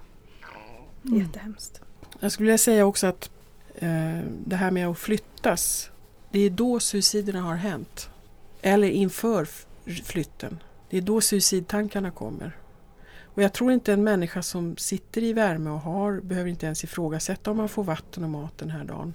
Mm. 1.05 1.19
jättehemskt. 1.19 1.81
Jag 2.21 2.33
skulle 2.33 2.47
vilja 2.47 2.59
säga 2.59 2.87
också 2.87 3.07
att 3.07 3.31
eh, 3.75 4.21
det 4.47 4.57
här 4.57 4.71
med 4.71 4.89
att 4.89 4.99
flyttas, 4.99 5.91
det 6.31 6.41
är 6.41 6.51
då 6.51 6.81
suiciderna 6.81 7.41
har 7.41 7.55
hänt. 7.55 8.11
Eller 8.63 8.89
inför 8.89 9.49
flytten. 10.05 10.59
Det 10.91 10.97
är 10.97 11.03
då 11.03 11.21
suicidtankarna 11.21 12.11
kommer. 12.11 12.57
Och 13.37 13.43
jag 13.43 13.53
tror 13.53 13.73
inte 13.73 13.93
en 13.93 14.05
människa 14.05 14.43
som 14.43 14.77
sitter 14.77 15.23
i 15.23 15.33
värme 15.33 15.71
och 15.71 15.81
har, 15.81 16.21
behöver 16.21 16.51
inte 16.51 16.67
ens 16.67 16.85
ifrågasätta 16.85 17.51
om 17.51 17.57
man 17.57 17.69
får 17.69 17.85
vatten 17.85 18.25
och 18.25 18.31
mat 18.31 18.59
den 18.59 18.71
här 18.71 18.85
dagen, 18.85 19.15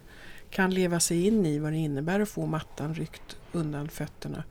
kan 0.50 0.74
leva 0.74 1.00
sig 1.00 1.28
in 1.28 1.46
i 1.46 1.60
vad 1.60 1.72
det 1.72 1.78
innebär 1.78 2.20
att 2.20 2.30
få 2.30 2.46
mattan 2.46 2.94
ryckt 2.94 3.38
undan 3.52 3.90
fötterna 3.90 4.44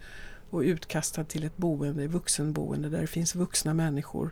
och 0.51 0.61
utkastad 0.61 1.25
till 1.25 1.45
ett 1.45 1.57
boende, 1.57 2.07
vuxenboende 2.07 2.89
där 2.89 3.01
det 3.01 3.07
finns 3.07 3.35
vuxna 3.35 3.75
människor 3.75 4.31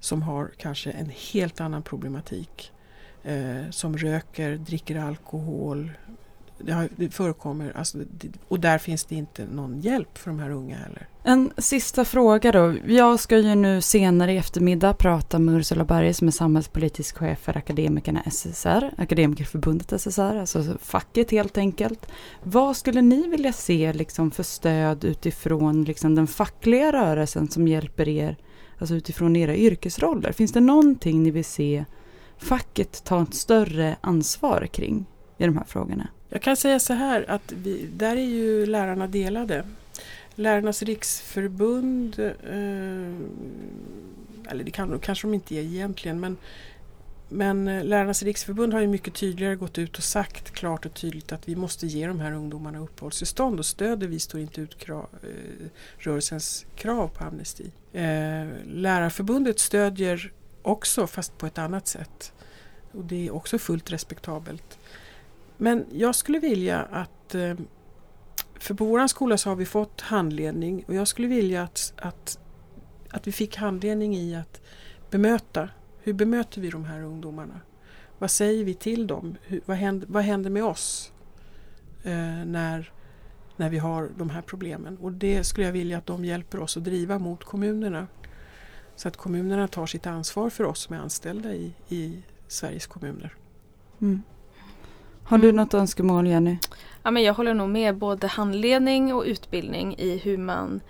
som 0.00 0.22
har 0.22 0.50
kanske 0.56 0.90
en 0.90 1.10
helt 1.32 1.60
annan 1.60 1.82
problematik. 1.82 2.72
Eh, 3.22 3.70
som 3.70 3.98
röker, 3.98 4.56
dricker 4.56 4.96
alkohol, 4.96 5.90
det, 6.58 6.72
har, 6.72 6.88
det 6.96 7.10
förekommer, 7.10 7.72
alltså, 7.76 7.98
det, 7.98 8.28
och 8.48 8.60
där 8.60 8.78
finns 8.78 9.04
det 9.04 9.14
inte 9.14 9.46
någon 9.46 9.80
hjälp 9.80 10.18
för 10.18 10.30
de 10.30 10.40
här 10.40 10.50
unga 10.50 10.76
heller. 10.76 11.08
En 11.22 11.52
sista 11.58 12.04
fråga 12.04 12.52
då. 12.52 12.74
Jag 12.86 13.20
ska 13.20 13.38
ju 13.38 13.54
nu 13.54 13.80
senare 13.80 14.32
i 14.32 14.36
eftermiddag 14.36 14.94
prata 14.94 15.38
med 15.38 15.54
Ursula 15.54 15.84
Berge 15.84 16.14
som 16.14 16.28
är 16.28 16.32
samhällspolitisk 16.32 17.18
chef 17.18 17.38
för 17.38 17.56
Akademikerna 17.56 18.22
SSR, 18.22 18.90
Akademikerförbundet 18.98 20.00
SSR, 20.00 20.36
alltså 20.36 20.64
facket 20.80 21.30
helt 21.30 21.58
enkelt. 21.58 22.06
Vad 22.42 22.76
skulle 22.76 23.02
ni 23.02 23.28
vilja 23.28 23.52
se 23.52 23.92
liksom 23.92 24.30
för 24.30 24.42
stöd 24.42 25.04
utifrån 25.04 25.84
liksom 25.84 26.14
den 26.14 26.26
fackliga 26.26 26.92
rörelsen 26.92 27.48
som 27.48 27.68
hjälper 27.68 28.08
er, 28.08 28.36
alltså 28.78 28.94
utifrån 28.94 29.36
era 29.36 29.56
yrkesroller? 29.56 30.32
Finns 30.32 30.52
det 30.52 30.60
någonting 30.60 31.22
ni 31.22 31.30
vill 31.30 31.44
se 31.44 31.84
facket 32.38 33.04
ta 33.04 33.22
ett 33.22 33.34
större 33.34 33.96
ansvar 34.00 34.66
kring 34.72 35.06
i 35.38 35.44
de 35.44 35.56
här 35.56 35.64
frågorna? 35.64 36.08
Jag 36.28 36.42
kan 36.42 36.56
säga 36.56 36.78
så 36.78 36.92
här 36.92 37.30
att 37.30 37.52
vi, 37.52 37.88
där 37.92 38.16
är 38.16 38.24
ju 38.24 38.66
lärarna 38.66 39.06
delade. 39.06 39.64
Lärarnas 40.34 40.82
riksförbund, 40.82 42.18
eh, 42.18 43.14
eller 44.50 44.64
det 44.64 44.70
kan, 44.70 44.98
kanske 44.98 45.26
de 45.26 45.34
inte 45.34 45.54
är 45.54 45.62
egentligen, 45.62 46.20
men, 46.20 46.36
men 47.28 47.68
eh, 47.68 47.84
Lärarnas 47.84 48.22
riksförbund 48.22 48.72
har 48.72 48.80
ju 48.80 48.86
mycket 48.86 49.14
tydligare 49.14 49.56
gått 49.56 49.78
ut 49.78 49.98
och 49.98 50.04
sagt 50.04 50.50
klart 50.50 50.86
och 50.86 50.94
tydligt 50.94 51.32
att 51.32 51.48
vi 51.48 51.56
måste 51.56 51.86
ge 51.86 52.06
de 52.06 52.20
här 52.20 52.32
ungdomarna 52.32 52.78
uppehållstillstånd 52.78 53.58
och 53.58 53.66
stöder 53.66 54.06
Vi 54.06 54.18
står 54.18 54.40
inte 54.40 54.60
ut 54.60 54.78
krav, 54.78 55.08
eh, 55.22 55.28
rörelsens 55.98 56.66
krav 56.76 57.08
på 57.08 57.24
amnesti. 57.24 57.72
Eh, 57.92 58.46
Lärarförbundet 58.66 59.58
stödjer 59.58 60.32
också 60.62 61.06
fast 61.06 61.38
på 61.38 61.46
ett 61.46 61.58
annat 61.58 61.86
sätt. 61.86 62.32
Och 62.92 63.04
det 63.04 63.26
är 63.26 63.34
också 63.34 63.58
fullt 63.58 63.90
respektabelt. 63.90 64.78
Men 65.64 65.86
jag 65.92 66.14
skulle 66.14 66.38
vilja 66.38 66.82
att 66.82 67.34
eh, 67.34 67.54
för 68.54 68.74
på 68.74 68.84
vår 68.84 69.06
skola 69.06 69.36
så 69.36 69.48
har 69.48 69.56
vi 69.56 69.66
fått 69.66 70.00
handledning 70.00 70.84
och 70.88 70.94
jag 70.94 71.08
skulle 71.08 71.28
vilja 71.28 71.62
att, 71.62 71.92
att, 71.96 72.38
att 73.10 73.26
vi 73.26 73.32
fick 73.32 73.56
handledning 73.56 74.16
i 74.16 74.36
att 74.36 74.60
bemöta. 75.10 75.68
Hur 76.02 76.12
bemöter 76.12 76.60
vi 76.60 76.70
de 76.70 76.84
här 76.84 77.02
ungdomarna? 77.02 77.60
Vad 78.18 78.30
säger 78.30 78.64
vi 78.64 78.74
till 78.74 79.06
dem? 79.06 79.36
Hur, 79.42 79.60
vad, 79.64 79.76
händer, 79.76 80.08
vad 80.10 80.22
händer 80.22 80.50
med 80.50 80.64
oss 80.64 81.12
eh, 82.02 82.44
när, 82.46 82.92
när 83.56 83.70
vi 83.70 83.78
har 83.78 84.10
de 84.16 84.30
här 84.30 84.42
problemen? 84.42 84.98
Och 84.98 85.12
det 85.12 85.44
skulle 85.44 85.66
jag 85.66 85.72
vilja 85.72 85.98
att 85.98 86.06
de 86.06 86.24
hjälper 86.24 86.60
oss 86.60 86.76
att 86.76 86.84
driva 86.84 87.18
mot 87.18 87.44
kommunerna. 87.44 88.06
Så 88.96 89.08
att 89.08 89.16
kommunerna 89.16 89.68
tar 89.68 89.86
sitt 89.86 90.06
ansvar 90.06 90.50
för 90.50 90.64
oss 90.64 90.80
som 90.80 90.94
är 90.94 91.00
anställda 91.00 91.54
i, 91.54 91.74
i 91.88 92.22
Sveriges 92.48 92.86
kommuner. 92.86 93.34
Mm. 94.00 94.22
Har 95.26 95.38
du 95.38 95.52
något 95.52 95.74
önskemål 95.74 96.26
Jenny? 96.26 96.56
Ja, 97.02 97.10
men 97.10 97.22
jag 97.22 97.34
håller 97.34 97.54
nog 97.54 97.68
med 97.68 97.96
både 97.96 98.26
handledning 98.26 99.14
och 99.14 99.24
utbildning 99.26 99.94
i 99.98 100.16
hur 100.16 100.38
man 100.38 100.80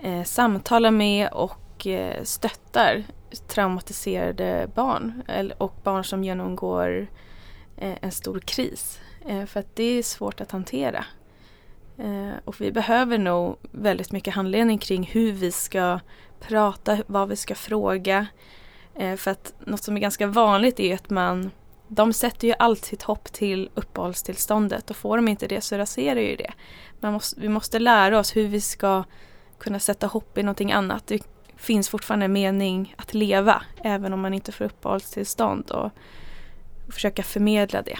eh, 0.00 0.22
samtalar 0.22 0.90
med 0.90 1.28
och 1.32 1.86
eh, 1.86 2.22
stöttar 2.22 3.04
traumatiserade 3.48 4.70
barn 4.74 5.22
och 5.58 5.74
barn 5.82 6.04
som 6.04 6.24
genomgår 6.24 7.06
eh, 7.76 7.94
en 8.00 8.12
stor 8.12 8.38
kris. 8.38 9.00
Eh, 9.26 9.44
för 9.44 9.60
att 9.60 9.76
det 9.76 9.98
är 9.98 10.02
svårt 10.02 10.40
att 10.40 10.50
hantera. 10.50 11.04
Eh, 11.98 12.32
och 12.44 12.60
vi 12.60 12.72
behöver 12.72 13.18
nog 13.18 13.56
väldigt 13.70 14.12
mycket 14.12 14.34
handledning 14.34 14.78
kring 14.78 15.04
hur 15.12 15.32
vi 15.32 15.52
ska 15.52 16.00
prata, 16.40 16.98
vad 17.06 17.28
vi 17.28 17.36
ska 17.36 17.54
fråga. 17.54 18.26
Eh, 18.94 19.16
för 19.16 19.30
att 19.30 19.54
något 19.58 19.82
som 19.82 19.96
är 19.96 20.00
ganska 20.00 20.26
vanligt 20.26 20.80
är 20.80 20.94
att 20.94 21.10
man 21.10 21.50
de 21.94 22.12
sätter 22.12 22.48
ju 22.48 22.54
allt 22.58 22.84
sitt 22.84 23.02
hopp 23.02 23.32
till 23.32 23.70
uppehållstillståndet 23.74 24.90
och 24.90 24.96
får 24.96 25.16
de 25.16 25.28
inte 25.28 25.46
det 25.46 25.60
så 25.60 25.76
raserar 25.76 26.20
ju 26.20 26.36
det. 26.36 26.52
Måste, 27.00 27.40
vi 27.40 27.48
måste 27.48 27.78
lära 27.78 28.18
oss 28.18 28.36
hur 28.36 28.48
vi 28.48 28.60
ska 28.60 29.04
kunna 29.58 29.78
sätta 29.78 30.06
hopp 30.06 30.38
i 30.38 30.42
någonting 30.42 30.72
annat. 30.72 31.06
Det 31.06 31.22
finns 31.56 31.88
fortfarande 31.88 32.24
en 32.24 32.32
mening 32.32 32.94
att 32.98 33.14
leva 33.14 33.62
även 33.84 34.12
om 34.12 34.20
man 34.20 34.34
inte 34.34 34.52
får 34.52 34.64
uppehållstillstånd 34.64 35.70
och, 35.70 35.90
och 36.86 36.94
försöka 36.94 37.22
förmedla 37.22 37.82
det. 37.82 37.98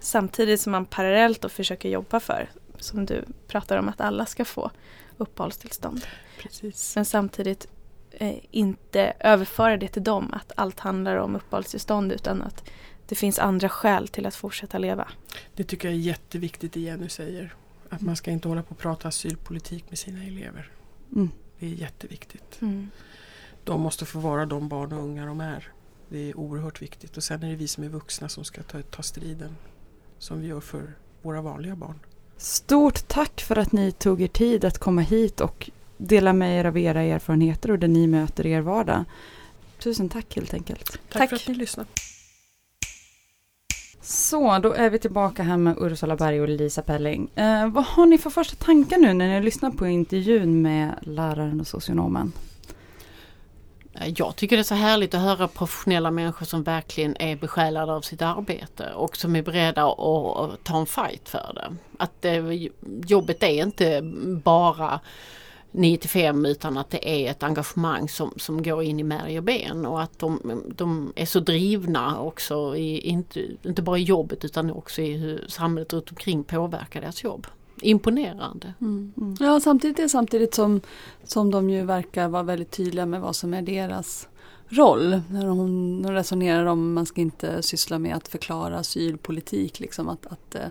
Samtidigt 0.00 0.60
som 0.60 0.72
man 0.72 0.86
parallellt 0.86 1.44
och 1.44 1.52
försöker 1.52 1.88
jobba 1.88 2.20
för, 2.20 2.50
som 2.78 3.06
du 3.06 3.24
pratar 3.46 3.78
om, 3.78 3.88
att 3.88 4.00
alla 4.00 4.26
ska 4.26 4.44
få 4.44 4.70
uppehållstillstånd. 5.16 6.06
Precis. 6.38 6.96
Men 6.96 7.04
samtidigt 7.04 7.66
eh, 8.10 8.36
inte 8.50 9.12
överföra 9.20 9.76
det 9.76 9.88
till 9.88 10.04
dem, 10.04 10.34
att 10.34 10.52
allt 10.56 10.80
handlar 10.80 11.16
om 11.16 11.36
uppehållstillstånd 11.36 12.12
utan 12.12 12.42
att 12.42 12.70
det 13.06 13.14
finns 13.14 13.38
andra 13.38 13.68
skäl 13.68 14.08
till 14.08 14.26
att 14.26 14.34
fortsätta 14.34 14.78
leva. 14.78 15.08
Det 15.54 15.64
tycker 15.64 15.88
jag 15.88 15.94
är 15.94 16.00
jätteviktigt 16.00 16.72
det 16.72 16.80
Jenny 16.80 17.08
säger. 17.08 17.54
Att 17.88 18.00
man 18.00 18.16
ska 18.16 18.30
inte 18.30 18.48
hålla 18.48 18.62
på 18.62 18.70
och 18.70 18.78
prata 18.78 19.08
asylpolitik 19.08 19.84
med 19.88 19.98
sina 19.98 20.24
elever. 20.24 20.70
Mm. 21.14 21.30
Det 21.58 21.66
är 21.66 21.70
jätteviktigt. 21.70 22.62
Mm. 22.62 22.90
De 23.64 23.80
måste 23.80 24.04
få 24.04 24.18
vara 24.18 24.46
de 24.46 24.68
barn 24.68 24.92
och 24.92 25.02
unga 25.02 25.26
de 25.26 25.40
är. 25.40 25.72
Det 26.08 26.30
är 26.30 26.38
oerhört 26.38 26.82
viktigt. 26.82 27.16
Och 27.16 27.24
sen 27.24 27.42
är 27.42 27.50
det 27.50 27.56
vi 27.56 27.68
som 27.68 27.84
är 27.84 27.88
vuxna 27.88 28.28
som 28.28 28.44
ska 28.44 28.62
ta, 28.62 28.82
ta 28.82 29.02
striden. 29.02 29.56
Som 30.18 30.40
vi 30.40 30.46
gör 30.46 30.60
för 30.60 30.92
våra 31.22 31.42
vanliga 31.42 31.76
barn. 31.76 31.98
Stort 32.36 33.08
tack 33.08 33.40
för 33.40 33.56
att 33.58 33.72
ni 33.72 33.92
tog 33.92 34.22
er 34.22 34.28
tid 34.28 34.64
att 34.64 34.78
komma 34.78 35.00
hit 35.00 35.40
och 35.40 35.70
dela 35.96 36.32
med 36.32 36.60
er 36.60 36.64
av 36.64 36.78
era 36.78 37.02
erfarenheter 37.02 37.70
och 37.70 37.78
det 37.78 37.88
ni 37.88 38.06
möter 38.06 38.46
i 38.46 38.50
er 38.50 38.60
vardag. 38.60 39.04
Tusen 39.78 40.08
tack 40.08 40.36
helt 40.36 40.54
enkelt. 40.54 40.84
Tack, 40.84 41.00
Tack. 41.08 41.28
för 41.28 41.36
att 41.36 41.48
ni 41.48 41.54
lyssnade. 41.54 41.88
Så, 44.08 44.58
då 44.58 44.72
är 44.72 44.90
vi 44.90 44.98
tillbaka 44.98 45.42
här 45.42 45.56
med 45.56 45.76
Ursula 45.80 46.16
Berg 46.16 46.40
och 46.40 46.48
Lisa 46.48 46.82
Pelling. 46.82 47.30
Eh, 47.34 47.68
vad 47.68 47.84
har 47.84 48.06
ni 48.06 48.18
för 48.18 48.30
första 48.30 48.56
tankar 48.56 48.98
nu 48.98 49.12
när 49.12 49.28
ni 49.28 49.44
lyssnar 49.44 49.70
på 49.70 49.86
intervjun 49.86 50.62
med 50.62 50.94
läraren 51.00 51.60
och 51.60 51.66
socionomen? 51.66 52.32
Eh, 53.94 54.12
jag 54.16 54.36
tycker 54.36 54.56
det 54.56 54.60
är 54.60 54.64
så 54.64 54.74
härligt 54.74 55.14
att 55.14 55.20
höra 55.20 55.48
professionella 55.48 56.10
människor 56.10 56.46
som 56.46 56.62
verkligen 56.62 57.16
är 57.16 57.36
besjälade 57.36 57.92
av 57.92 58.00
sitt 58.00 58.22
arbete 58.22 58.92
och 58.94 59.16
som 59.16 59.36
är 59.36 59.42
beredda 59.42 59.84
att 59.86 60.64
ta 60.64 60.78
en 60.78 60.86
fight 60.86 61.28
för 61.28 61.52
det. 61.54 61.76
Att 61.98 62.22
det, 62.22 62.68
jobbet 63.06 63.42
är 63.42 63.62
inte 63.62 64.00
bara 64.44 65.00
9 65.76 65.96
till 65.96 66.10
5 66.10 66.46
utan 66.46 66.78
att 66.78 66.90
det 66.90 67.26
är 67.26 67.30
ett 67.30 67.42
engagemang 67.42 68.08
som, 68.08 68.32
som 68.36 68.62
går 68.62 68.82
in 68.82 69.00
i 69.00 69.02
märg 69.02 69.38
och 69.38 69.44
ben 69.44 69.86
och 69.86 70.02
att 70.02 70.18
de, 70.18 70.62
de 70.76 71.12
är 71.16 71.26
så 71.26 71.40
drivna 71.40 72.20
också, 72.20 72.76
i, 72.76 73.00
inte, 73.00 73.46
inte 73.62 73.82
bara 73.82 73.98
i 73.98 74.02
jobbet 74.02 74.44
utan 74.44 74.70
också 74.70 75.02
i 75.02 75.12
hur 75.12 75.44
samhället 75.48 75.92
runt 75.92 76.10
omkring 76.10 76.44
påverkar 76.44 77.00
deras 77.00 77.24
jobb. 77.24 77.46
Imponerande. 77.80 78.74
Mm. 78.80 79.12
Ja, 79.40 79.60
samtidigt 79.60 79.98
är 79.98 80.08
samtidigt 80.08 80.54
som, 80.54 80.80
som 81.24 81.50
de 81.50 81.70
ju 81.70 81.84
verkar 81.84 82.28
vara 82.28 82.42
väldigt 82.42 82.70
tydliga 82.70 83.06
med 83.06 83.20
vad 83.20 83.36
som 83.36 83.54
är 83.54 83.62
deras 83.62 84.28
roll. 84.68 85.20
När 85.30 85.46
hon 85.46 86.06
resonerar 86.10 86.66
om 86.66 86.92
man 86.92 87.06
ska 87.06 87.20
inte 87.20 87.62
syssla 87.62 87.98
med 87.98 88.16
att 88.16 88.28
förklara 88.28 88.78
asylpolitik. 88.78 89.80
Liksom 89.80 90.08
att, 90.08 90.26
att 90.26 90.54
eh, 90.54 90.66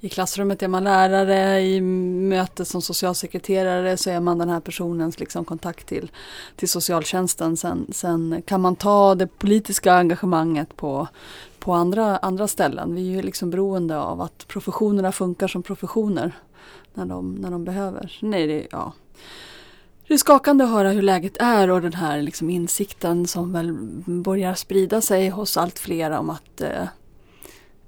I 0.00 0.08
klassrummet 0.08 0.62
är 0.62 0.68
man 0.68 0.84
lärare, 0.84 1.60
i 1.60 1.80
mötet 1.80 2.68
som 2.68 2.82
socialsekreterare 2.82 3.96
så 3.96 4.10
är 4.10 4.20
man 4.20 4.38
den 4.38 4.48
här 4.48 4.60
personens 4.60 5.20
liksom, 5.20 5.44
kontakt 5.44 5.86
till, 5.86 6.10
till 6.56 6.68
socialtjänsten. 6.68 7.56
Sen, 7.56 7.86
sen 7.92 8.42
kan 8.46 8.60
man 8.60 8.76
ta 8.76 9.14
det 9.14 9.26
politiska 9.26 9.94
engagemanget 9.94 10.76
på, 10.76 11.08
på 11.58 11.72
andra, 11.72 12.16
andra 12.16 12.48
ställen. 12.48 12.94
Vi 12.94 13.08
är 13.08 13.16
ju 13.16 13.22
liksom 13.22 13.50
beroende 13.50 13.98
av 13.98 14.20
att 14.20 14.48
professionerna 14.48 15.12
funkar 15.12 15.48
som 15.48 15.62
professioner 15.62 16.32
när 16.94 17.06
de, 17.06 17.34
när 17.34 17.50
de 17.50 17.64
behöver. 17.64 18.18
Nej, 18.22 18.46
det, 18.46 18.66
ja. 18.70 18.92
Det 20.08 20.14
är 20.14 20.18
skakande 20.18 20.64
att 20.64 20.70
höra 20.70 20.90
hur 20.90 21.02
läget 21.02 21.36
är 21.36 21.70
och 21.70 21.82
den 21.82 21.92
här 21.92 22.22
liksom 22.22 22.50
insikten 22.50 23.26
som 23.26 23.52
väl 23.52 23.72
börjar 24.06 24.54
sprida 24.54 25.00
sig 25.00 25.28
hos 25.28 25.56
allt 25.56 25.78
fler 25.78 26.10
om 26.10 26.30
att 26.30 26.60
eh, 26.60 26.88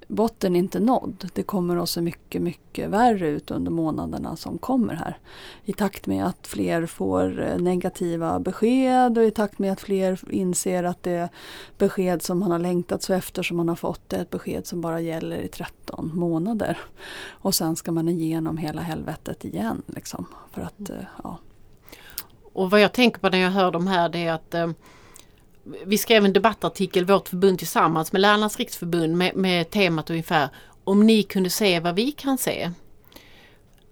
botten 0.08 0.56
är 0.56 0.58
inte 0.58 0.80
nådd. 0.80 1.28
Det 1.34 1.42
kommer 1.42 1.76
att 1.76 1.88
se 1.88 2.00
mycket, 2.00 2.42
mycket 2.42 2.90
värre 2.90 3.28
ut 3.28 3.50
under 3.50 3.70
månaderna 3.70 4.36
som 4.36 4.58
kommer 4.58 4.94
här. 4.94 5.18
I 5.64 5.72
takt 5.72 6.06
med 6.06 6.26
att 6.26 6.46
fler 6.46 6.86
får 6.86 7.42
eh, 7.42 7.58
negativa 7.58 8.40
besked 8.40 9.18
och 9.18 9.24
i 9.24 9.30
takt 9.30 9.58
med 9.58 9.72
att 9.72 9.80
fler 9.80 10.20
inser 10.30 10.84
att 10.84 11.02
det 11.02 11.28
besked 11.78 12.22
som 12.22 12.38
man 12.38 12.50
har 12.50 12.58
längtat 12.58 13.02
så 13.02 13.12
efter 13.12 13.42
som 13.42 13.56
man 13.56 13.68
har 13.68 13.76
fått 13.76 14.12
är 14.12 14.22
ett 14.22 14.30
besked 14.30 14.66
som 14.66 14.80
bara 14.80 15.00
gäller 15.00 15.36
i 15.36 15.48
13 15.48 16.10
månader. 16.14 16.78
Och 17.28 17.54
sen 17.54 17.76
ska 17.76 17.92
man 17.92 18.08
igenom 18.08 18.56
hela 18.56 18.82
helvetet 18.82 19.44
igen. 19.44 19.82
Liksom, 19.86 20.26
för 20.52 20.60
att, 20.60 20.90
eh, 20.90 20.96
ja. 21.22 21.38
Och 22.58 22.70
vad 22.70 22.80
jag 22.80 22.92
tänker 22.92 23.20
på 23.20 23.28
när 23.28 23.38
jag 23.38 23.50
hör 23.50 23.70
de 23.70 23.86
här 23.86 24.08
det 24.08 24.18
är 24.18 24.32
att 24.32 24.54
eh, 24.54 24.70
vi 25.84 25.98
skrev 25.98 26.24
en 26.24 26.32
debattartikel, 26.32 27.04
vårt 27.04 27.28
förbund 27.28 27.58
tillsammans 27.58 28.12
med 28.12 28.20
Lärarnas 28.20 28.56
riksförbund 28.56 29.16
med, 29.16 29.36
med 29.36 29.70
temat 29.70 30.10
ungefär 30.10 30.48
om 30.84 31.06
ni 31.06 31.22
kunde 31.22 31.50
se 31.50 31.80
vad 31.80 31.94
vi 31.94 32.12
kan 32.12 32.38
se. 32.38 32.70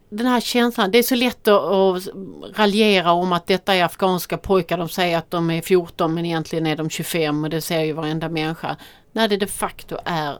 Den 0.09 0.27
här 0.27 0.41
känslan, 0.41 0.91
det 0.91 0.99
är 0.99 1.03
så 1.03 1.14
lätt 1.14 1.49
att, 1.49 1.62
att 1.62 2.09
raljera 2.55 3.12
om 3.12 3.33
att 3.33 3.47
detta 3.47 3.75
är 3.75 3.85
afghanska 3.85 4.39
pojkar, 4.39 4.79
de 4.79 4.89
säger 4.89 5.19
att 5.19 5.31
de 5.31 5.51
är 5.51 5.62
14 5.62 6.14
men 6.14 6.27
egentligen 6.27 6.67
är 6.67 6.77
de 6.77 6.91
25 6.91 7.45
och 7.45 7.51
det 7.51 7.61
ser 7.61 7.81
ju 7.81 7.93
varenda 7.93 8.29
människa. 8.29 8.77
När 9.12 9.29
det 9.29 9.37
de 9.37 9.47
facto 9.47 9.97
är 10.05 10.39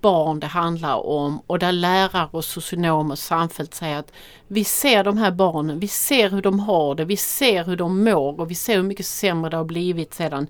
barn 0.00 0.40
det 0.40 0.46
handlar 0.46 1.06
om 1.06 1.40
och 1.46 1.58
där 1.58 1.72
lärare 1.72 2.28
och 2.30 2.44
socionomer 2.44 3.14
samfällt 3.14 3.74
säger 3.74 3.98
att 3.98 4.12
vi 4.48 4.64
ser 4.64 5.04
de 5.04 5.18
här 5.18 5.30
barnen, 5.30 5.80
vi 5.80 5.88
ser 5.88 6.30
hur 6.30 6.42
de 6.42 6.60
har 6.60 6.94
det, 6.94 7.04
vi 7.04 7.16
ser 7.16 7.64
hur 7.64 7.76
de 7.76 8.04
mår 8.04 8.40
och 8.40 8.50
vi 8.50 8.54
ser 8.54 8.76
hur 8.76 8.82
mycket 8.82 9.06
sämre 9.06 9.50
det 9.50 9.56
har 9.56 9.64
blivit 9.64 10.14
sedan 10.14 10.46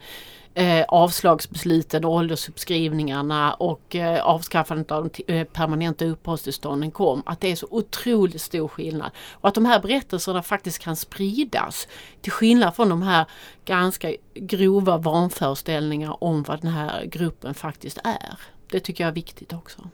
eh, 0.57 0.85
avslagsbesluten, 0.89 2.05
åldersuppskrivningarna 2.05 3.55
och 3.55 3.97
eh, 3.97 4.27
avskaffandet 4.27 4.91
av 4.91 5.11
de 5.27 5.35
eh, 5.35 5.45
permanenta 5.45 6.05
uppehållstillstånden 6.05 6.91
kom. 6.91 7.23
Att 7.27 7.41
det 7.41 7.53
är 7.53 7.57
så 7.57 7.67
otroligt 7.71 8.41
stor 8.43 8.69
skillnad. 8.69 9.11
Och 9.33 9.49
att 9.49 9.55
de 9.55 9.64
här 9.64 9.81
berättelserna 9.81 10.43
faktiskt 10.43 10.79
kan 10.79 10.97
spridas. 10.97 11.89
Till 12.21 12.33
skillnad 12.33 12.77
från 12.77 12.89
de 12.89 13.03
här 13.03 13.27
ganska 13.64 14.12
grova 14.35 14.97
vanföreställningar 14.97 16.25
om 16.25 16.43
vad 16.43 16.61
den 16.61 16.71
här 16.71 17.05
gruppen 17.05 17.55
faktiskt 17.55 17.99
är. 18.05 18.39
Det 18.71 18.81
tycker 18.81 19.05
jag 19.05 19.09
är 19.09 19.14
viktigt 19.14 19.53
också. 19.53 19.89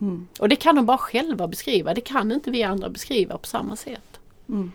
Mm. 0.00 0.28
Och 0.38 0.48
det 0.48 0.56
kan 0.56 0.74
de 0.74 0.86
bara 0.86 0.98
själva 0.98 1.48
beskriva. 1.48 1.94
Det 1.94 2.00
kan 2.00 2.32
inte 2.32 2.50
vi 2.50 2.62
andra 2.62 2.88
beskriva 2.88 3.38
på 3.38 3.46
samma 3.46 3.76
sätt. 3.76 4.20
Mm. 4.48 4.72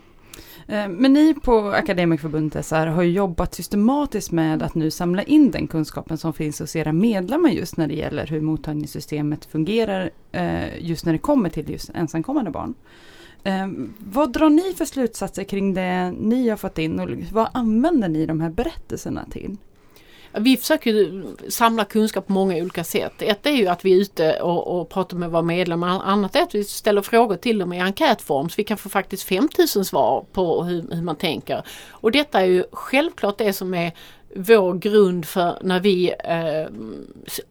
Eh, 0.66 0.88
men 0.88 1.12
ni 1.12 1.34
på 1.34 1.68
Akademikerförbundet 1.68 2.66
SR 2.66 2.86
har 2.86 3.02
jobbat 3.02 3.54
systematiskt 3.54 4.32
med 4.32 4.62
att 4.62 4.74
nu 4.74 4.90
samla 4.90 5.22
in 5.22 5.50
den 5.50 5.66
kunskapen 5.66 6.18
som 6.18 6.32
finns 6.32 6.60
hos 6.60 6.76
era 6.76 6.92
medlemmar 6.92 7.50
just 7.50 7.76
när 7.76 7.86
det 7.86 7.94
gäller 7.94 8.26
hur 8.26 8.40
mottagningssystemet 8.40 9.44
fungerar 9.44 10.10
eh, 10.32 10.84
just 10.84 11.06
när 11.06 11.12
det 11.12 11.18
kommer 11.18 11.50
till 11.50 11.70
just 11.70 11.90
ensamkommande 11.94 12.50
barn. 12.50 12.74
Eh, 13.44 13.68
vad 13.98 14.32
drar 14.32 14.50
ni 14.50 14.74
för 14.74 14.84
slutsatser 14.84 15.44
kring 15.44 15.74
det 15.74 16.10
ni 16.10 16.48
har 16.48 16.56
fått 16.56 16.78
in 16.78 17.00
och 17.00 17.08
vad 17.32 17.48
använder 17.52 18.08
ni 18.08 18.26
de 18.26 18.40
här 18.40 18.50
berättelserna 18.50 19.24
till? 19.30 19.56
Vi 20.34 20.56
försöker 20.56 21.22
samla 21.50 21.84
kunskap 21.84 22.26
på 22.26 22.32
många 22.32 22.56
olika 22.56 22.84
sätt. 22.84 23.12
Ett 23.18 23.46
är 23.46 23.50
ju 23.50 23.66
att 23.66 23.84
vi 23.84 23.92
är 23.92 23.96
ute 23.96 24.40
och, 24.40 24.80
och 24.80 24.88
pratar 24.88 25.16
med 25.16 25.30
våra 25.30 25.42
medlemmar. 25.42 26.02
Annat 26.04 26.36
är 26.36 26.42
att 26.42 26.54
vi 26.54 26.64
ställer 26.64 27.02
frågor 27.02 27.36
till 27.36 27.58
dem 27.58 27.72
i 27.72 27.80
enkätform 27.80 28.48
så 28.48 28.54
vi 28.56 28.64
kan 28.64 28.78
få 28.78 28.88
faktiskt 28.88 29.22
5000 29.22 29.84
svar 29.84 30.24
på 30.32 30.64
hur, 30.64 30.94
hur 30.94 31.02
man 31.02 31.16
tänker. 31.16 31.62
Och 31.90 32.12
detta 32.12 32.40
är 32.40 32.44
ju 32.44 32.64
självklart 32.72 33.38
det 33.38 33.52
som 33.52 33.74
är 33.74 33.92
vår 34.36 34.74
grund 34.74 35.24
för 35.24 35.58
när 35.62 35.80
vi 35.80 36.14
eh, 36.24 36.66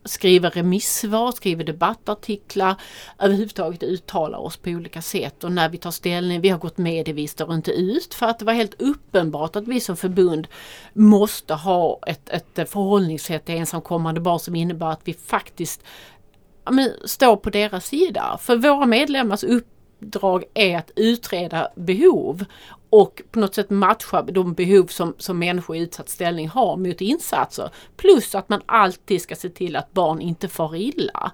skriver 0.06 0.50
remissvar, 0.50 1.32
skriver 1.32 1.64
debattartiklar, 1.64 2.76
överhuvudtaget 3.20 3.84
uttalar 3.84 4.40
oss 4.40 4.58
på 4.58 4.70
olika 4.70 5.02
sätt. 5.02 5.44
Och 5.44 5.52
när 5.52 5.70
vi 5.70 5.78
tar 5.78 5.92
ställning, 5.92 6.42
vi 6.42 6.50
har 6.50 6.60
gått 6.60 6.78
med 6.78 7.08
i 7.08 7.12
vi 7.12 7.28
står 7.28 7.54
inte 7.54 7.72
ut. 7.72 8.14
För 8.14 8.26
att 8.26 8.40
det 8.40 8.46
var 8.46 8.54
helt 8.54 8.82
uppenbart 8.82 9.56
att 9.56 9.68
vi 9.68 9.80
som 9.80 9.98
förbund 9.98 10.48
måste 10.94 11.54
ha 11.54 12.00
ett, 12.08 12.30
ett 12.30 12.70
förhållningssätt 12.70 13.46
till 13.46 13.56
ensamkommande 13.56 14.22
barn 14.22 14.40
som 14.40 14.56
innebär 14.56 14.92
att 14.92 15.02
vi 15.04 15.14
faktiskt 15.14 15.84
men, 16.72 16.90
står 17.06 17.36
på 17.36 17.50
deras 17.50 17.86
sida. 17.86 18.38
För 18.42 18.56
våra 18.56 18.86
medlemmars 18.86 19.44
uppdrag 19.44 20.44
är 20.54 20.78
att 20.78 20.92
utreda 20.96 21.70
behov 21.76 22.46
och 22.92 23.22
på 23.32 23.40
något 23.40 23.56
sätt 23.56 23.70
matcha 23.70 24.22
de 24.22 24.54
behov 24.54 24.86
som, 24.86 25.16
som 25.18 25.40
människor 25.40 25.76
i 25.76 25.80
utsatt 25.80 26.10
ställning 26.10 26.50
har 26.50 26.78
mot 26.78 27.02
insatser. 27.02 27.70
Plus 27.98 28.36
att 28.36 28.50
man 28.50 28.62
alltid 28.66 29.22
ska 29.22 29.36
se 29.36 29.50
till 29.50 29.76
att 29.76 29.94
barn 29.94 30.22
inte 30.22 30.48
far 30.48 30.76
illa. 30.76 31.32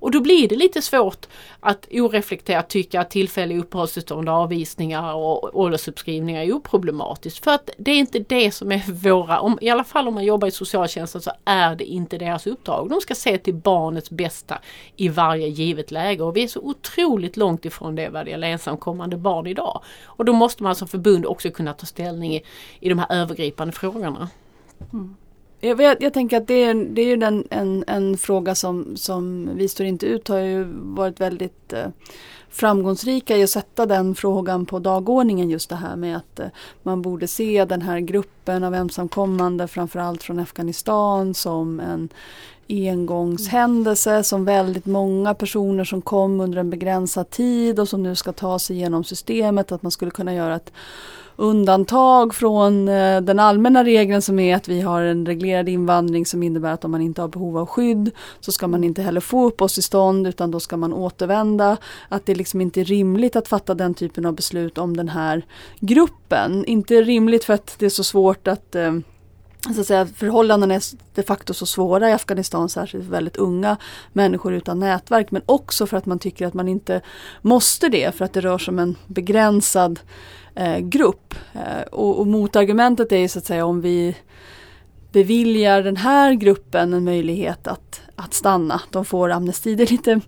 Och 0.00 0.10
då 0.10 0.20
blir 0.20 0.48
det 0.48 0.56
lite 0.56 0.82
svårt 0.82 1.26
att 1.60 1.88
oreflekterat 1.90 2.68
tycka 2.68 3.00
att 3.00 3.10
tillfälliga 3.10 3.58
uppehållstillstånd, 3.58 4.28
avvisningar 4.28 5.14
och 5.14 5.60
åldersuppskrivningar 5.60 6.42
är 6.42 6.52
oproblematiskt. 6.52 7.44
För 7.44 7.50
att 7.50 7.70
det 7.78 7.90
är 7.90 7.98
inte 7.98 8.18
det 8.18 8.50
som 8.50 8.72
är 8.72 8.92
våra, 8.92 9.40
om, 9.40 9.58
i 9.60 9.70
alla 9.70 9.84
fall 9.84 10.08
om 10.08 10.14
man 10.14 10.24
jobbar 10.24 10.48
i 10.48 10.50
socialtjänsten 10.50 11.20
så 11.20 11.30
är 11.44 11.74
det 11.74 11.84
inte 11.84 12.18
deras 12.18 12.46
uppdrag. 12.46 12.88
De 12.90 13.00
ska 13.00 13.14
se 13.14 13.38
till 13.38 13.54
barnets 13.54 14.10
bästa 14.10 14.58
i 14.96 15.08
varje 15.08 15.48
givet 15.48 15.90
läge 15.90 16.22
och 16.22 16.36
vi 16.36 16.42
är 16.42 16.48
så 16.48 16.60
otroligt 16.60 17.36
långt 17.36 17.64
ifrån 17.64 17.94
det 17.94 18.08
vad 18.08 18.26
det 18.26 18.30
gäller 18.30 18.48
ensamkommande 18.48 19.16
barn 19.16 19.46
idag. 19.46 19.82
Och 20.04 20.24
då 20.24 20.32
måste 20.32 20.62
man 20.62 20.76
som 20.76 20.88
förbund 20.88 21.26
också 21.26 21.50
kunna 21.50 21.72
ta 21.72 21.86
ställning 21.86 22.34
i, 22.34 22.42
i 22.80 22.88
de 22.88 22.98
här 22.98 23.06
övergripande 23.10 23.72
frågorna. 23.72 24.28
Mm. 24.92 25.16
Jag, 25.60 26.02
jag, 26.02 26.14
tänker 26.14 26.36
att 26.36 26.46
det 26.46 26.64
är, 26.64 26.74
det 26.74 27.02
är 27.02 27.06
ju 27.06 27.16
den, 27.16 27.44
en, 27.50 27.84
en 27.86 28.18
fråga 28.18 28.54
som, 28.54 28.96
som 28.96 29.50
Vi 29.54 29.68
står 29.68 29.86
inte 29.86 30.06
ut 30.06 30.28
har 30.28 30.38
ju 30.38 30.64
varit 30.74 31.20
väldigt 31.20 31.72
eh, 31.72 31.86
framgångsrika 32.50 33.36
i 33.36 33.42
att 33.42 33.50
sätta 33.50 33.86
den 33.86 34.14
frågan 34.14 34.66
på 34.66 34.78
dagordningen. 34.78 35.50
Just 35.50 35.68
det 35.68 35.76
här 35.76 35.96
med 35.96 36.16
att 36.16 36.40
eh, 36.40 36.46
man 36.82 37.02
borde 37.02 37.26
se 37.26 37.64
den 37.64 37.82
här 37.82 38.00
gruppen 38.00 38.64
av 38.64 38.74
ensamkommande 38.74 39.68
framförallt 39.68 40.22
från 40.22 40.38
Afghanistan 40.38 41.34
som 41.34 41.80
en 41.80 42.08
engångshändelse 42.68 44.24
som 44.24 44.44
väldigt 44.44 44.86
många 44.86 45.34
personer 45.34 45.84
som 45.84 46.02
kom 46.02 46.40
under 46.40 46.58
en 46.58 46.70
begränsad 46.70 47.30
tid 47.30 47.80
och 47.80 47.88
som 47.88 48.02
nu 48.02 48.14
ska 48.14 48.32
ta 48.32 48.58
sig 48.58 48.76
igenom 48.76 49.04
systemet. 49.04 49.72
Att 49.72 49.82
man 49.82 49.92
skulle 49.92 50.10
kunna 50.10 50.34
göra 50.34 50.56
ett 50.56 50.72
undantag 51.40 52.34
från 52.34 52.88
eh, 52.88 53.20
den 53.20 53.38
allmänna 53.38 53.84
regeln 53.84 54.22
som 54.22 54.38
är 54.38 54.56
att 54.56 54.68
vi 54.68 54.80
har 54.80 55.02
en 55.02 55.26
reglerad 55.26 55.68
invandring 55.68 56.26
som 56.26 56.42
innebär 56.42 56.72
att 56.72 56.84
om 56.84 56.90
man 56.90 57.02
inte 57.02 57.20
har 57.20 57.28
behov 57.28 57.58
av 57.58 57.66
skydd 57.66 58.10
så 58.40 58.52
ska 58.52 58.68
man 58.68 58.84
inte 58.84 59.02
heller 59.02 59.20
få 59.20 59.46
uppehållstillstånd 59.46 60.26
utan 60.26 60.50
då 60.50 60.60
ska 60.60 60.76
man 60.76 60.92
återvända. 60.92 61.76
Att 62.08 62.26
det 62.26 62.34
liksom 62.34 62.60
inte 62.60 62.80
är 62.80 62.84
rimligt 62.84 63.36
att 63.36 63.48
fatta 63.48 63.74
den 63.74 63.94
typen 63.94 64.26
av 64.26 64.34
beslut 64.34 64.78
om 64.78 64.96
den 64.96 65.08
här 65.08 65.42
gruppen. 65.80 66.64
Inte 66.64 67.02
rimligt 67.02 67.44
för 67.44 67.54
att 67.54 67.76
det 67.78 67.86
är 67.86 67.90
så 67.90 68.04
svårt 68.04 68.48
att 68.48 68.74
eh, 68.74 68.92
så 69.74 69.80
att 69.80 69.86
säga, 69.86 70.06
förhållandena 70.06 70.74
är 70.74 70.82
de 71.14 71.22
facto 71.22 71.54
så 71.54 71.66
svåra 71.66 72.10
i 72.10 72.12
Afghanistan, 72.12 72.68
särskilt 72.68 73.04
för 73.04 73.10
väldigt 73.10 73.36
unga 73.36 73.76
människor 74.12 74.54
utan 74.54 74.78
nätverk. 74.80 75.30
Men 75.30 75.42
också 75.46 75.86
för 75.86 75.96
att 75.96 76.06
man 76.06 76.18
tycker 76.18 76.46
att 76.46 76.54
man 76.54 76.68
inte 76.68 77.00
måste 77.42 77.88
det, 77.88 78.14
för 78.14 78.24
att 78.24 78.32
det 78.32 78.40
rör 78.40 78.58
sig 78.58 78.72
om 78.72 78.78
en 78.78 78.96
begränsad 79.06 80.00
eh, 80.54 80.78
grupp. 80.78 81.34
Eh, 81.52 81.82
och, 81.92 82.18
och 82.18 82.26
motargumentet 82.26 83.12
är 83.12 83.18
ju 83.18 83.28
så 83.28 83.38
att 83.38 83.46
säga 83.46 83.64
om 83.64 83.80
vi 83.80 84.16
beviljar 85.12 85.82
den 85.82 85.96
här 85.96 86.32
gruppen 86.32 86.94
en 86.94 87.04
möjlighet 87.04 87.66
att, 87.66 88.00
att 88.16 88.34
stanna. 88.34 88.80
De 88.90 89.04
får 89.04 89.30
amnesti. 89.30 89.74
Det 89.74 89.82
är 89.82 89.92
lite 89.92 90.20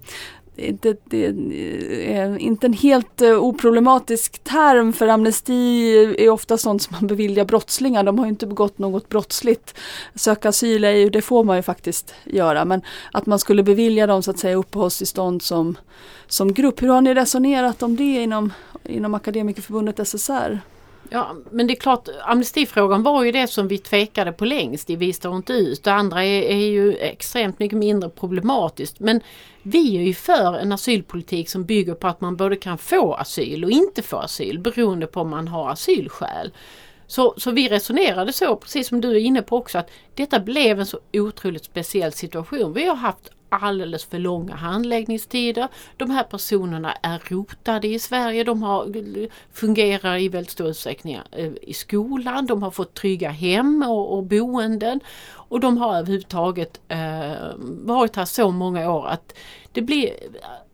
inte, 0.57 0.97
det 1.05 1.27
är 2.15 2.39
inte 2.39 2.67
en 2.67 2.73
helt 2.73 3.23
eh, 3.23 3.45
oproblematisk 3.45 4.45
term 4.45 4.93
för 4.93 5.09
amnesti 5.09 5.93
är 6.19 6.29
ofta 6.29 6.59
sånt 6.59 6.83
som 6.83 6.97
man 7.01 7.07
beviljar 7.07 7.45
brottslingar. 7.45 8.03
De 8.03 8.19
har 8.19 8.27
inte 8.27 8.47
begått 8.47 8.79
något 8.79 9.09
brottsligt. 9.09 9.79
Söka 10.15 10.49
asyl 10.49 10.85
är 10.85 10.91
ju, 10.91 11.11
det 11.11 11.23
får 11.23 11.45
man 11.45 11.57
ju 11.57 11.63
faktiskt 11.63 12.15
göra. 12.25 12.65
Men 12.65 12.83
att 13.13 13.27
man 13.27 13.39
skulle 13.39 13.63
bevilja 13.63 14.07
dem 14.07 14.23
så 14.23 14.31
att 14.31 14.39
säga 14.39 14.57
uppehållstillstånd 14.57 15.43
som, 15.43 15.79
som 16.27 16.53
grupp. 16.53 16.83
Hur 16.83 16.89
har 16.89 17.01
ni 17.01 17.15
resonerat 17.15 17.83
om 17.83 17.97
det 17.97 18.23
inom, 18.23 18.53
inom 18.85 19.15
Akademikerförbundet 19.15 20.09
SSR? 20.09 20.61
Ja 21.13 21.37
men 21.51 21.67
det 21.67 21.75
är 21.75 21.81
klart 21.81 22.09
amnestifrågan 22.23 23.03
var 23.03 23.25
ju 23.25 23.33
det 23.33 23.47
som 23.47 23.69
vi 23.69 23.79
tvekade 23.79 24.33
på 24.33 24.45
längst 24.45 24.91
i 24.91 24.97
Vi 24.97 25.13
står 25.13 25.37
inte 25.37 25.53
ut. 25.53 25.85
Det 25.85 25.93
andra 25.93 26.25
är, 26.25 26.43
är 26.43 26.67
ju 26.67 26.97
extremt 26.97 27.59
mycket 27.59 27.79
mindre 27.79 28.11
problematiskt. 28.11 29.01
Men 29.01 29.21
vi 29.63 29.97
är 29.97 30.03
ju 30.03 30.15
för 30.15 30.59
en 30.59 30.73
asylpolitik 30.73 31.49
som 31.49 31.65
bygger 31.65 31.95
på 31.95 32.09
att 32.09 32.21
man 32.21 32.37
både 32.37 32.57
kan 32.57 32.79
få 32.79 33.15
asyl 33.15 33.65
och 33.65 33.71
inte 33.71 34.03
få 34.03 34.17
asyl 34.17 34.59
beroende 34.59 35.07
på 35.07 35.21
om 35.21 35.31
man 35.31 35.49
har 35.49 35.71
asylskäl. 35.71 36.53
Så, 37.07 37.35
så 37.37 37.51
vi 37.51 37.69
resonerade 37.69 38.33
så, 38.33 38.57
precis 38.57 38.89
som 38.89 39.01
du 39.01 39.11
är 39.11 39.21
inne 39.21 39.43
på 39.43 39.57
också, 39.57 39.79
att 39.79 39.91
detta 40.15 40.41
blev 40.41 40.81
en 40.81 40.87
så 40.87 40.99
otroligt 41.13 41.65
speciell 41.65 42.13
situation. 42.13 42.73
Vi 42.73 42.87
har 42.87 42.97
haft 42.97 43.31
alldeles 43.59 44.05
för 44.05 44.19
långa 44.19 44.55
handläggningstider. 44.55 45.69
De 45.97 46.11
här 46.11 46.23
personerna 46.23 46.93
är 46.93 47.23
rotade 47.29 47.89
i 47.89 47.99
Sverige, 47.99 48.45
de 48.45 48.63
har, 48.63 48.93
fungerar 49.53 50.19
i 50.19 50.29
väldigt 50.29 50.53
stor 50.53 50.69
utsträckning 50.69 51.21
eh, 51.33 51.53
i 51.63 51.75
skolan, 51.75 52.47
de 52.47 52.63
har 52.63 52.71
fått 52.71 52.95
trygga 52.95 53.31
hem 53.31 53.83
och, 53.89 54.17
och 54.17 54.25
boenden. 54.25 55.01
Och 55.53 55.61
de 55.61 55.79
har 55.79 55.97
överhuvudtaget 55.97 56.81
eh, 56.89 57.55
varit 57.85 58.17
här 58.17 58.25
så 58.25 58.51
många 58.51 58.93
år 58.93 59.07
att 59.09 59.35
det 59.73 59.83
blir, 59.83 60.11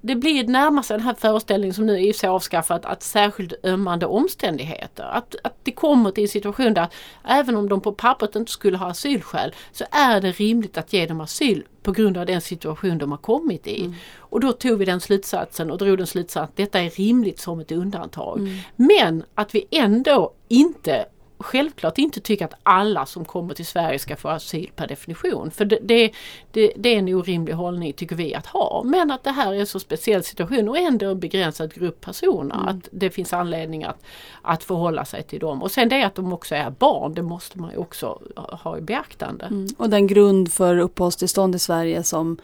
det 0.09 0.17
blir 0.17 0.45
närmast 0.45 0.89
den 0.89 1.01
här 1.01 1.15
föreställningen 1.15 1.75
som 1.75 1.87
nu 1.87 2.07
är 2.07 2.13
så 2.13 2.29
avskaffat 2.29 2.85
att 2.85 3.03
särskilt 3.03 3.53
ömmande 3.65 4.07
omständigheter. 4.07 5.05
Att, 5.05 5.35
att 5.45 5.55
det 5.63 5.73
kommer 5.73 6.11
till 6.11 6.25
en 6.25 6.29
situation 6.29 6.75
där 6.75 6.87
även 7.25 7.57
om 7.57 7.69
de 7.69 7.81
på 7.81 7.93
pappret 7.93 8.37
inte 8.37 8.53
skulle 8.53 8.77
ha 8.77 8.87
asylskäl 8.87 9.55
så 9.73 9.85
är 9.91 10.21
det 10.21 10.33
rimligt 10.33 10.79
att 10.79 10.93
ge 10.93 11.07
dem 11.07 11.21
asyl 11.21 11.65
på 11.83 11.93
grund 11.93 12.17
av 12.17 12.27
den 12.27 12.41
situation 12.41 12.99
de 12.99 13.11
har 13.11 13.19
kommit 13.19 13.67
i. 13.67 13.81
Mm. 13.81 13.95
Och 14.19 14.41
då 14.41 14.53
tog 14.53 14.79
vi 14.79 14.85
den 14.85 15.01
slutsatsen 15.01 15.71
och 15.71 15.79
drog 15.79 15.99
den 15.99 16.07
slutsatsen 16.07 16.45
att 16.45 16.57
detta 16.57 16.81
är 16.81 16.91
rimligt 16.91 17.39
som 17.39 17.61
ett 17.61 17.73
undantag. 17.73 18.39
Mm. 18.39 18.59
Men 18.77 19.25
att 19.35 19.55
vi 19.55 19.67
ändå 19.71 20.33
inte 20.49 21.07
självklart 21.39 21.99
inte 21.99 22.21
tycker 22.21 22.45
att 22.45 22.55
alla 22.63 23.07
som 23.07 23.25
kommer 23.25 23.55
till 23.55 23.67
Sverige 23.67 23.99
ska 23.99 24.17
få 24.17 24.29
asyl 24.29 24.71
per 24.77 24.87
definition. 24.87 25.51
För 25.51 25.65
det, 25.65 25.79
det, 25.83 26.13
det, 26.51 26.73
det, 26.77 26.95
är 26.95 26.99
en 26.99 27.09
orimlig 27.09 27.53
hållning 27.53 27.93
tycker 27.93 28.17
vi 28.17 28.35
att 28.35 28.47
ha. 28.47 28.83
Men 28.85 29.11
att 29.11 29.25
det 29.25 29.31
här 29.31 29.55
är 29.55 29.61
en 29.61 29.67
så 29.67 29.81
speciell 29.81 30.25
situation 30.25 30.69
och 30.69 30.79
ändå 30.79 31.11
en 31.11 31.21
begränsad 31.21 31.75
grupp 31.75 32.01
personer. 32.01 32.55
Mm. 32.55 32.69
Att 32.69 32.89
det 32.91 33.11
finns 33.11 33.33
anledning 33.33 33.85
att, 33.85 34.05
att 34.43 34.65
förhålla 34.65 35.05
sig 35.05 35.23
till 35.23 35.41
dem. 35.41 35.63
Och 35.63 35.71
sen 35.71 35.89
det 35.89 36.03
att 36.03 36.15
de 36.15 36.33
också 36.33 36.55
är 36.55 36.71
barn, 36.71 37.15
det 37.15 37.23
måste 37.23 37.59
man 37.59 37.71
ju 37.71 37.77
också 37.77 38.19
ha 38.37 38.79
i 38.79 38.81
beaktande. 38.81 39.45
Mm. 39.45 39.67
Och 39.79 39.91
den 39.91 40.07
grund 40.07 40.53
för 40.53 40.79
uppehållstillstånd 40.79 41.55
i 41.55 41.59
Sverige 41.59 42.03
som 42.03 42.39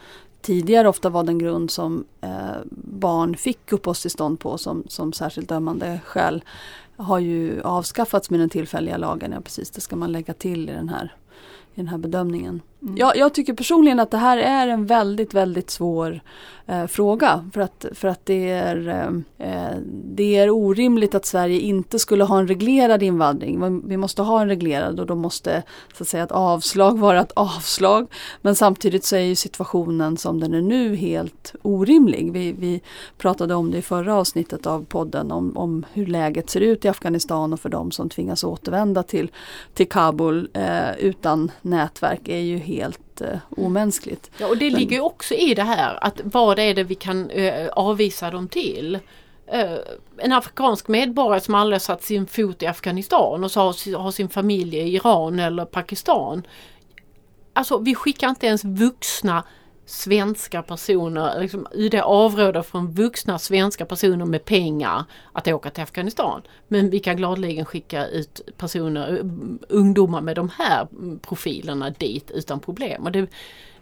tidigare 0.44 0.88
ofta 0.88 1.10
var 1.10 1.22
den 1.22 1.38
grund 1.38 1.70
som 1.70 2.04
eh, 2.20 2.28
barn 2.76 3.36
fick 3.36 3.72
uppehållstillstånd 3.72 4.40
på 4.40 4.58
som, 4.58 4.84
som 4.88 5.12
särskilt 5.12 5.48
dömande 5.48 6.00
skäl 6.04 6.44
har 6.96 7.18
ju 7.18 7.62
avskaffats 7.62 8.30
med 8.30 8.40
den 8.40 8.50
tillfälliga 8.50 8.96
lagen. 8.96 9.32
Ja 9.32 9.40
precis, 9.40 9.70
det 9.70 9.80
ska 9.80 9.96
man 9.96 10.12
lägga 10.12 10.34
till 10.34 10.70
i 10.70 10.72
den 10.72 10.88
här 10.88 11.14
i 11.74 11.80
den 11.80 11.88
här 11.88 11.98
bedömningen. 11.98 12.62
Mm. 12.84 12.96
Jag, 12.96 13.16
jag 13.16 13.34
tycker 13.34 13.54
personligen 13.54 14.00
att 14.00 14.10
det 14.10 14.18
här 14.18 14.38
är 14.38 14.68
en 14.68 14.86
väldigt, 14.86 15.34
väldigt 15.34 15.70
svår 15.70 16.20
eh, 16.66 16.86
fråga. 16.86 17.50
För 17.54 17.60
att, 17.60 17.86
för 17.92 18.08
att 18.08 18.26
det, 18.26 18.50
är, 18.50 18.88
eh, 18.88 19.48
eh 19.48 19.76
det 20.04 20.36
är 20.36 20.50
orimligt 20.50 21.14
att 21.14 21.26
Sverige 21.26 21.60
inte 21.60 21.98
skulle 21.98 22.24
ha 22.24 22.38
en 22.38 22.48
reglerad 22.48 23.02
invandring. 23.02 23.82
Vi 23.88 23.96
måste 23.96 24.22
ha 24.22 24.40
en 24.40 24.48
reglerad 24.48 25.00
och 25.00 25.06
då 25.06 25.14
måste 25.14 25.62
så 25.96 26.02
att 26.02 26.08
säga 26.08 26.24
ett 26.24 26.32
avslag 26.32 26.98
vara 26.98 27.20
ett 27.20 27.32
avslag. 27.32 28.06
Men 28.42 28.54
samtidigt 28.54 29.04
så 29.04 29.16
är 29.16 29.20
ju 29.20 29.34
situationen 29.34 30.16
som 30.16 30.40
den 30.40 30.54
är 30.54 30.62
nu 30.62 30.96
helt 30.96 31.54
orimlig. 31.62 32.32
Vi, 32.32 32.52
vi 32.52 32.82
pratade 33.18 33.54
om 33.54 33.70
det 33.70 33.78
i 33.78 33.82
förra 33.82 34.14
avsnittet 34.14 34.66
av 34.66 34.84
podden 34.84 35.32
om, 35.32 35.56
om 35.56 35.84
hur 35.92 36.06
läget 36.06 36.50
ser 36.50 36.60
ut 36.60 36.84
i 36.84 36.88
Afghanistan 36.88 37.52
och 37.52 37.60
för 37.60 37.68
de 37.68 37.90
som 37.90 38.08
tvingas 38.08 38.44
återvända 38.44 39.02
till, 39.02 39.30
till 39.74 39.88
Kabul 39.88 40.48
eh, 40.52 40.98
utan 40.98 41.50
nätverk 41.62 42.28
är 42.28 42.38
ju 42.38 42.58
helt 42.58 42.73
eh, 42.82 43.38
omänskligt. 43.56 44.30
Ja, 44.38 44.46
och 44.46 44.56
det 44.56 44.70
Men- 44.70 44.80
ligger 44.80 45.00
också 45.04 45.34
i 45.34 45.54
det 45.54 45.62
här 45.62 46.04
att 46.04 46.20
vad 46.24 46.58
är 46.58 46.74
det 46.74 46.84
vi 46.84 46.94
kan 46.94 47.30
eh, 47.30 47.68
avvisa 47.68 48.30
dem 48.30 48.48
till? 48.48 48.98
Eh, 49.46 49.72
en 50.18 50.32
afrikansk 50.32 50.88
medborgare 50.88 51.40
som 51.40 51.54
aldrig 51.54 51.80
satt 51.82 52.02
sin 52.02 52.26
fot 52.26 52.62
i 52.62 52.66
Afghanistan 52.66 53.44
och 53.44 53.50
så 53.50 53.60
har, 53.60 53.96
har 53.98 54.10
sin 54.10 54.28
familj 54.28 54.76
i 54.76 54.94
Iran 54.94 55.38
eller 55.38 55.64
Pakistan. 55.64 56.46
Alltså 57.52 57.78
vi 57.78 57.94
skickar 57.94 58.28
inte 58.28 58.46
ens 58.46 58.64
vuxna 58.64 59.44
svenska 59.86 60.62
personer, 60.62 61.40
liksom, 61.40 61.66
UD 61.72 61.94
avråder 61.94 62.62
från 62.62 62.90
vuxna 62.92 63.38
svenska 63.38 63.84
personer 63.86 64.24
med 64.24 64.44
pengar 64.44 65.04
att 65.32 65.48
åka 65.48 65.70
till 65.70 65.82
Afghanistan. 65.82 66.42
Men 66.68 66.90
vi 66.90 66.98
kan 66.98 67.16
gladeligen 67.16 67.64
skicka 67.64 68.06
ut 68.06 68.40
personer, 68.56 69.30
ungdomar 69.68 70.20
med 70.20 70.36
de 70.36 70.48
här 70.58 70.88
mm, 70.92 71.18
profilerna 71.18 71.90
dit 71.90 72.30
utan 72.30 72.60
problem. 72.60 73.04
Och 73.04 73.12
det, 73.12 73.26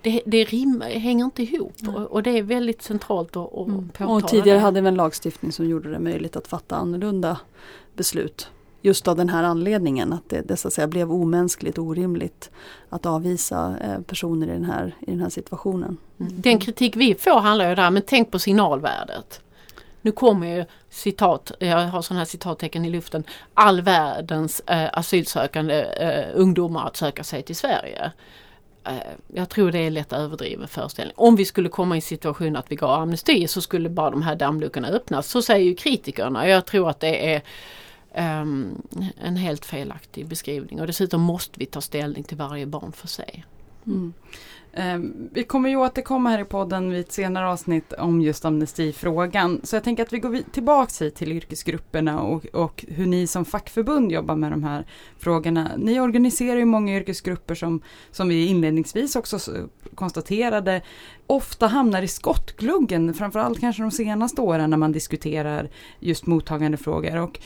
det, 0.03 0.23
det 0.27 0.45
rim, 0.45 0.81
hänger 0.81 1.25
inte 1.25 1.43
ihop 1.43 1.75
och, 1.89 2.01
och 2.13 2.23
det 2.23 2.31
är 2.39 2.43
väldigt 2.43 2.83
centralt 2.83 3.37
att, 3.37 3.55
att 3.55 3.67
Mm. 3.69 3.89
påtala 3.89 4.15
Och 4.15 4.29
tidigare 4.29 4.59
det. 4.59 4.63
hade 4.63 4.81
vi 4.81 4.89
en 4.89 4.95
lagstiftning 4.95 5.53
som 5.53 5.69
gjorde 5.69 5.91
det 5.91 5.99
möjligt 5.99 6.37
att 6.37 6.49
fatta 6.49 6.77
annorlunda 6.77 7.39
beslut. 7.95 8.49
Just 8.85 9.09
av 9.09 9.17
den 9.17 9.29
här 9.29 9.43
anledningen 9.43 10.13
att 10.13 10.29
det, 10.29 10.41
det 10.41 10.57
så 10.57 10.69
att 10.69 10.75
säga 10.75 10.87
blev 10.87 11.13
omänskligt 11.13 11.79
orimligt 11.79 12.51
att 12.89 13.07
avvisa 13.07 13.77
eh, 13.81 14.01
personer 14.01 14.47
i 14.47 14.51
den 14.51 14.65
här, 14.65 14.95
i 15.01 15.11
den 15.11 15.21
här 15.21 15.29
situationen. 15.29 15.97
Mm. 16.21 16.33
Den 16.41 16.59
kritik 16.59 16.97
vi 16.97 17.15
får 17.15 17.41
handlar 17.41 17.69
ju 17.69 17.75
där, 17.75 17.91
men 17.91 18.03
tänk 18.07 18.31
på 18.31 18.39
signalvärdet. 18.39 19.41
Nu 20.03 20.13
kommer 20.13 20.57
ju 20.57 20.65
citat, 20.91 21.53
jag 21.59 21.79
har 21.79 22.03
sådana 22.03 22.21
här 22.21 22.27
citattecken 22.27 22.85
i 22.85 22.91
luften, 22.91 23.25
all 23.55 23.81
världens 23.81 24.61
eh, 24.67 24.89
asylsökande 24.93 25.83
eh, 25.83 26.29
ungdomar 26.35 26.87
att 26.87 26.97
söka 26.97 27.25
sig 27.25 27.43
till 27.43 27.57
Sverige. 27.57 28.13
Eh, 28.85 28.93
jag 29.35 29.49
tror 29.49 29.73
det 29.73 29.79
är 29.79 29.91
lätt 29.91 30.13
överdriven 30.13 30.69
föreställning. 30.69 31.15
Om 31.17 31.37
vi 31.37 31.45
skulle 31.45 31.69
komma 31.69 31.95
i 31.95 31.99
en 31.99 32.03
situation 32.03 32.57
att 32.57 32.73
vi 32.73 32.77
gav 32.77 33.01
amnesti 33.01 33.49
så 33.49 33.61
skulle 33.61 33.89
bara 33.89 34.11
de 34.11 34.23
här 34.23 34.37
dammluckorna 34.37 34.89
öppnas. 34.89 35.29
Så 35.29 35.43
säger 35.43 35.65
ju 35.65 35.75
kritikerna. 35.75 36.49
Jag 36.49 36.67
tror 36.67 36.91
att 36.91 37.01
det 37.01 37.35
är 37.35 37.43
um, 38.17 38.83
en 39.21 39.37
helt 39.37 39.65
felaktig 39.65 40.29
beskrivning 40.29 40.81
och 40.81 40.87
dessutom 40.87 41.21
måste 41.21 41.59
vi 41.59 41.67
ta 41.67 41.81
ställning 41.81 42.25
till 42.25 42.37
varje 42.37 42.67
barn 42.67 42.93
för 42.93 43.09
sig. 43.09 43.45
Mm. 43.87 44.13
Um, 44.77 45.29
Vi 45.33 45.45
kommer 45.45 45.69
ju 45.69 45.77
återkomma 45.77 46.31
här 46.31 46.41
i 46.41 46.45
podden 46.45 46.91
vid 46.91 47.01
ett 47.01 47.13
senare 47.13 47.49
avsnitt 47.49 47.93
om 47.93 48.21
just 48.21 48.45
amnestifrågan. 48.45 49.61
Så 49.65 49.77
jag 49.77 49.85
tänker 49.85 50.03
att 50.03 50.13
vi 50.13 50.19
går 50.19 50.39
tillbaks 50.53 51.03
hit 51.03 51.15
till 51.15 51.33
yrkesgrupperna 51.33 52.21
och, 52.21 52.47
och 52.47 52.85
hur 52.89 53.07
ni 53.07 53.27
som 53.27 53.45
fackförbund 53.45 54.13
jobbar 54.13 54.37
med 54.37 54.53
de 54.53 54.65
här 54.65 54.87
frågorna. 55.19 55.71
Ni 55.77 56.01
organiserar 56.01 56.59
ju 56.59 56.65
många 56.65 56.97
yrkesgrupper 56.97 57.55
som, 57.55 57.81
som 58.11 58.29
vi 58.29 58.47
inledningsvis 58.47 59.17
också 59.17 59.39
konstaterade 59.95 60.83
ofta 61.27 61.67
hamnar 61.67 62.03
i 62.03 62.09
skottgluggen, 62.09 63.15
framförallt 63.15 63.61
kanske 63.61 63.83
de 63.83 63.91
senaste 63.91 64.41
åren 64.41 64.71
när 64.71 64.77
man 64.77 64.93
diskuterar 64.93 65.71
just 66.01 66.27
mottagandefrågor. 66.27 67.17
Och 67.17 67.41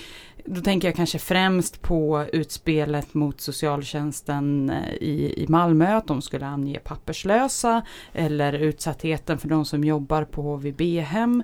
då 0.46 0.60
tänker 0.60 0.88
jag 0.88 0.94
kanske 0.94 1.18
främst 1.18 1.82
på 1.82 2.24
utspelet 2.32 3.14
mot 3.14 3.40
socialtjänsten 3.40 4.70
eh, 4.70 4.94
i, 4.94 5.42
i 5.42 5.46
Malmö, 5.48 5.96
att 5.96 6.06
de 6.06 6.22
skulle 6.22 6.46
ange 6.46 6.78
papperslösa, 6.78 7.82
eller 8.12 8.52
utsattheten 8.52 9.38
för 9.38 9.48
de 9.48 9.64
som 9.64 9.84
jobbar 9.84 10.24
på 10.24 10.42
HVB-hem. 10.42 11.42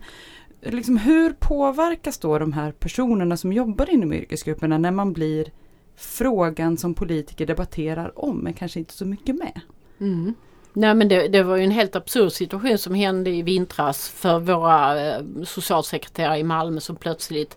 Liksom, 0.61 0.96
hur 0.96 1.32
påverkas 1.32 2.18
då 2.18 2.38
de 2.38 2.53
här 2.53 2.72
personerna 2.72 3.36
som 3.36 3.53
jobbar 3.53 3.90
inom 3.90 4.12
yrkesgrupperna 4.12 4.78
när 4.78 4.90
man 4.90 5.12
blir 5.12 5.53
frågan 5.96 6.76
som 6.76 6.94
politiker 6.94 7.46
debatterar 7.46 8.18
om, 8.18 8.38
men 8.38 8.55
kanske 8.55 8.78
inte 8.78 8.94
så 8.94 9.05
mycket 9.05 9.36
med? 9.36 9.61
Mm. 10.00 10.34
Nej 10.72 10.94
men 10.94 11.09
det, 11.09 11.28
det 11.28 11.42
var 11.42 11.57
ju 11.57 11.64
en 11.64 11.70
helt 11.70 11.96
absurd 11.96 12.32
situation 12.32 12.78
som 12.78 12.94
hände 12.94 13.30
i 13.30 13.42
vintras 13.42 14.09
för 14.09 14.38
våra 14.38 15.00
eh, 15.00 15.22
socialsekreterare 15.44 16.38
i 16.38 16.44
Malmö 16.44 16.80
som 16.80 16.96
plötsligt 16.96 17.57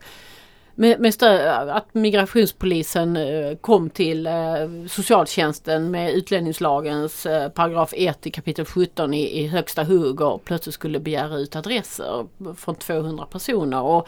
med, 0.76 1.00
med 1.00 1.14
stöd, 1.14 1.70
att 1.70 1.94
migrationspolisen 1.94 3.18
eh, 3.18 3.56
kom 3.62 3.90
till 3.90 4.28
eh, 4.28 4.34
socialtjänsten 4.90 5.92
med 5.92 6.14
utlänningslagens 6.14 7.26
eh, 7.26 7.50
paragraf 7.50 7.94
1 7.96 8.28
i 8.28 8.32
kapitel 8.32 8.66
17 8.66 9.14
i, 9.14 9.40
i 9.40 9.48
högsta 9.48 9.84
hugg 9.84 10.22
och 10.22 10.46
plötsligt 10.46 10.76
skulle 10.76 11.00
begära 11.00 11.38
ut 11.38 11.56
adresser 11.56 12.26
från 12.58 12.76
200 12.76 13.26
personer. 13.26 13.82
Och, 13.82 14.08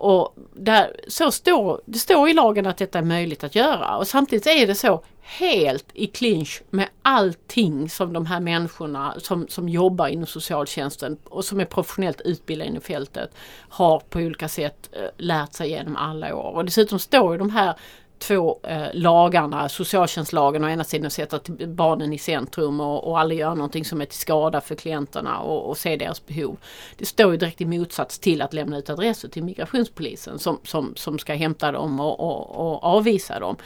och 0.00 0.34
där, 0.54 0.96
så 1.08 1.30
står, 1.30 1.80
det 1.84 1.98
står 1.98 2.28
i 2.28 2.34
lagen 2.34 2.66
att 2.66 2.76
detta 2.76 2.98
är 2.98 3.02
möjligt 3.02 3.44
att 3.44 3.54
göra 3.54 3.96
och 3.96 4.06
samtidigt 4.06 4.46
är 4.46 4.66
det 4.66 4.74
så 4.74 5.02
helt 5.20 5.86
i 5.92 6.06
clinch 6.06 6.62
med 6.70 6.88
allting 7.02 7.90
som 7.90 8.12
de 8.12 8.26
här 8.26 8.40
människorna 8.40 9.14
som, 9.18 9.48
som 9.48 9.68
jobbar 9.68 10.08
inom 10.08 10.26
socialtjänsten 10.26 11.18
och 11.24 11.44
som 11.44 11.60
är 11.60 11.64
professionellt 11.64 12.20
utbildade 12.20 12.70
inom 12.70 12.82
fältet 12.82 13.30
har 13.68 13.98
på 13.98 14.18
olika 14.18 14.48
sätt 14.48 14.90
eh, 14.92 15.08
lärt 15.16 15.52
sig 15.52 15.70
genom 15.70 15.96
alla 15.96 16.34
år. 16.34 16.54
Och 16.54 16.64
dessutom 16.64 16.98
står 16.98 17.32
ju 17.32 17.38
de 17.38 17.50
här 17.50 17.74
två 18.20 18.58
eh, 18.62 18.86
lagarna, 18.92 19.68
socialtjänstlagen 19.68 20.64
å 20.64 20.68
ena 20.68 20.84
sidan 20.84 21.06
och 21.06 21.12
sätta 21.12 21.40
barnen 21.66 22.12
i 22.12 22.18
centrum 22.18 22.80
och, 22.80 23.08
och 23.08 23.20
aldrig 23.20 23.40
göra 23.40 23.54
någonting 23.54 23.84
som 23.84 24.00
är 24.00 24.04
till 24.04 24.18
skada 24.18 24.60
för 24.60 24.74
klienterna 24.74 25.38
och, 25.38 25.68
och 25.70 25.78
se 25.78 25.96
deras 25.96 26.26
behov. 26.26 26.56
Det 26.96 27.04
står 27.04 27.32
ju 27.32 27.36
direkt 27.36 27.60
i 27.60 27.64
motsats 27.64 28.18
till 28.18 28.42
att 28.42 28.52
lämna 28.52 28.78
ut 28.78 28.90
adresser 28.90 29.28
till 29.28 29.44
migrationspolisen 29.44 30.38
som, 30.38 30.58
som, 30.64 30.92
som 30.96 31.18
ska 31.18 31.34
hämta 31.34 31.72
dem 31.72 32.00
och, 32.00 32.20
och, 32.20 32.72
och 32.72 32.84
avvisa 32.84 33.40
dem. 33.40 33.56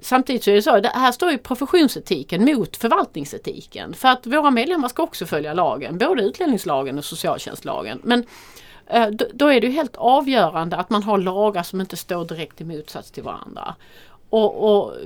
Samtidigt 0.00 0.44
så 0.44 0.50
är 0.50 0.54
det 0.54 0.62
så, 0.62 0.80
det 0.80 0.88
här 0.88 1.12
står 1.12 1.30
ju 1.30 1.38
professionsetiken 1.38 2.44
mot 2.44 2.76
förvaltningsetiken. 2.76 3.94
För 3.94 4.08
att 4.08 4.26
våra 4.26 4.50
medlemmar 4.50 4.88
ska 4.88 5.02
också 5.02 5.26
följa 5.26 5.54
lagen, 5.54 5.98
både 5.98 6.22
utlänningslagen 6.22 6.98
och 6.98 7.04
socialtjänstlagen. 7.04 8.00
Men 8.04 8.24
Eh, 8.86 9.06
då- 9.34 9.46
är 9.46 9.60
det 9.60 9.66
ju 9.66 9.72
helt 9.72 9.96
avgörande 9.96 10.76
att 10.76 10.90
man 10.90 11.02
har 11.02 11.18
lagar 11.18 11.62
som 11.62 11.80
inte 11.80 11.96
står 11.96 12.24
direkt 12.24 12.60
i 12.60 12.64
motsats 12.64 13.10
till 13.10 13.22
varandra. 13.22 13.74
Och, 14.30 14.64
och 14.64 14.94
eh, 14.94 15.00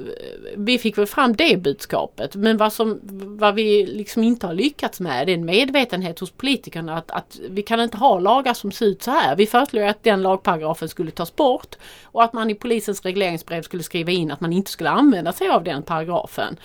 vi 0.56 0.78
fick 0.78 0.98
väl 0.98 1.06
fram 1.06 1.36
det 1.36 1.62
budskapet 1.62 2.34
men 2.36 2.56
vad, 2.56 2.72
som, 2.72 3.00
vad 3.38 3.54
vi 3.54 3.86
liksom 3.86 4.22
inte 4.22 4.46
har 4.46 4.54
lyckats 4.54 5.00
med 5.00 5.26
det 5.26 5.32
är 5.32 5.34
en 5.34 5.44
medvetenhet 5.44 6.18
hos 6.20 6.30
politikerna 6.30 6.96
att, 6.98 7.10
att 7.10 7.38
vi 7.48 7.62
kan 7.62 7.80
inte 7.80 7.96
ha 7.96 8.18
lagar 8.18 8.54
som 8.54 8.72
ser 8.72 8.86
ut 8.86 9.02
så 9.02 9.10
här. 9.10 9.36
Vi 9.36 9.46
föreslog 9.46 9.84
att 9.84 10.02
den 10.02 10.22
lagparagrafen 10.22 10.88
skulle 10.88 11.10
tas 11.10 11.36
bort 11.36 11.76
och 12.04 12.24
att 12.24 12.32
man 12.32 12.50
i 12.50 12.54
polisens 12.54 13.02
regleringsbrev 13.02 13.62
skulle 13.62 13.82
skriva 13.82 14.10
in 14.10 14.30
att 14.30 14.40
man 14.40 14.52
inte 14.52 14.70
skulle 14.70 14.90
använda 14.90 15.32
sig 15.32 15.48
av 15.48 15.64
den 15.64 15.82
paragrafen. 15.82 16.56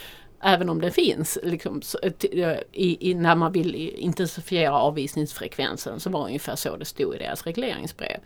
Även 0.43 0.69
om 0.69 0.81
det 0.81 0.91
finns 0.91 1.37
liksom, 1.43 1.81
eh, 2.03 2.11
eh, 2.31 2.57
i, 2.71 3.09
i, 3.09 3.13
när 3.13 3.35
man 3.35 3.51
vill 3.51 3.75
intensifiera 3.75 4.73
avvisningsfrekvensen 4.73 5.99
så 5.99 6.09
var 6.09 6.19
det 6.19 6.25
ungefär 6.25 6.55
så 6.55 6.77
det 6.77 6.85
stod 6.85 7.15
i 7.15 7.17
deras 7.17 7.45
regleringsbrev. 7.45 8.17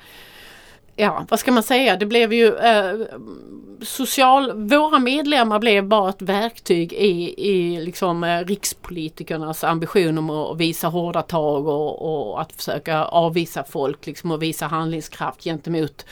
Ja, 0.97 1.25
vad 1.29 1.39
ska 1.39 1.51
man 1.51 1.63
säga, 1.63 1.95
det 1.95 2.05
blev 2.05 2.33
ju 2.33 2.55
eh, 2.55 2.93
social, 3.81 4.67
våra 4.67 4.99
medlemmar 4.99 5.59
blev 5.59 5.87
bara 5.87 6.09
ett 6.09 6.21
verktyg 6.21 6.93
i, 6.93 7.47
i 7.49 7.79
liksom 7.79 8.23
eh, 8.23 8.45
rikspolitikernas 8.45 9.63
ambition 9.63 10.17
om 10.17 10.29
att 10.29 10.57
visa 10.57 10.87
hårda 10.87 11.21
tag 11.21 11.67
och, 11.67 12.29
och 12.29 12.41
att 12.41 12.51
försöka 12.51 13.05
avvisa 13.05 13.63
folk 13.63 14.05
liksom 14.05 14.31
och 14.31 14.43
visa 14.43 14.65
handlingskraft 14.65 15.43
gentemot 15.43 16.05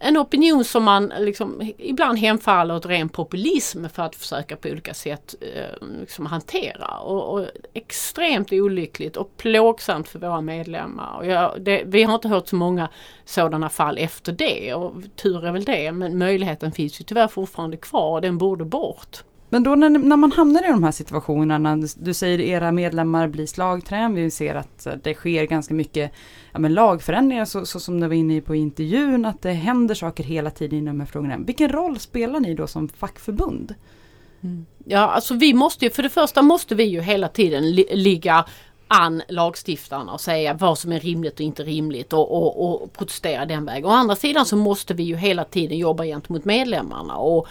en 0.00 0.18
opinion 0.18 0.64
som 0.64 0.84
man 0.84 1.12
liksom 1.18 1.72
ibland 1.78 2.18
hemfaller 2.18 2.76
åt 2.76 2.86
ren 2.86 3.08
populism 3.08 3.84
för 3.88 4.02
att 4.02 4.16
försöka 4.16 4.56
på 4.56 4.68
olika 4.68 4.94
sätt 4.94 5.34
eh, 5.40 5.88
liksom 6.00 6.26
hantera. 6.26 6.98
Och, 6.98 7.34
och 7.34 7.46
extremt 7.74 8.52
olyckligt 8.52 9.16
och 9.16 9.36
plågsamt 9.36 10.08
för 10.08 10.18
våra 10.18 10.40
medlemmar. 10.40 11.16
Och 11.16 11.26
jag, 11.26 11.60
det, 11.60 11.82
vi 11.86 12.02
har 12.02 12.14
inte 12.14 12.28
hört 12.28 12.48
så 12.48 12.56
många 12.56 12.88
sådana 13.24 13.68
fall 13.68 13.98
efter 13.98 14.32
det 14.32 14.74
och 14.74 14.92
tur 15.16 15.44
är 15.44 15.52
väl 15.52 15.64
det. 15.64 15.92
Men 15.92 16.18
möjligheten 16.18 16.72
finns 16.72 17.00
ju 17.00 17.04
tyvärr 17.04 17.28
fortfarande 17.28 17.76
kvar 17.76 18.10
och 18.10 18.20
den 18.20 18.38
borde 18.38 18.64
bort. 18.64 19.24
Men 19.50 19.62
då 19.62 19.74
när, 19.74 19.90
när 19.90 20.16
man 20.16 20.32
hamnar 20.32 20.64
i 20.64 20.70
de 20.70 20.84
här 20.84 20.92
situationerna, 20.92 21.76
du, 21.76 21.88
du 21.96 22.14
säger 22.14 22.40
era 22.40 22.72
medlemmar 22.72 23.28
blir 23.28 23.46
slagträn, 23.46 24.14
vi 24.14 24.30
ser 24.30 24.54
att 24.54 24.86
det 25.02 25.14
sker 25.14 25.44
ganska 25.44 25.74
mycket 25.74 26.12
ja, 26.52 26.58
men 26.58 26.74
lagförändringar 26.74 27.44
så, 27.44 27.66
så 27.66 27.80
som 27.80 28.00
du 28.00 28.06
var 28.06 28.14
inne 28.14 28.40
på 28.40 28.54
i 28.54 28.58
intervjun, 28.58 29.24
att 29.24 29.42
det 29.42 29.52
händer 29.52 29.94
saker 29.94 30.24
hela 30.24 30.50
tiden 30.50 30.78
inom 30.78 30.94
de 30.94 31.00
här 31.00 31.06
frågorna. 31.06 31.38
Vilken 31.38 31.68
roll 31.68 31.98
spelar 31.98 32.40
ni 32.40 32.54
då 32.54 32.66
som 32.66 32.88
fackförbund? 32.88 33.74
Mm. 34.40 34.66
Ja, 34.84 34.98
alltså 34.98 35.34
vi 35.34 35.54
måste 35.54 35.84
ju, 35.84 35.90
för 35.90 36.02
det 36.02 36.08
första 36.08 36.42
måste 36.42 36.74
vi 36.74 36.84
ju 36.84 37.00
hela 37.00 37.28
tiden 37.28 37.70
li 37.70 37.86
ligga 37.92 38.44
an 38.88 39.22
lagstiftarna 39.28 40.12
och 40.12 40.20
säga 40.20 40.54
vad 40.54 40.78
som 40.78 40.92
är 40.92 41.00
rimligt 41.00 41.34
och 41.34 41.40
inte 41.40 41.62
rimligt 41.62 42.12
och, 42.12 42.32
och, 42.32 42.82
och 42.82 42.92
protestera 42.92 43.46
den 43.46 43.64
vägen. 43.64 43.84
Å 43.84 43.90
andra 43.90 44.16
sidan 44.16 44.46
så 44.46 44.56
måste 44.56 44.94
vi 44.94 45.02
ju 45.02 45.16
hela 45.16 45.44
tiden 45.44 45.78
jobba 45.78 46.04
gentemot 46.04 46.44
medlemmarna 46.44 47.16
och 47.16 47.48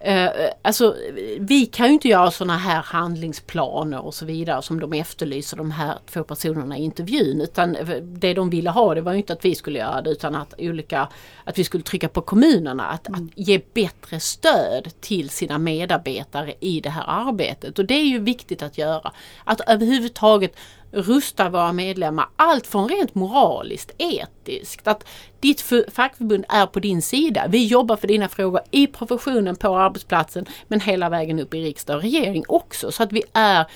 Eh, 0.00 0.30
alltså 0.62 0.96
vi 1.38 1.66
kan 1.66 1.86
ju 1.86 1.92
inte 1.92 2.08
göra 2.08 2.30
sådana 2.30 2.56
här 2.56 2.82
handlingsplaner 2.82 4.04
och 4.04 4.14
så 4.14 4.24
vidare 4.24 4.62
som 4.62 4.80
de 4.80 4.92
efterlyser 4.92 5.56
de 5.56 5.70
här 5.70 5.98
två 6.06 6.24
personerna 6.24 6.78
i 6.78 6.82
intervjun. 6.82 7.40
Utan 7.40 7.76
det 8.02 8.34
de 8.34 8.50
ville 8.50 8.70
ha 8.70 8.94
det 8.94 9.00
var 9.00 9.14
inte 9.14 9.32
att 9.32 9.44
vi 9.44 9.54
skulle 9.54 9.78
göra 9.78 10.02
det 10.02 10.10
utan 10.10 10.34
att, 10.34 10.54
olika, 10.58 11.08
att 11.44 11.58
vi 11.58 11.64
skulle 11.64 11.84
trycka 11.84 12.08
på 12.08 12.20
kommunerna 12.20 12.86
att, 12.86 13.08
mm. 13.08 13.24
att 13.24 13.38
ge 13.38 13.60
bättre 13.74 14.20
stöd 14.20 14.92
till 15.00 15.30
sina 15.30 15.58
medarbetare 15.58 16.54
i 16.60 16.80
det 16.80 16.90
här 16.90 17.04
arbetet. 17.06 17.78
Och 17.78 17.84
det 17.84 17.94
är 17.94 18.06
ju 18.06 18.18
viktigt 18.18 18.62
att 18.62 18.78
göra. 18.78 19.12
Att 19.44 19.60
överhuvudtaget 19.60 20.56
rusta 20.90 21.48
våra 21.48 21.72
medlemmar. 21.72 22.26
Allt 22.36 22.66
från 22.66 22.88
rent 22.88 23.14
moraliskt, 23.14 23.90
etiskt, 23.98 24.88
att 24.88 25.04
ditt 25.40 25.60
fackförbund 25.92 26.44
är 26.48 26.66
på 26.66 26.80
din 26.80 27.02
sida. 27.02 27.46
Vi 27.48 27.66
jobbar 27.66 27.96
för 27.96 28.08
dina 28.08 28.28
frågor 28.28 28.60
i 28.70 28.86
professionen, 28.86 29.56
på 29.56 29.76
arbetsplatsen, 29.76 30.46
men 30.68 30.80
hela 30.80 31.08
vägen 31.08 31.40
upp 31.40 31.54
i 31.54 31.62
riksdag 31.62 31.96
och 31.96 32.02
regering 32.02 32.44
också. 32.48 32.92
Så 32.92 33.02
att 33.02 33.12
vi 33.12 33.22
är 33.32 33.66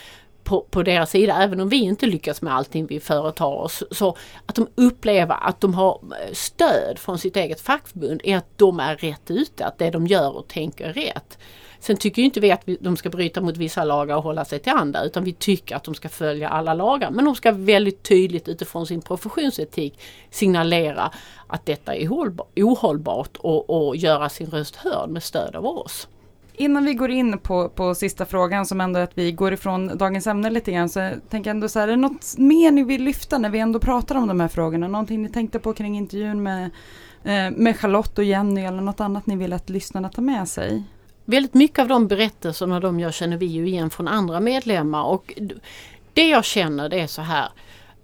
på, 0.45 0.61
på, 0.61 0.83
deras 0.83 1.11
sida, 1.11 1.43
även 1.43 1.61
om 1.61 1.69
vi 1.69 1.77
inte 1.77 2.07
lyckas 2.07 2.43
med 2.43 2.55
allting 2.55 2.87
vi 2.87 3.01
företar 3.01 3.47
oss. 3.47 3.83
Så 3.91 4.17
att 4.47 4.55
de 4.55 4.69
upplever 4.75 5.37
att 5.41 5.61
de 5.61 5.75
har 5.75 6.01
eh, 6.03 6.33
stöd 6.33 6.99
från 6.99 7.19
sitt 7.19 7.37
eget 7.37 7.61
fackförbund 7.61 8.21
är 8.25 8.37
att 8.37 8.59
de 8.59 8.81
är 8.81 8.97
rätt 8.97 9.31
ute, 9.31 9.67
att 9.67 9.79
det 9.79 9.91
de 9.91 10.07
gör 10.07 10.37
och 10.37 10.49
tänker 10.49 10.85
är 10.85 10.93
rätt. 10.93 11.39
Sen 11.83 11.97
tycker 11.97 12.23
inte 12.23 12.41
vi 12.41 12.53
att 12.53 12.69
de 12.81 12.97
ska 12.97 13.11
bryta 13.11 13.41
mot 13.41 13.57
vissa 13.57 13.85
lagar 13.85 14.17
och 14.17 14.23
hålla 14.23 14.45
sig 14.45 14.59
till 14.59 14.73
andra 14.73 15.05
utan 15.05 15.25
vi 15.25 15.33
tycker 15.33 15.77
att 15.77 15.85
de 15.85 15.95
ska 15.95 16.09
följa 16.09 16.49
alla 16.49 16.75
lagar. 16.75 17.11
Men 17.11 17.25
de 17.25 17.35
ska 17.35 17.53
väldigt 17.53 18.03
tydligt 18.03 18.49
utifrån 18.49 18.87
sin 18.87 19.03
professionsetik 19.03 20.01
signalera 20.31 21.11
att 21.47 21.67
detta 21.67 21.95
är 21.95 22.09
ohållbart 22.57 23.37
och, 23.37 23.89
och 23.89 23.97
göra 23.97 24.29
sin 24.29 24.47
röst 24.47 24.77
hörd 24.77 25.11
med 25.11 25.23
stöd 25.23 25.57
av 25.57 25.67
oss. 25.67 26.09
Innan 26.53 26.85
vi 26.85 26.95
går 26.95 27.11
in 27.11 27.39
på, 27.39 27.69
på 27.69 27.95
sista 27.95 28.25
frågan 28.25 28.67
som 28.67 28.81
ändå 28.81 28.99
är 28.99 29.05
att 29.05 29.19
vi 29.19 29.33
går 29.33 29.53
ifrån 29.53 29.99
dagens 29.99 30.27
ämne 30.27 30.51
lite 30.51 30.73
grann 30.73 30.89
så 30.89 31.11
tänker 31.29 31.51
jag 31.51 31.55
ändå 31.55 31.69
så 31.69 31.79
här, 31.79 31.89
är 31.89 31.93
det 31.93 31.97
något 31.97 32.39
mer 32.39 32.71
ni 32.71 32.85
vill 32.85 33.05
lyfta 33.05 33.39
när 33.39 33.51
vi 33.51 33.59
ändå 33.59 33.79
pratar 33.79 34.15
om 34.15 34.29
de 34.29 34.41
här 34.41 34.49
frågorna? 34.49 34.89
Någonting 34.89 35.23
ni 35.23 35.29
tänkte 35.29 35.59
på 35.59 35.73
kring 35.73 35.97
intervjun 35.97 36.43
med, 36.43 36.71
eh, 37.25 37.57
med 37.57 37.77
Charlotte 37.77 38.19
och 38.19 38.25
Jenny 38.25 38.61
eller 38.61 38.81
något 38.81 39.01
annat 39.01 39.27
ni 39.27 39.37
vill 39.37 39.53
att 39.53 39.71
lyssnarna 39.71 40.09
tar 40.09 40.23
med 40.23 40.49
sig? 40.49 40.85
Väldigt 41.25 41.55
mycket 41.55 41.79
av 41.79 41.89
de 41.89 42.09
berättelserna 42.09 42.81
de 42.81 43.01
gör 43.01 43.11
känner 43.11 43.37
vi 43.37 43.47
ju 43.47 43.67
igen 43.69 43.91
från 43.91 44.09
andra 44.09 44.41
medlemmar. 44.41 45.05
Och 45.05 45.35
det 46.13 46.29
jag 46.29 46.45
känner 46.45 46.89
det 46.89 47.01
är 47.01 47.07
så 47.07 47.23
här. 47.23 47.49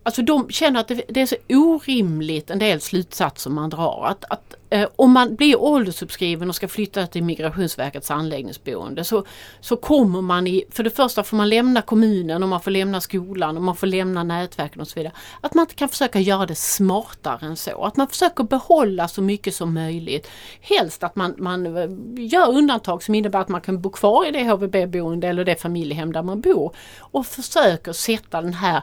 Alltså 0.09 0.23
de 0.23 0.51
känner 0.51 0.81
att 0.81 0.89
det, 1.09 1.21
är 1.21 1.27
så 1.27 1.37
orimligt 1.49 2.51
en 2.51 2.59
del 2.59 2.81
slutsatser 2.81 3.51
man 3.51 3.71
drar. 3.71 4.05
Att, 4.07 4.25
att 4.31 4.55
eh, 4.71 4.89
om 4.97 5.13
man 5.13 5.37
blir 5.37 5.61
åldersuppskriven 5.61 6.49
och 6.49 6.55
ska 6.55 6.69
flytta 6.69 7.07
till 7.07 7.25
Migrationsverkets 7.25 8.11
anläggningsboende 8.11 9.05
så, 9.05 9.25
så 9.61 9.77
kommer 9.77 10.23
man 10.23 10.47
i, 10.47 10.65
för 10.71 10.83
det 10.83 10.91
första 10.91 11.23
får 11.23 11.37
man 11.37 11.49
lämna 11.49 11.83
kommunen 11.83 12.43
och 12.43 12.49
man 12.49 12.61
får 12.61 12.71
lämna 12.71 13.01
skolan 13.01 13.57
och 13.57 13.63
man 13.63 13.77
får 13.77 13.87
lämna 13.87 14.25
nätverken 14.25 14.81
och 14.81 14.89
så 14.89 15.01
vidare. 15.01 15.13
Att 15.41 15.55
man 15.55 15.67
kan 15.67 15.89
försöka 15.89 16.21
göra 16.21 16.47
det 16.47 16.55
smartare 16.55 17.47
än 17.47 17.57
så. 17.57 17.85
Att 17.85 17.97
man 17.97 18.09
försöker 18.09 18.45
behålla 18.45 19.09
så 19.09 19.23
mycket 19.23 19.55
som 19.55 19.75
möjligt. 19.75 20.31
Helst 20.61 21.03
att 21.03 21.17
man, 21.17 21.35
man 21.39 21.77
eh, 21.77 21.89
gör 22.17 22.49
undantag 22.49 23.03
som 23.03 23.15
innebär 23.15 23.41
att 23.41 23.49
man 23.49 23.61
kan 23.61 23.81
bo 23.81 23.91
kvar 23.91 24.27
i 24.29 24.31
det 24.31 24.45
HVB-boende 24.45 25.29
eller 25.29 25.45
det 25.45 25.63
familjehem 25.63 26.13
där 26.13 26.23
man 26.23 26.41
bor 26.41 26.75
och 26.99 27.27
försöker 27.27 27.93
sätta 27.93 28.41
den 28.41 28.55
här 28.55 28.83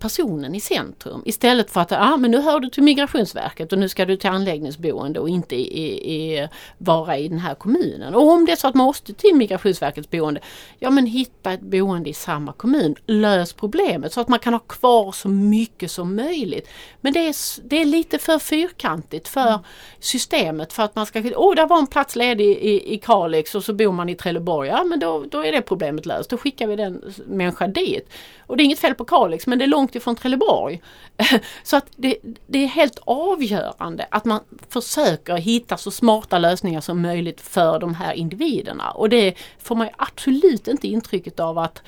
personen 0.00 0.54
i 0.54 0.60
centrum 0.60 1.22
istället 1.24 1.70
för 1.70 1.80
att 1.80 1.92
ah, 1.92 2.16
men 2.16 2.30
nu 2.30 2.40
hör 2.40 2.60
du 2.60 2.70
till 2.70 2.82
Migrationsverket 2.82 3.72
och 3.72 3.78
nu 3.78 3.88
ska 3.88 4.04
du 4.04 4.16
till 4.16 4.30
anläggningsboende 4.30 5.20
och 5.20 5.28
inte 5.28 5.56
i, 5.56 6.14
i, 6.14 6.48
vara 6.78 7.18
i 7.18 7.28
den 7.28 7.38
här 7.38 7.54
kommunen. 7.54 8.14
Och 8.14 8.28
om 8.28 8.44
det 8.46 8.52
är 8.52 8.56
så 8.56 8.68
att 8.68 8.74
man 8.74 8.86
måste 8.86 9.14
till 9.14 9.34
Migrationsverkets 9.34 10.10
boende, 10.10 10.40
ja 10.78 10.90
men 10.90 11.06
hitta 11.06 11.52
ett 11.52 11.60
boende 11.60 12.10
i 12.10 12.14
samma 12.14 12.52
kommun. 12.52 12.96
Lös 13.06 13.52
problemet 13.52 14.12
så 14.12 14.20
att 14.20 14.28
man 14.28 14.38
kan 14.38 14.54
ha 14.54 14.60
kvar 14.60 15.12
så 15.12 15.28
mycket 15.28 15.90
som 15.90 16.16
möjligt. 16.16 16.68
Men 17.00 17.12
det 17.12 17.28
är, 17.28 17.34
det 17.68 17.80
är 17.80 17.84
lite 17.84 18.18
för 18.18 18.38
fyrkantigt 18.38 19.28
för 19.28 19.48
mm. 19.48 19.60
systemet 19.98 20.72
för 20.72 20.82
att 20.82 20.96
man 20.96 21.06
ska, 21.06 21.18
åh 21.18 21.50
oh, 21.50 21.54
där 21.54 21.66
var 21.66 21.78
en 21.78 21.86
plats 21.86 22.16
ledig 22.16 22.46
i, 22.46 22.94
i 22.94 22.98
Kalix 22.98 23.54
och 23.54 23.64
så 23.64 23.72
bor 23.72 23.92
man 23.92 24.08
i 24.08 24.14
Trelleborg, 24.14 24.68
ja 24.68 24.84
men 24.84 25.00
då, 25.00 25.24
då 25.30 25.44
är 25.44 25.52
det 25.52 25.62
problemet 25.62 26.06
löst. 26.06 26.30
Då 26.30 26.36
skickar 26.36 26.66
vi 26.66 26.76
den 26.76 27.14
människan 27.26 27.72
dit. 27.72 28.08
Och 28.46 28.56
det 28.56 28.62
är 28.62 28.64
inget 28.64 28.78
fel 28.78 28.94
på 28.94 29.04
Kalix 29.04 29.46
men 29.46 29.58
det 29.58 29.64
är 29.64 29.66
långt 29.66 29.89
ifrån 29.96 30.16
Trelleborg. 30.16 30.82
Så 31.62 31.76
att 31.76 31.86
det, 31.96 32.16
det, 32.46 32.58
är 32.58 32.66
helt 32.66 32.98
avgörande 33.04 34.06
att 34.10 34.24
man 34.24 34.40
försöker 34.68 35.36
hitta 35.36 35.76
så 35.76 35.90
smarta 35.90 36.38
lösningar 36.38 36.80
som 36.80 37.02
möjligt 37.02 37.40
för 37.40 37.78
de 37.78 37.94
här 37.94 38.12
individerna. 38.12 38.90
Och 38.90 39.08
det 39.08 39.34
får 39.58 39.74
man 39.74 39.88
absolut 39.96 40.68
inte 40.68 40.88
intrycket 40.88 41.40
av 41.40 41.58
att 41.58 41.82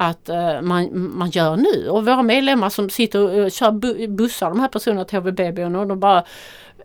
att 0.00 0.28
eh, 0.28 0.60
man, 0.62 0.88
man 0.92 1.30
gör 1.30 1.56
nu. 1.56 1.88
Och 1.88 2.06
våra 2.06 2.22
medlemmar 2.22 2.70
som 2.70 2.90
sitter 2.90 3.20
och 3.20 3.34
eh, 3.34 3.50
kör 3.50 3.70
bu 3.70 4.08
bussar 4.08 4.48
de 4.48 4.60
här 4.60 4.68
personerna 4.68 5.04
till 5.04 5.18
HVB-boenden 5.18 5.76
och 5.76 5.86
de 5.86 6.00
bara 6.00 6.24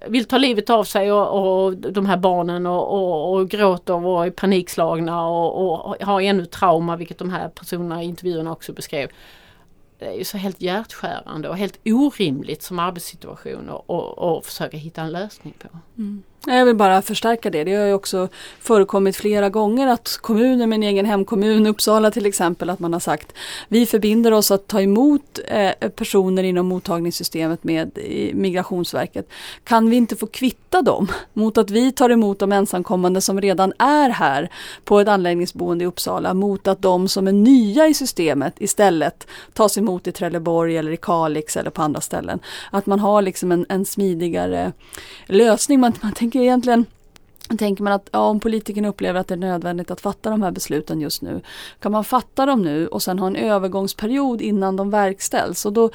vill 0.08 0.26
ta 0.26 0.38
livet 0.38 0.70
av 0.70 0.84
sig 0.84 1.12
och, 1.12 1.64
och 1.66 1.78
de 1.78 2.06
här 2.06 2.18
barnen 2.18 2.66
och, 2.66 2.94
och, 2.94 3.34
och 3.34 3.50
gråter 3.50 4.06
och 4.06 4.26
är 4.26 4.30
panikslagna 4.32 5.28
och, 5.28 5.86
och 5.86 5.96
har 6.02 6.22
ännu 6.22 6.46
trauma 6.46 6.96
vilket 6.96 7.18
de 7.18 7.30
här 7.30 7.50
personerna 7.50 8.04
i 8.04 8.06
intervjuerna 8.06 8.52
också 8.52 8.74
beskrev 8.74 9.10
det 10.04 10.10
är 10.10 10.18
ju 10.18 10.24
så 10.24 10.38
helt 10.38 10.62
hjärtskärande 10.62 11.50
och 11.50 11.58
helt 11.58 11.80
orimligt 11.86 12.64
som 12.64 12.80
arbetssituation 12.80 13.70
att 13.70 13.84
och, 13.88 14.18
och 14.18 14.46
försöka 14.46 14.78
hitta 14.78 15.02
en 15.02 15.12
lösning 15.12 15.54
på. 15.60 15.68
Mm. 15.98 16.24
Jag 16.48 16.66
vill 16.66 16.76
bara 16.76 17.02
förstärka 17.02 17.50
det. 17.50 17.64
Det 17.64 17.76
har 17.76 17.86
ju 17.86 17.94
också 17.94 18.28
förekommit 18.60 19.16
flera 19.16 19.50
gånger 19.50 19.88
att 19.88 20.18
kommuner, 20.22 20.68
min 20.68 20.84
egen 20.84 21.06
hemkommun 21.06 21.68
Uppsala 21.68 22.12
till 22.12 22.26
exempel, 22.26 22.70
att 22.70 22.80
man 22.80 22.94
har 22.94 23.00
sagt 23.00 23.34
vi 23.68 23.86
förbinder 23.86 24.32
oss 24.32 24.52
att 24.52 24.68
ta 24.68 24.82
emot 24.82 25.40
eh, 25.48 25.90
personer 25.90 26.44
inom 26.44 26.68
mottagningssystemet 26.68 27.64
med 27.64 28.00
Migrationsverket. 28.34 29.30
Kan 29.64 29.90
vi 29.90 29.96
inte 29.96 30.16
få 30.16 30.28
kvitta 30.28 30.82
dem 30.82 31.08
mot 31.34 31.58
att 31.58 31.70
vi 31.70 31.92
tar 31.92 32.10
emot 32.10 32.40
de 32.40 32.52
ensamkommande 32.52 33.22
som 33.22 33.42
redan 33.42 33.74
är 33.80 34.10
här 34.10 34.50
på 34.84 35.00
ett 35.00 35.08
anläggningsboende 35.08 35.84
i 35.84 35.88
Uppsala 35.88 36.34
mot 36.34 36.68
att 36.68 36.82
de 36.82 37.08
som 37.08 37.28
är 37.28 37.32
nya 37.32 37.88
i 37.88 37.94
systemet 37.94 38.54
istället 38.58 39.28
tas 39.54 39.78
emot 39.78 40.08
i 40.08 40.12
Trelleborg 40.12 40.78
eller 40.78 40.92
i 40.92 40.98
Kalix 40.98 41.58
eller 41.58 41.70
på 41.70 41.82
andra 41.82 42.02
ställen. 42.02 42.40
Att 42.72 42.86
man 42.86 43.00
har 43.00 43.22
liksom 43.22 43.52
en, 43.52 43.66
en 43.70 43.86
smidigare 43.86 44.72
lösning. 45.26 45.80
Man, 45.80 45.94
man 46.02 46.14
tänker 46.14 46.33
tänker 46.34 46.46
egentligen 46.46 46.86
Tänker 47.58 47.84
man 47.84 47.94
att 47.94 48.10
ja, 48.12 48.20
om 48.20 48.40
politikerna 48.40 48.88
upplever 48.88 49.20
att 49.20 49.28
det 49.28 49.34
är 49.34 49.38
nödvändigt 49.38 49.92
att 49.92 50.02
fatta 50.02 50.30
de 50.30 50.42
här 50.42 50.52
besluten 50.52 51.02
just 51.02 51.22
nu, 51.22 51.42
kan 51.80 51.92
man 51.92 52.04
fatta 52.04 52.46
dem 52.46 52.62
nu 52.62 52.88
och 52.88 53.02
sen 53.04 53.20
ha 53.20 53.28
en 53.28 53.36
övergångsperiod 53.36 54.42
innan 54.42 54.76
de 54.76 54.90
verkställs? 54.90 55.66
Och 55.66 55.74
då, 55.74 55.90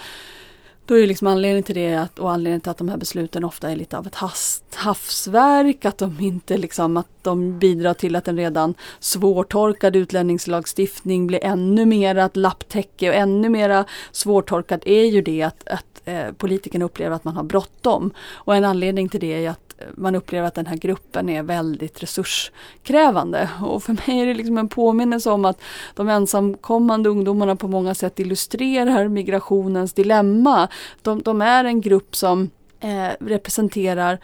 då 0.87 0.99
är 0.99 1.07
liksom 1.07 1.27
anledningen 1.27 1.63
till 1.63 1.75
det 1.75 1.95
att, 1.95 2.19
och 2.19 2.31
anledningen 2.31 2.61
till 2.61 2.71
att 2.71 2.79
de 2.79 2.89
här 2.89 2.97
besluten 2.97 3.45
ofta 3.45 3.71
är 3.71 3.77
lite 3.77 3.99
av 3.99 4.07
ett 4.07 4.15
hast, 4.15 4.65
havsverk, 4.75 5.85
att 5.85 5.99
de 5.99 6.21
inte 6.21 6.57
liksom, 6.57 6.97
att 6.97 7.09
de 7.23 7.59
bidrar 7.59 7.95
till 7.95 8.17
att 8.17 8.29
en 8.29 8.37
redan 8.37 8.75
svårtorkad 9.01 9.97
utlänningslagstiftning 9.97 11.27
blir 11.27 11.45
ännu 11.45 11.87
mer 11.87 12.17
ett 12.17 12.37
lapptäcke 12.37 13.09
och 13.09 13.15
ännu 13.15 13.49
mera 13.49 13.85
svårtorkad 14.13 14.83
är 14.87 15.05
ju 15.05 15.23
det 15.23 15.43
att, 15.43 15.69
att 15.69 16.03
eh, 16.05 16.33
politikerna 16.33 16.85
upplever 16.85 17.17
att 17.17 17.25
man 17.25 17.37
har 17.37 17.45
bråttom. 17.45 18.11
Och 18.31 18.57
en 18.57 18.65
anledning 18.65 19.09
till 19.09 19.21
det 19.21 19.45
är 19.45 19.51
att 19.51 19.68
man 19.95 20.15
upplever 20.15 20.49
att 20.49 20.55
den 20.55 20.67
här 20.67 20.77
gruppen 20.77 21.29
är 21.29 21.43
väldigt 21.43 22.03
resurskrävande. 22.03 23.51
Och 23.63 23.83
för 23.83 23.93
mig 23.93 24.21
är 24.21 24.27
det 24.27 24.35
liksom 24.35 24.59
en 24.59 24.69
påminnelse 24.69 25.31
om 25.31 25.45
att 25.45 25.61
de 25.95 26.09
ensamkommande 26.09 27.09
ungdomarna 27.09 27.57
på 27.57 27.69
många 27.69 27.95
sätt 27.95 28.19
illustrerar 28.19 29.09
migrationens 29.09 29.93
dilemma. 29.93 30.69
De, 31.03 31.23
de 31.23 31.43
är 31.43 31.65
en 31.65 31.81
grupp 31.81 32.17
som 32.17 32.51
eh, 32.81 33.09
representerar 33.21 34.19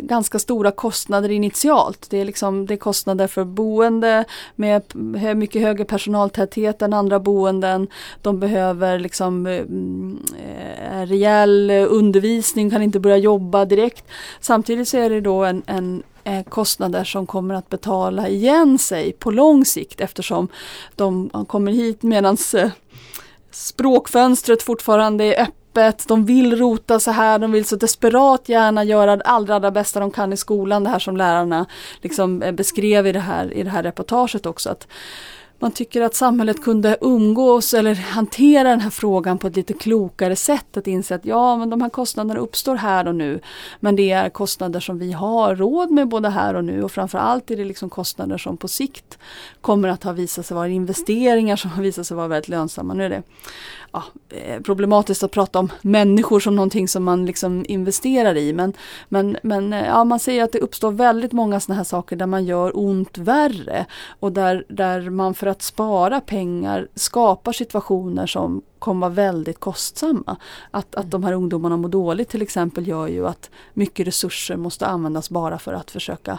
ganska 0.00 0.38
stora 0.38 0.70
kostnader 0.70 1.30
initialt. 1.30 2.06
Det 2.10 2.20
är, 2.20 2.24
liksom, 2.24 2.66
det 2.66 2.74
är 2.74 2.78
kostnader 2.78 3.26
för 3.26 3.44
boende 3.44 4.24
med 4.54 4.82
mycket 5.36 5.62
högre 5.62 5.84
personaltäthet 5.84 6.82
än 6.82 6.92
andra 6.92 7.20
boenden. 7.20 7.88
De 8.22 8.40
behöver 8.40 8.98
liksom 8.98 9.46
eh, 9.46 9.60
mm, 9.60 10.18
eh, 10.38 11.06
rejäl 11.06 11.70
undervisning, 11.70 12.70
kan 12.70 12.82
inte 12.82 13.00
börja 13.00 13.16
jobba 13.16 13.64
direkt. 13.64 14.04
Samtidigt 14.40 14.88
så 14.88 14.96
är 14.98 15.10
det 15.10 15.20
då 15.20 15.44
en, 15.44 15.62
en 15.66 16.02
eh, 16.24 16.44
kostnader 16.44 17.04
som 17.04 17.26
kommer 17.26 17.54
att 17.54 17.68
betala 17.68 18.28
igen 18.28 18.78
sig 18.78 19.12
på 19.12 19.30
lång 19.30 19.64
sikt 19.64 20.00
eftersom 20.00 20.48
de 20.96 21.30
kommer 21.48 21.72
hit 21.72 22.02
medan 22.02 22.36
eh, 22.56 22.70
språkfönstret 23.50 24.62
fortfarande 24.62 25.24
är 25.24 25.42
öppet 25.42 25.63
öppet, 25.74 26.08
de 26.08 26.24
vill 26.24 26.58
rota 26.58 27.00
så 27.00 27.10
här, 27.10 27.38
de 27.38 27.52
vill 27.52 27.64
så 27.64 27.76
desperat 27.76 28.48
gärna 28.48 28.84
göra 28.84 29.16
det 29.16 29.22
allra, 29.22 29.54
allra 29.54 29.70
bästa 29.70 30.00
de 30.00 30.10
kan 30.10 30.32
i 30.32 30.36
skolan. 30.36 30.84
Det 30.84 30.90
här 30.90 30.98
som 30.98 31.16
lärarna 31.16 31.66
liksom 32.02 32.42
eh, 32.42 32.52
beskrev 32.52 33.06
i 33.06 33.12
det 33.12 33.20
här, 33.20 33.52
i 33.52 33.62
det 33.62 33.70
här 33.70 33.82
reportaget 33.82 34.46
också. 34.46 34.70
Att 34.70 34.86
man 35.58 35.72
tycker 35.72 36.02
att 36.02 36.14
samhället 36.14 36.64
kunde 36.64 36.96
umgås 37.00 37.74
eller 37.74 37.94
hantera 37.94 38.68
den 38.68 38.80
här 38.80 38.90
frågan 38.90 39.38
på 39.38 39.46
ett 39.46 39.56
lite 39.56 39.72
klokare 39.72 40.36
sätt. 40.36 40.76
Att 40.76 40.86
inse 40.86 41.14
att 41.14 41.24
ja, 41.24 41.56
men 41.56 41.70
de 41.70 41.80
här 41.82 41.88
kostnaderna 41.88 42.40
uppstår 42.40 42.76
här 42.76 43.08
och 43.08 43.14
nu. 43.14 43.40
Men 43.80 43.96
det 43.96 44.10
är 44.10 44.30
kostnader 44.30 44.80
som 44.80 44.98
vi 44.98 45.12
har 45.12 45.56
råd 45.56 45.90
med 45.90 46.08
både 46.08 46.28
här 46.28 46.54
och 46.54 46.64
nu 46.64 46.82
och 46.82 46.92
framförallt 46.92 47.50
är 47.50 47.56
det 47.56 47.64
liksom 47.64 47.90
kostnader 47.90 48.38
som 48.38 48.56
på 48.56 48.68
sikt 48.68 49.18
kommer 49.60 49.88
att 49.88 50.04
ha 50.04 50.12
visat 50.12 50.46
sig 50.46 50.54
vara 50.54 50.68
investeringar 50.68 51.56
som 51.56 51.70
har 51.70 51.82
visat 51.82 52.06
sig 52.06 52.16
vara 52.16 52.28
väldigt 52.28 52.48
lönsamma. 52.48 52.94
Nu 52.94 53.04
är 53.04 53.10
det 53.10 53.22
ja, 53.94 54.02
eh, 54.28 54.60
problematiskt 54.60 55.22
att 55.22 55.30
prata 55.30 55.58
om 55.58 55.72
människor 55.82 56.40
som 56.40 56.56
någonting 56.56 56.88
som 56.88 57.04
man 57.04 57.26
liksom 57.26 57.64
investerar 57.68 58.36
i. 58.36 58.52
Men, 58.52 58.72
men, 59.08 59.36
men 59.42 59.72
eh, 59.72 59.86
ja, 59.86 60.04
man 60.04 60.20
ser 60.20 60.42
att 60.44 60.52
det 60.52 60.58
uppstår 60.58 60.92
väldigt 60.92 61.32
många 61.32 61.60
sådana 61.60 61.76
här 61.76 61.84
saker 61.84 62.16
där 62.16 62.26
man 62.26 62.44
gör 62.44 62.78
ont 62.78 63.18
värre. 63.18 63.86
Och 64.20 64.32
där, 64.32 64.64
där 64.68 65.10
man 65.10 65.34
för 65.34 65.46
att 65.46 65.62
spara 65.62 66.20
pengar 66.20 66.88
skapar 66.94 67.52
situationer 67.52 68.26
som 68.26 68.62
kommer 68.78 69.00
vara 69.00 69.14
väldigt 69.14 69.60
kostsamma. 69.60 70.36
Att, 70.70 70.94
att 70.94 71.10
de 71.10 71.24
här 71.24 71.32
ungdomarna 71.32 71.76
mår 71.76 71.88
dåligt 71.88 72.28
till 72.28 72.42
exempel 72.42 72.88
gör 72.88 73.08
ju 73.08 73.26
att 73.26 73.50
mycket 73.74 74.06
resurser 74.06 74.56
måste 74.56 74.86
användas 74.86 75.30
bara 75.30 75.58
för 75.58 75.72
att 75.72 75.90
försöka 75.90 76.38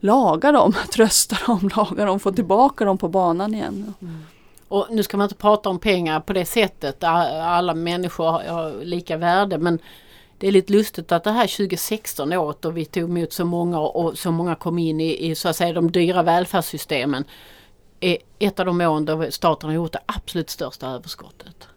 laga 0.00 0.52
dem, 0.52 0.72
trösta 0.92 1.36
dem, 1.46 1.70
laga 1.76 2.04
dem, 2.04 2.20
få 2.20 2.32
tillbaka 2.32 2.84
dem 2.84 2.98
på 2.98 3.08
banan 3.08 3.54
igen. 3.54 3.94
Mm. 4.00 4.22
Och 4.68 4.86
nu 4.90 5.02
ska 5.02 5.16
man 5.16 5.24
inte 5.24 5.34
prata 5.34 5.68
om 5.68 5.78
pengar 5.78 6.20
på 6.20 6.32
det 6.32 6.44
sättet. 6.44 7.04
Alla 7.04 7.74
människor 7.74 8.24
har 8.24 8.84
lika 8.84 9.16
värde 9.16 9.58
men 9.58 9.78
det 10.38 10.48
är 10.48 10.52
lite 10.52 10.72
lustigt 10.72 11.12
att 11.12 11.24
det 11.24 11.30
här 11.30 11.46
2016 11.46 12.32
året 12.32 12.56
då 12.60 12.70
vi 12.70 12.84
tog 12.84 13.10
emot 13.10 13.32
så 13.32 13.44
många 13.44 13.80
och 13.80 14.18
så 14.18 14.30
många 14.30 14.54
kom 14.54 14.78
in 14.78 15.00
i, 15.00 15.30
i 15.30 15.34
så 15.34 15.48
att 15.48 15.56
säga 15.56 15.72
de 15.72 15.92
dyra 15.92 16.22
välfärdssystemen 16.22 17.24
är 18.00 18.18
ett 18.38 18.60
av 18.60 18.66
de 18.66 18.80
åren 18.80 19.04
då 19.04 19.30
staten 19.30 19.68
har 19.68 19.74
gjort 19.74 19.92
det 19.92 20.00
absolut 20.06 20.50
största 20.50 20.86
överskottet. 20.86 21.68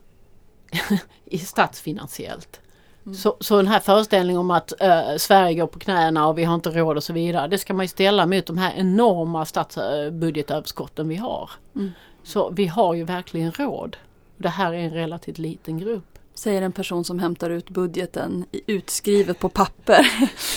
I 1.26 1.38
statsfinansiellt. 1.38 2.60
Mm. 3.06 3.16
Så, 3.16 3.38
så 3.40 3.58
den 3.58 3.68
här 3.68 3.80
föreställningen 3.80 4.40
om 4.40 4.52
att 4.52 4.82
äh, 4.82 5.16
Sverige 5.18 5.56
går 5.56 5.68
på 5.68 5.80
knäna 5.80 6.28
och 6.28 6.38
vi 6.38 6.44
har 6.44 6.56
inte 6.56 6.70
råd 6.70 6.98
och 6.98 7.04
så 7.04 7.14
vidare. 7.14 7.48
Det 7.48 7.58
ska 7.58 7.74
man 7.74 7.84
ju 7.84 7.88
ställa 7.88 8.26
mot 8.26 8.46
de 8.46 8.58
här 8.58 8.74
enorma 8.76 9.46
statsbudgetöverskotten 9.46 11.08
vi 11.08 11.16
har. 11.16 11.50
Mm. 11.76 11.92
Så 12.24 12.50
vi 12.50 12.66
har 12.66 12.94
ju 12.94 13.04
verkligen 13.04 13.52
råd. 13.52 13.98
Det 14.38 14.50
här 14.50 14.74
är 14.74 14.78
en 14.78 14.90
relativt 14.90 15.38
liten 15.38 15.78
grupp. 15.78 16.12
Säger 16.36 16.62
en 16.62 16.72
person 16.72 17.04
som 17.04 17.20
hämtar 17.20 17.50
ut 17.50 17.70
budgeten 17.70 18.46
utskrivet 18.68 19.40
på 19.40 19.50
papper. 19.50 20.08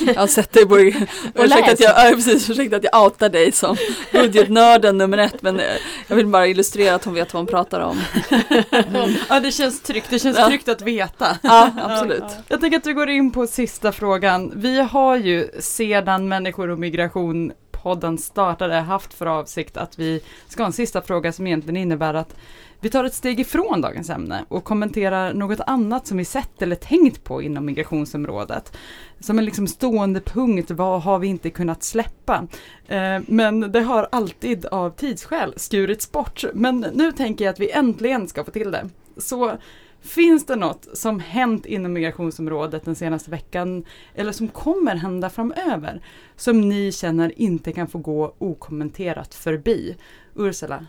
jag 0.06 0.14
har 0.14 0.26
sett 0.26 0.52
dig 0.52 0.66
på... 0.66 0.78
ursäkta, 0.78 1.72
att 1.72 1.80
jag, 1.80 2.10
ja, 2.10 2.12
precis, 2.14 2.50
ursäkta 2.50 2.76
att 2.76 2.84
jag 2.84 3.04
outar 3.04 3.28
dig 3.28 3.52
som 3.52 3.76
budgetnörden 4.12 4.98
nummer 4.98 5.18
ett. 5.18 5.42
Men 5.42 5.60
eh, 5.60 5.66
jag 6.08 6.16
vill 6.16 6.26
bara 6.26 6.46
illustrera 6.46 6.94
att 6.94 7.04
hon 7.04 7.14
vet 7.14 7.34
vad 7.34 7.40
hon 7.40 7.46
pratar 7.46 7.80
om. 7.80 8.00
Ja 9.28 9.40
det 9.40 9.52
känns 9.52 9.82
tryggt, 9.82 10.06
det 10.10 10.18
känns 10.18 10.38
ja. 10.38 10.48
tryggt 10.48 10.68
att 10.68 10.82
veta. 10.82 11.38
Ja 11.42 11.70
absolut. 11.76 12.24
Jag 12.48 12.60
tänker 12.60 12.78
att 12.78 12.86
vi 12.86 12.92
går 12.92 13.10
in 13.10 13.30
på 13.30 13.46
sista 13.46 13.92
frågan. 13.92 14.52
Vi 14.56 14.80
har 14.80 15.16
ju 15.16 15.50
sedan 15.58 16.28
människor 16.28 16.70
och 16.70 16.78
migration 16.78 17.52
podden 17.84 18.18
startade 18.18 18.74
haft 18.74 19.14
för 19.14 19.26
avsikt 19.26 19.76
att 19.76 19.98
vi 19.98 20.20
ska 20.48 20.62
ha 20.62 20.66
en 20.66 20.72
sista 20.72 21.02
fråga 21.02 21.32
som 21.32 21.46
egentligen 21.46 21.76
innebär 21.76 22.14
att 22.14 22.36
vi 22.80 22.90
tar 22.90 23.04
ett 23.04 23.14
steg 23.14 23.40
ifrån 23.40 23.80
dagens 23.80 24.10
ämne 24.10 24.44
och 24.48 24.64
kommenterar 24.64 25.34
något 25.34 25.60
annat 25.66 26.06
som 26.06 26.18
vi 26.18 26.24
sett 26.24 26.62
eller 26.62 26.76
tänkt 26.76 27.24
på 27.24 27.42
inom 27.42 27.64
migrationsområdet. 27.64 28.76
Som 29.20 29.38
en 29.38 29.44
liksom 29.44 29.66
stående 29.66 30.20
punkt, 30.20 30.70
vad 30.70 31.02
har 31.02 31.18
vi 31.18 31.26
inte 31.26 31.50
kunnat 31.50 31.82
släppa? 31.82 32.46
Eh, 32.88 33.20
men 33.26 33.60
det 33.72 33.80
har 33.80 34.08
alltid 34.12 34.66
av 34.66 34.90
tidsskäl 34.90 35.54
skurits 35.56 36.12
bort. 36.12 36.44
Men 36.54 36.86
nu 36.94 37.12
tänker 37.12 37.44
jag 37.44 37.52
att 37.52 37.60
vi 37.60 37.70
äntligen 37.70 38.28
ska 38.28 38.44
få 38.44 38.50
till 38.50 38.70
det. 38.70 38.88
Så 39.16 39.58
Finns 40.04 40.46
det 40.46 40.56
något 40.56 40.88
som 40.92 41.20
hänt 41.20 41.66
inom 41.66 41.92
migrationsområdet 41.92 42.84
den 42.84 42.94
senaste 42.94 43.30
veckan 43.30 43.84
eller 44.14 44.32
som 44.32 44.48
kommer 44.48 44.96
hända 44.96 45.30
framöver 45.30 46.00
som 46.36 46.68
ni 46.68 46.92
känner 46.92 47.38
inte 47.40 47.72
kan 47.72 47.86
få 47.86 47.98
gå 47.98 48.34
okommenterat 48.38 49.34
förbi? 49.34 49.96
Ursula? 50.34 50.86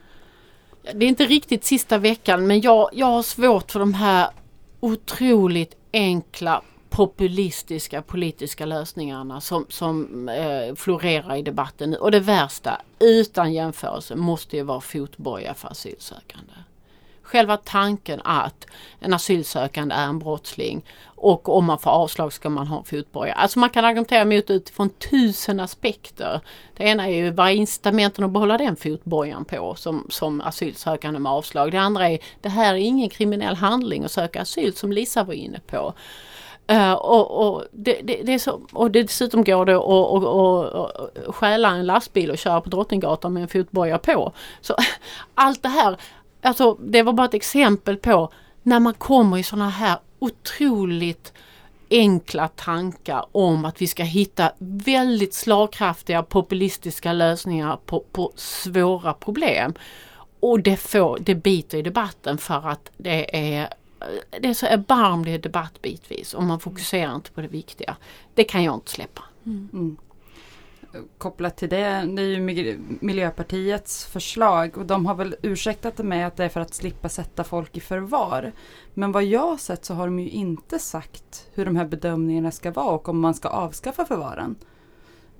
Det 0.93 1.05
är 1.05 1.09
inte 1.09 1.26
riktigt 1.26 1.63
sista 1.63 1.97
veckan 1.97 2.47
men 2.47 2.61
jag, 2.61 2.89
jag 2.93 3.05
har 3.05 3.24
svårt 3.24 3.72
för 3.72 3.80
de 3.80 3.93
här 3.93 4.30
otroligt 4.80 5.76
enkla 5.93 6.61
populistiska 6.89 8.01
politiska 8.01 8.66
lösningarna 8.66 9.41
som, 9.41 9.66
som 9.70 10.30
eh, 10.30 10.76
florerar 10.76 11.36
i 11.36 11.41
debatten 11.41 11.89
nu. 11.91 11.97
Och 11.97 12.11
det 12.11 12.20
värsta, 12.20 12.82
utan 12.99 13.53
jämförelse, 13.53 14.16
måste 14.16 14.57
ju 14.57 14.63
vara 14.63 14.82
fotboja 14.82 15.53
för 15.53 15.68
asylsökande. 15.68 16.53
Själva 17.26 17.58
tanken 17.58 18.22
att 18.24 18.68
en 19.00 19.14
asylsökande 19.14 19.96
är 19.96 20.06
en 20.06 20.20
brottsling 20.20 20.86
och 21.06 21.50
om 21.50 21.66
man 21.66 21.80
får 21.80 21.92
avslag 21.92 22.34
ska 22.34 22.50
man 22.50 22.68
ha 22.68 22.84
fotboja. 22.84 23.34
Alltså 23.34 23.60
man 23.60 23.70
kan 23.70 23.86
argumentera 23.86 24.26
mot 24.26 24.50
utifrån 24.50 24.90
tusen 24.90 25.60
aspekter. 25.60 26.42
Det 26.78 26.84
ena 26.84 27.08
är 27.08 27.16
ju 27.16 27.32
vad 27.32 27.48
är 27.48 27.54
incitamenten 27.54 28.24
att 28.24 28.32
behålla 28.32 28.58
den 28.58 28.76
fotbojan 28.76 29.46
på 29.46 29.76
som, 29.76 30.08
som 30.10 30.42
asylsökande 30.42 31.20
med 31.20 31.32
avslag. 31.32 31.72
Det 31.72 31.78
andra 31.78 32.10
är 32.10 32.20
det 32.42 32.50
här 32.50 32.74
är 32.74 32.78
ingen 32.78 33.10
kriminell 33.10 33.56
handling 33.56 34.04
att 34.04 34.12
söka 34.12 34.42
asyl 34.42 34.76
som 34.76 34.92
Lisa 34.92 35.24
var 35.24 35.34
inne 35.34 35.60
på. 35.68 35.94
Uh, 36.72 36.94
och, 36.94 37.48
och, 37.48 37.64
det, 37.72 38.00
det, 38.04 38.22
det, 38.24 38.34
är 38.34 38.40
så, 38.40 38.62
och 38.74 38.92
dessutom 38.92 39.44
går 39.44 39.66
det 39.66 39.76
att 39.76 39.84
och, 39.84 40.24
och, 40.24 40.64
och, 40.64 41.36
stjäla 41.36 41.70
en 41.70 41.86
lastbil 41.86 42.32
och 42.32 42.38
köra 42.38 42.62
på 42.62 42.70
Drottninggatan 42.70 43.34
med 43.34 43.44
en 43.44 43.50
fotboja 43.50 43.98
på. 43.98 44.34
Så 44.62 44.76
allt 45.36 45.64
det 45.64 45.70
här 45.70 45.98
Alltså 46.46 46.78
det 46.82 47.02
var 47.02 47.14
bara 47.14 47.28
ett 47.28 47.34
exempel 47.34 47.98
på 47.98 48.32
när 48.64 48.80
man 48.80 48.93
kommer 48.93 49.38
i 49.38 49.43
sådana 49.43 49.70
här 49.70 49.98
otroligt 50.20 51.34
enkla 51.89 52.48
tankar 52.48 53.26
om 53.32 53.66
att 53.66 53.82
vi 53.82 53.88
ska 53.88 54.04
hitta 54.04 54.52
väldigt 54.58 55.34
slagkraftiga 55.34 56.24
populistiska 56.24 57.14
lösningar 57.14 57.80
på, 57.86 58.04
på 58.12 58.32
svåra 58.36 59.14
problem. 59.14 59.74
Och 60.39 60.60
det, 60.60 60.78
får, 60.78 61.18
det 61.22 61.36
biter 61.36 61.78
i 61.78 61.82
debatten 61.82 62.38
för 62.38 62.70
att 62.70 62.91
det 62.98 63.56
är 63.56 63.70
det 64.39 64.48
är 64.48 64.54
så 64.54 64.66
erbarmlig 64.66 65.41
debatt 65.41 65.82
bitvis 65.82 66.34
och 66.34 66.43
man 66.43 66.60
fokuserar 66.60 67.16
inte 67.16 67.32
på 67.32 67.41
det 67.41 67.48
viktiga. 67.48 67.96
Det 68.34 68.43
kan 68.43 68.64
jag 68.64 68.76
inte 68.76 68.91
släppa. 68.91 69.24
Mm. 69.46 69.98
Kopplat 71.18 71.58
till 71.58 71.70
det, 71.70 72.10
det 72.16 72.22
är 72.22 72.28
ju 72.28 72.80
Miljöpartiets 73.00 74.06
förslag 74.06 74.78
och 74.78 74.86
de 74.86 75.06
har 75.06 75.16
väl 75.16 75.36
ursäktat 75.41 75.98
det 75.98 76.04
med 76.04 76.28
att 76.28 76.38
det 76.38 76.46
är 76.46 76.50
för 76.50 76.62
att 76.62 76.74
slippa 76.74 77.10
sätta 77.10 77.43
folk 77.43 77.78
i 77.78 77.80
förvar. 77.80 78.52
Men 78.93 79.12
vad 79.12 79.24
jag 79.24 79.48
har 79.48 79.58
sett 79.58 79.86
så 79.86 79.93
har 79.93 80.06
de 80.06 80.20
ju 80.20 80.30
inte 80.30 80.80
sagt 80.80 81.48
hur 81.54 81.66
de 81.66 81.76
här 81.76 81.86
bedömningarna 81.86 82.52
ska 82.52 82.72
vara 82.72 82.96
och 82.96 83.10
om 83.10 83.20
man 83.20 83.34
ska 83.34 83.50
avskaffa 83.50 84.06
förvaren. 84.06 84.56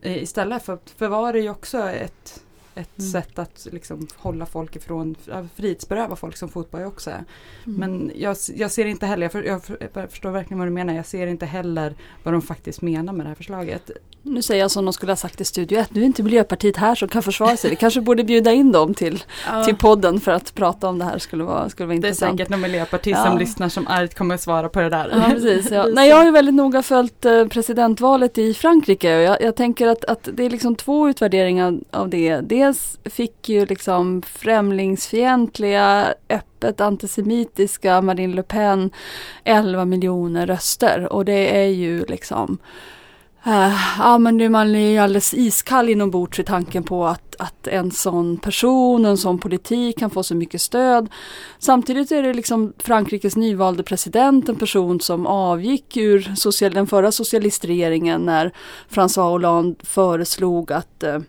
Eh, 0.02 0.24
istället 0.24 0.64
för 0.64 0.80
förvar 0.98 1.34
är 1.34 1.42
ju 1.42 1.50
också 1.50 1.90
ett 1.90 2.45
ett 2.76 3.00
mm. 3.00 3.12
sätt 3.12 3.40
att 3.40 3.68
liksom 3.72 4.08
hålla 4.16 4.46
folk 4.46 4.76
ifrån, 4.76 5.16
frihetsberöva 5.56 6.16
folk 6.16 6.38
som 6.38 6.50
fotboll 6.50 6.84
också 6.84 7.10
är. 7.10 7.24
Mm. 7.66 7.80
Men 7.80 8.12
jag, 8.16 8.38
jag, 8.56 8.72
ser 8.72 8.86
inte 8.86 9.06
heller, 9.06 9.24
jag, 9.24 9.32
för, 9.32 9.44
jag, 9.44 9.62
jag, 9.94 10.12
förstår 10.12 10.32
verkligen 10.32 10.60
vad 10.60 10.68
du 10.68 10.72
menar, 10.72 10.94
jag 10.94 11.06
ser 11.06 11.28
inte 11.28 11.46
heller 11.46 11.96
vad 12.24 12.34
de 12.34 12.42
faktiskt 12.42 12.82
menar 12.82 13.14
med 13.14 13.26
det 13.26 13.28
här 13.28 13.36
förslaget. 13.36 13.92
Nu 14.28 14.42
säger 14.42 14.62
jag 14.62 14.72
som 14.72 14.86
de 14.86 14.94
skulle 14.94 15.12
ha 15.12 15.18
sagt 15.18 15.42
i 15.42 15.46
Studio 15.46 15.80
1, 15.80 15.94
nu 15.94 16.02
är 16.02 16.06
inte 16.06 16.24
Miljöpartiet 16.24 16.78
här 16.78 16.96
som 16.96 17.08
kan 17.08 17.24
försvara 17.24 17.58
sig. 17.58 17.70
Vi 17.70 17.76
kanske 17.76 18.02
borde 18.02 18.24
bjuda 18.24 18.52
in 18.52 18.72
dem 18.72 18.94
till, 18.94 19.24
ja. 19.48 19.64
till 19.64 19.76
podden 19.76 20.20
för 20.20 20.32
att 20.32 20.56
prata 20.56 20.88
om 20.88 21.00
det 21.00 21.06
här, 21.06 21.18
skulle 21.18 21.44
vara, 21.44 21.70
skulle 21.70 21.88
vara 21.88 21.96
intressant. 21.96 22.38
Det 22.38 22.44
är 22.44 22.46
säkert 22.46 22.50
någon 22.50 22.62
miljöpartist 22.62 23.18
ja. 23.18 23.26
som 23.26 23.38
lyssnar 23.38 23.70
som 23.70 23.88
argt 23.88 24.18
kommer 24.18 24.36
att 24.36 24.42
svara 24.42 24.70
på 24.70 24.80
det 24.80 24.90
där. 24.90 25.10
Ja, 25.12 25.30
precis, 25.30 25.72
ja. 25.72 25.86
Nej, 25.94 26.10
jag 26.10 26.18
har 26.18 26.26
ju 26.26 26.32
väldigt 26.32 26.56
noga 26.56 26.84
följt 26.84 27.26
eh, 27.26 27.48
presidentvalet 27.48 28.38
i 28.38 28.54
Frankrike 28.54 29.18
och 29.18 29.24
jag, 29.24 29.42
jag 29.42 29.56
tänker 29.56 29.88
att, 29.88 30.06
att 30.06 30.30
det 30.34 30.44
är 30.46 30.50
liksom 30.50 30.76
två 30.76 31.10
utvärderingar 31.10 31.80
av 31.92 32.10
det. 32.10 32.42
Dels 32.66 33.00
fick 33.06 33.50
ju 33.50 33.66
liksom 33.66 34.22
främlingsfientliga, 34.22 36.14
öppet 36.30 36.82
antisemitiska 36.82 38.02
Marine 38.02 38.36
Le 38.36 38.44
Pen 38.44 38.92
11 39.44 39.86
miljoner 39.86 40.48
röster 40.48 41.14
och 41.14 41.26
det 41.26 41.58
är 41.58 41.68
ju 41.68 42.06
liksom 42.06 42.58
Uh, 43.48 43.76
ja 44.00 44.18
men 44.18 44.52
man 44.52 44.76
är 44.76 44.90
ju 44.90 44.98
alldeles 44.98 45.34
iskall 45.34 45.90
inombords 45.90 46.40
i 46.40 46.44
tanken 46.44 46.84
på 46.84 47.06
att, 47.06 47.36
att 47.40 47.68
en 47.68 47.92
sån 47.92 48.38
person, 48.38 49.06
en 49.06 49.18
sån 49.18 49.40
politik 49.40 50.00
kan 50.00 50.10
få 50.10 50.24
så 50.24 50.36
mycket 50.36 50.62
stöd. 50.62 51.10
Samtidigt 51.60 52.12
är 52.12 52.24
det 52.24 52.34
liksom 52.34 52.74
Frankrikes 52.80 53.36
nyvalde 53.36 53.84
president, 53.84 54.50
en 54.50 54.56
person 54.56 55.00
som 55.00 55.28
avgick 55.28 55.98
ur 55.98 56.36
social, 56.36 56.74
den 56.74 56.88
förra 56.88 57.12
socialistregeringen 57.12 58.22
när 58.22 58.52
François 58.90 59.30
Hollande 59.30 59.76
föreslog 59.84 60.72
att 60.72 61.04
uh, 61.04 61.20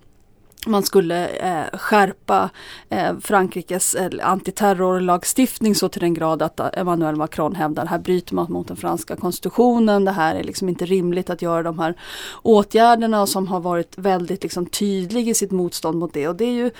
man 0.66 0.82
skulle 0.82 1.28
eh, 1.28 1.78
skärpa 1.78 2.50
eh, 2.88 3.18
Frankrikes 3.20 3.94
eh, 3.94 4.10
antiterrorlagstiftning 4.22 5.74
så 5.74 5.88
till 5.88 6.00
den 6.00 6.14
grad 6.14 6.42
att 6.42 6.60
eh, 6.60 6.68
Emmanuel 6.72 7.16
Macron 7.16 7.54
hävdar 7.54 7.86
här 7.86 7.98
bryter 7.98 8.34
man 8.34 8.52
mot 8.52 8.68
den 8.68 8.76
franska 8.76 9.16
konstitutionen. 9.16 10.04
Det 10.04 10.12
här 10.12 10.34
är 10.34 10.44
liksom 10.44 10.68
inte 10.68 10.86
rimligt 10.86 11.30
att 11.30 11.42
göra 11.42 11.62
de 11.62 11.78
här 11.78 11.94
åtgärderna 12.42 13.22
och 13.22 13.28
som 13.28 13.48
har 13.48 13.60
varit 13.60 13.98
väldigt 13.98 14.42
liksom, 14.42 14.66
tydlig 14.66 15.28
i 15.28 15.34
sitt 15.34 15.50
motstånd 15.50 15.98
mot 15.98 16.14
det. 16.14 16.28
Och 16.28 16.36
det 16.36 16.44
är 16.44 16.52
ju 16.52 16.70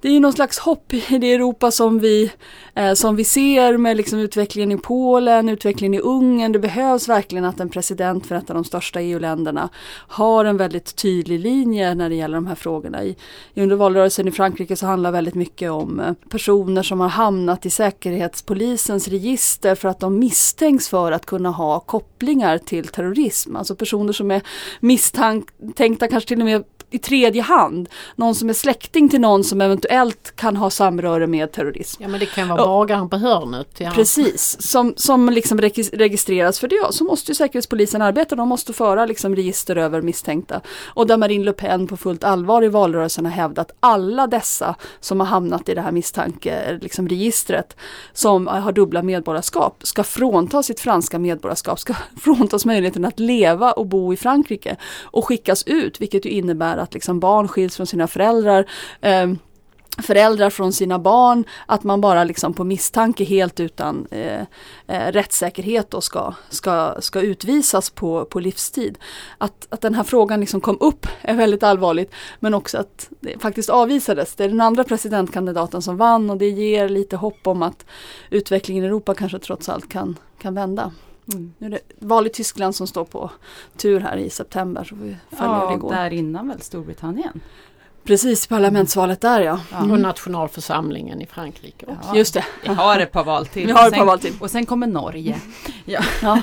det 0.00 0.08
är 0.08 0.12
ju 0.12 0.20
någon 0.20 0.32
slags 0.32 0.58
hopp 0.58 0.94
i 0.94 1.18
det 1.18 1.32
Europa 1.34 1.70
som 1.70 1.98
vi, 1.98 2.32
eh, 2.74 2.92
som 2.92 3.16
vi 3.16 3.24
ser 3.24 3.76
med 3.76 3.96
liksom 3.96 4.18
utvecklingen 4.18 4.72
i 4.72 4.76
Polen, 4.76 5.48
utvecklingen 5.48 5.94
i 5.94 5.98
Ungern. 5.98 6.52
Det 6.52 6.58
behövs 6.58 7.08
verkligen 7.08 7.44
att 7.44 7.60
en 7.60 7.68
president 7.68 8.26
för 8.26 8.34
ett 8.34 8.50
av 8.50 8.54
de 8.54 8.64
största 8.64 9.00
EU-länderna 9.00 9.68
har 9.92 10.44
en 10.44 10.56
väldigt 10.56 10.96
tydlig 10.96 11.40
linje 11.40 11.94
när 11.94 12.08
det 12.08 12.14
gäller 12.14 12.34
de 12.34 12.46
här 12.46 12.54
frågorna. 12.54 13.04
I, 13.04 13.16
under 13.54 13.76
valrörelsen 13.76 14.28
i 14.28 14.30
Frankrike 14.30 14.76
så 14.76 14.86
handlar 14.86 15.12
väldigt 15.12 15.34
mycket 15.34 15.70
om 15.70 16.00
eh, 16.00 16.12
personer 16.28 16.82
som 16.82 17.00
har 17.00 17.08
hamnat 17.08 17.66
i 17.66 17.70
säkerhetspolisens 17.70 19.08
register 19.08 19.74
för 19.74 19.88
att 19.88 20.00
de 20.00 20.18
misstänks 20.18 20.88
för 20.88 21.12
att 21.12 21.26
kunna 21.26 21.50
ha 21.50 21.80
kopplingar 21.80 22.58
till 22.58 22.88
terrorism. 22.88 23.56
Alltså 23.56 23.76
personer 23.76 24.12
som 24.12 24.30
är 24.30 24.42
misstänkta 24.80 26.08
kanske 26.08 26.28
till 26.28 26.40
och 26.40 26.46
med 26.46 26.64
i 26.90 26.98
tredje 26.98 27.42
hand. 27.42 27.88
Någon 28.16 28.34
som 28.34 28.48
är 28.48 28.54
släkting 28.54 29.08
till 29.08 29.20
någon 29.20 29.44
som 29.44 29.60
eventuellt 29.60 30.36
kan 30.36 30.56
ha 30.56 30.70
samröre 30.70 31.26
med 31.26 31.52
terrorism. 31.52 32.02
Ja 32.02 32.08
men 32.08 32.20
det 32.20 32.26
kan 32.26 32.48
vara 32.48 32.64
bagaren 32.64 33.08
på 33.08 33.16
hörnet. 33.16 33.68
Ja. 33.78 33.90
Precis, 33.90 34.62
som, 34.62 34.94
som 34.96 35.28
liksom 35.28 35.60
registreras 35.60 36.60
för 36.60 36.68
det. 36.68 36.86
Så 36.90 37.04
måste 37.04 37.30
ju 37.30 37.34
Säkerhetspolisen 37.34 38.02
arbeta, 38.02 38.36
de 38.36 38.48
måste 38.48 38.72
föra 38.72 39.06
liksom 39.06 39.36
register 39.36 39.76
över 39.76 40.02
misstänkta. 40.02 40.60
Och 40.86 41.06
där 41.06 41.16
Marine 41.16 41.44
Le 41.44 41.52
Pen 41.52 41.86
på 41.86 41.96
fullt 41.96 42.24
allvar 42.24 42.64
i 42.64 42.68
valrörelsen 42.68 43.24
har 43.24 43.32
hävdat 43.32 43.70
alla 43.80 44.26
dessa 44.26 44.74
som 45.00 45.20
har 45.20 45.26
hamnat 45.26 45.68
i 45.68 45.74
det 45.74 45.80
här 45.80 45.92
misstankeregistret 45.92 46.80
liksom 46.82 47.08
som 48.12 48.46
har 48.46 48.72
dubbla 48.72 49.02
medborgarskap 49.02 49.80
ska 49.82 50.02
frånta 50.04 50.62
sitt 50.62 50.80
franska 50.80 51.18
medborgarskap, 51.18 51.80
ska 51.80 51.94
fråntas 52.20 52.64
möjligheten 52.64 53.04
att 53.04 53.18
leva 53.18 53.72
och 53.72 53.86
bo 53.86 54.12
i 54.12 54.16
Frankrike 54.16 54.76
och 55.02 55.26
skickas 55.26 55.62
ut, 55.66 56.00
vilket 56.00 56.24
ju 56.24 56.30
innebär 56.30 56.76
att 56.80 56.94
liksom 56.94 57.20
barn 57.20 57.48
skiljs 57.48 57.76
från 57.76 57.86
sina 57.86 58.06
föräldrar. 58.06 58.70
Eh, 59.00 59.26
föräldrar 60.02 60.50
från 60.50 60.72
sina 60.72 60.98
barn, 60.98 61.44
att 61.66 61.84
man 61.84 62.00
bara 62.00 62.24
liksom 62.24 62.54
på 62.54 62.64
misstanke 62.64 63.24
helt 63.24 63.60
utan 63.60 64.06
eh, 64.10 64.40
eh, 64.86 65.12
rättssäkerhet 65.12 65.90
då 65.90 66.00
ska, 66.00 66.34
ska, 66.48 66.94
ska 67.00 67.20
utvisas 67.20 67.90
på, 67.90 68.24
på 68.24 68.40
livstid. 68.40 68.98
Att, 69.38 69.66
att 69.70 69.80
den 69.80 69.94
här 69.94 70.04
frågan 70.04 70.40
liksom 70.40 70.60
kom 70.60 70.76
upp 70.80 71.06
är 71.22 71.34
väldigt 71.34 71.62
allvarligt 71.62 72.12
men 72.40 72.54
också 72.54 72.78
att 72.78 73.08
det 73.20 73.38
faktiskt 73.38 73.70
avvisades. 73.70 74.34
Det 74.34 74.44
är 74.44 74.48
den 74.48 74.60
andra 74.60 74.84
presidentkandidaten 74.84 75.82
som 75.82 75.96
vann 75.96 76.30
och 76.30 76.36
det 76.36 76.48
ger 76.48 76.88
lite 76.88 77.16
hopp 77.16 77.46
om 77.46 77.62
att 77.62 77.86
utvecklingen 78.30 78.84
i 78.84 78.86
Europa 78.86 79.14
kanske 79.14 79.38
trots 79.38 79.68
allt 79.68 79.88
kan, 79.88 80.18
kan 80.38 80.54
vända. 80.54 80.92
Mm. 81.32 81.54
Nu 81.58 81.66
är 81.66 81.70
det 81.70 81.80
val 81.98 82.26
i 82.26 82.30
Tyskland 82.30 82.74
som 82.74 82.86
står 82.86 83.04
på 83.04 83.30
tur 83.76 84.00
här 84.00 84.16
i 84.16 84.30
september. 84.30 84.84
Så 84.84 84.94
vi 84.94 85.16
följer 85.30 85.54
ja, 85.54 85.68
det 85.68 85.74
igår. 85.74 85.90
där 85.90 86.10
innan 86.12 86.48
väl 86.48 86.60
Storbritannien? 86.60 87.40
Precis, 88.04 88.46
parlamentsvalet 88.46 89.20
där 89.20 89.40
ja. 89.40 89.60
Mm. 89.78 89.90
Och 89.90 90.00
nationalförsamlingen 90.00 91.20
i 91.22 91.26
Frankrike 91.26 91.86
också. 91.86 92.08
Ja, 92.08 92.16
Just 92.16 92.34
det. 92.34 92.44
Vi 92.62 92.68
har 92.68 92.98
ett 92.98 93.12
par 93.12 93.24
val 93.24 93.46
till. 93.46 93.66
Vi 93.66 93.72
har 93.72 93.88
ett 93.88 93.94
par 93.94 94.04
val 94.04 94.20
till. 94.20 94.32
Och 94.40 94.50
sen 94.50 94.66
kommer 94.66 94.86
Norge. 94.86 95.40
ja. 95.84 96.00
ja. 96.22 96.42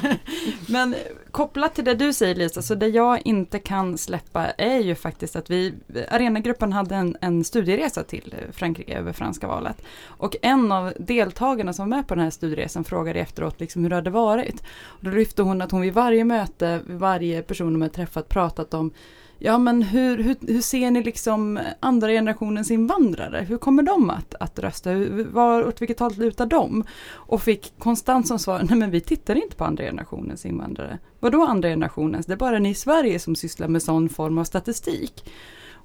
Men 0.68 0.96
kopplat 1.32 1.76
till 1.76 1.86
det 1.86 1.94
du 1.96 2.14
säger 2.14 2.36
Lisa, 2.36 2.62
så 2.62 2.76
det 2.76 2.88
jag 2.88 3.22
inte 3.26 3.60
kan 3.60 3.98
släppa 3.98 4.46
är 4.46 4.80
ju 4.80 4.96
faktiskt 4.96 5.36
att 5.36 5.50
vi, 5.50 5.74
Arenagruppen 6.12 6.74
hade 6.74 6.96
en, 6.96 7.18
en 7.22 7.44
studieresa 7.44 8.04
till 8.04 8.36
Frankrike 8.52 8.98
över 8.98 9.14
franska 9.14 9.48
valet. 9.48 9.82
Och 10.06 10.36
en 10.42 10.72
av 10.72 10.94
deltagarna 11.00 11.74
som 11.74 11.90
var 11.90 11.98
med 11.98 12.08
på 12.08 12.16
den 12.16 12.24
här 12.24 12.32
studieresan 12.32 12.84
frågade 12.84 13.20
efteråt 13.20 13.60
liksom 13.60 13.84
hur 13.84 13.90
det 13.90 13.96
hade 13.96 14.10
varit. 14.10 14.64
Och 14.86 15.04
då 15.04 15.10
lyfte 15.10 15.42
hon 15.42 15.62
att 15.62 15.72
hon 15.72 15.82
vid 15.82 15.94
varje 15.94 16.24
möte, 16.24 16.80
vid 16.88 17.00
varje 17.00 17.42
person 17.42 17.74
de 17.74 17.82
hade 17.82 17.94
träffat 17.94 18.30
pratat 18.30 18.74
om 18.74 18.92
Ja 19.40 19.58
men 19.58 19.82
hur, 19.82 20.18
hur, 20.18 20.36
hur 20.48 20.62
ser 20.62 20.92
ni 20.92 21.04
liksom 21.04 21.60
andra 21.80 22.08
generationens 22.08 22.72
invandrare? 22.72 23.46
Hur 23.50 23.58
kommer 23.58 23.84
de 23.84 24.10
att, 24.10 24.36
att 24.40 24.60
rösta? 24.60 24.90
Var, 25.32 25.68
åt 25.68 25.82
vilket 25.82 26.00
håll 26.00 26.14
lutar 26.18 26.46
de? 26.46 26.84
Och 27.10 27.42
fick 27.42 27.74
konstant 27.80 28.28
som 28.28 28.40
svar, 28.40 28.62
nej 28.70 28.78
men 28.78 28.92
vi 28.92 29.02
tittar 29.02 29.36
inte 29.36 29.56
på 29.56 29.64
andra 29.64 29.84
generationens 29.84 30.46
invandrare. 30.46 31.00
Vadå 31.20 31.46
andra 31.46 31.70
generationens? 31.70 32.26
Det 32.26 32.34
är 32.34 32.38
bara 32.38 32.60
ni 32.60 32.70
i 32.70 32.74
Sverige 32.74 33.20
som 33.20 33.36
sysslar 33.36 33.68
med 33.68 33.84
sån 33.84 34.10
form 34.10 34.38
av 34.38 34.44
statistik. 34.44 35.24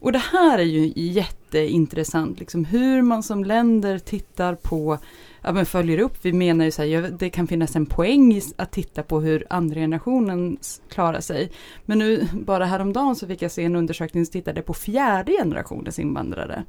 Och 0.02 0.12
det 0.12 0.22
här 0.32 0.58
är 0.58 0.62
ju 0.62 0.92
jätteintressant, 0.96 2.38
liksom 2.38 2.64
hur 2.64 3.02
man 3.02 3.22
som 3.22 3.44
länder 3.44 3.98
tittar 3.98 4.54
på 4.54 4.98
ja, 5.42 5.52
men 5.52 5.66
följer 5.66 5.98
upp. 5.98 6.16
Vi 6.22 6.32
menar 6.32 6.64
ju 6.64 6.70
så 6.70 6.82
här, 6.82 7.16
det 7.18 7.30
kan 7.30 7.46
finnas 7.46 7.76
en 7.76 7.86
poäng 7.86 8.32
i 8.32 8.42
att 8.56 8.72
titta 8.72 9.02
på 9.02 9.20
hur 9.20 9.46
andra 9.50 9.74
generationen 9.74 10.58
klarar 10.88 11.20
sig. 11.20 11.52
Men 11.84 11.98
nu 11.98 12.28
bara 12.32 12.64
häromdagen 12.64 13.16
så 13.16 13.26
fick 13.26 13.42
jag 13.42 13.50
se 13.50 13.64
en 13.64 13.76
undersökning 13.76 14.26
som 14.26 14.32
tittade 14.32 14.62
på 14.62 14.74
fjärde 14.74 15.32
generationens 15.32 15.98
invandrare. 15.98 16.64